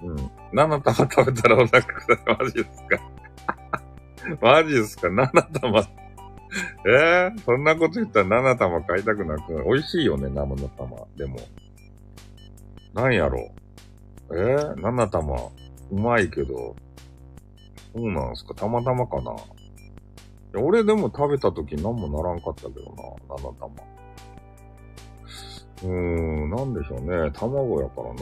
[0.01, 0.15] うん。
[0.51, 2.99] 7玉食べたらお腹くだ マジですか？
[4.41, 5.79] マジですか ?7 玉。
[6.87, 10.97] えー、そんなこと言ったら7玉買いたくなく美味しいよね、生の玉。
[11.15, 11.37] でも。
[12.95, 13.51] なんやろ
[14.31, 15.35] えー、7玉。
[15.35, 16.75] うまいけど。
[17.93, 18.55] そうなんすか？
[18.55, 19.35] たまたまかな？
[20.57, 22.81] 俺でも食べた時何もならんかったけど
[23.29, 24.01] な、7玉。
[25.83, 27.31] うーん、なんでしょうね。
[27.31, 28.19] 卵やからな。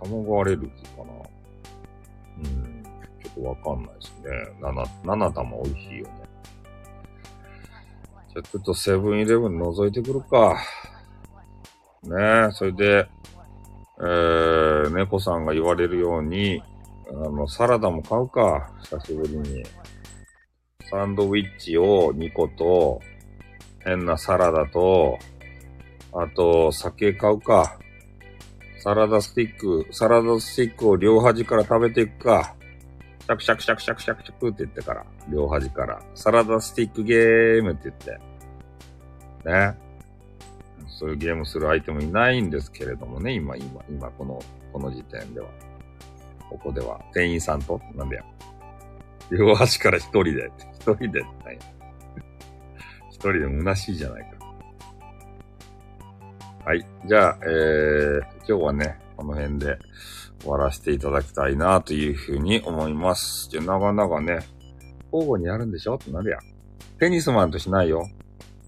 [0.00, 1.12] 卵アレルギーかな。
[2.38, 2.82] うん、
[3.22, 4.30] ちょっとわかんないですね。
[4.60, 6.10] 7、7玉美味しいよね。
[8.32, 10.56] じゃ、ちょっとセブンイレブン覗いてくるか。
[12.04, 12.14] ね
[12.48, 13.08] え、それで、
[14.00, 16.62] えー、猫さんが言われるように、
[17.10, 18.70] あの、サラダも買うか。
[18.82, 19.64] 久しぶりに。
[20.90, 23.00] サンドウィッチを2個と、
[23.80, 25.18] 変なサラダと、
[26.12, 27.78] あと、酒買うか。
[28.80, 32.54] サラダスティック、サラダスティックを両端から食べていくか。
[33.20, 36.00] シャクシャクシャクシャクシャクシャクって言ってから、両端から。
[36.14, 38.18] サラダスティックゲームって言って。
[39.44, 39.76] ね。
[40.88, 44.40] そういうゲームする相手もいないんですけれどもね、今、今、今、この、
[44.72, 45.48] この時点では。
[46.48, 48.24] ここでは、店員さんと、なんだよ。
[49.30, 50.50] 両端から一人で、
[50.80, 51.58] 一人で、はい。
[53.10, 54.28] 一人で虚しいじゃないか。
[56.64, 56.86] はい。
[57.06, 59.78] じゃあ、えー、今日はね、この辺で
[60.40, 63.48] 終わらせていただきたいなというふうに思います。
[63.50, 64.40] じゃ、長々ね、
[65.12, 65.96] 交互にやるんでしょ？
[65.96, 66.40] ってなるやん。
[66.98, 68.08] テニスマンとしないよ。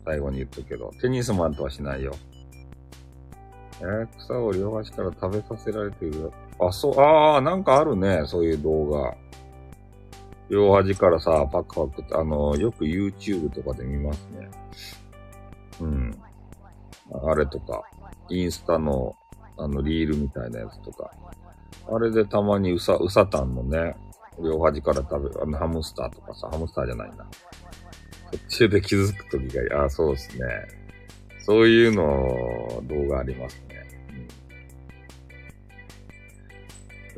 [0.05, 2.15] 最後に言っとくけど、テニスマンとはしないよ。
[3.81, 6.33] えー、草を両端から食べさせられている。
[6.59, 9.15] あ、そう、ああ、なんかあるね、そういう動画。
[10.51, 14.51] 両端からさ、パクパクって、あの、よく YouTube とかで見ますね。
[15.81, 16.23] うん。
[17.25, 17.85] あれとか、
[18.29, 19.15] インスタの、
[19.57, 21.11] あの、リールみたいなやつとか。
[21.89, 23.97] あれでたまにうさ、うさたんのね、
[24.43, 27.27] 両端から食べる、あの、ハムスターとかさ、ハムスターじゃないな。
[28.33, 30.47] 途中で気づくときが、ああ、そうですね。
[31.41, 33.63] そういうの、動画あります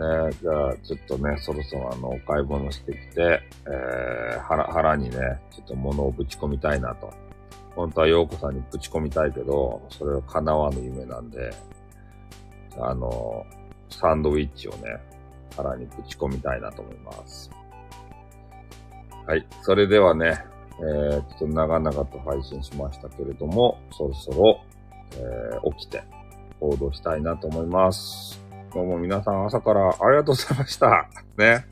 [0.01, 0.31] ね。
[0.41, 7.13] じゃあ、ちょっとね、そろそろあの、お買い物してきて、えー、腹、腹にね、ちょっと物をぶち込みたいなと。
[7.75, 11.51] 本当は陽子さんにぶち込みたいけど、それは叶わぬ夢なんで、
[12.79, 13.45] あの、
[13.91, 15.01] サンドウィッチをね、
[15.57, 17.51] 腹にぶち込みたいなと思います。
[19.27, 19.47] はい。
[19.63, 20.45] それではね、
[20.81, 24.61] えー、ちょっと長々と配信しましたけれども、そろそろ、
[25.17, 26.03] えー、起きて
[26.61, 28.42] 行動したいなと思います。
[28.75, 31.07] どうも皆さん朝からありがとうございました。
[31.37, 31.67] ね。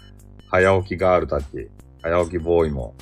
[0.49, 1.71] 早起きガールたち、
[2.03, 2.93] 早起きボーイも、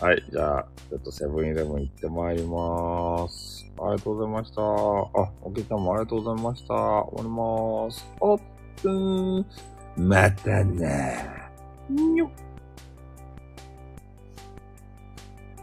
[0.00, 3.66] はい、じゃあ、ちょっとセブンイレブン行ってまいりまーす。
[3.80, 4.62] ありがとうございました。
[4.62, 4.64] あ、
[5.42, 6.74] お客さんもありがとうございました。
[6.74, 8.12] 終わりまーす。
[8.20, 8.40] オー
[8.82, 9.46] プン。
[9.96, 12.12] またねー。
[12.12, 12.47] にょっ。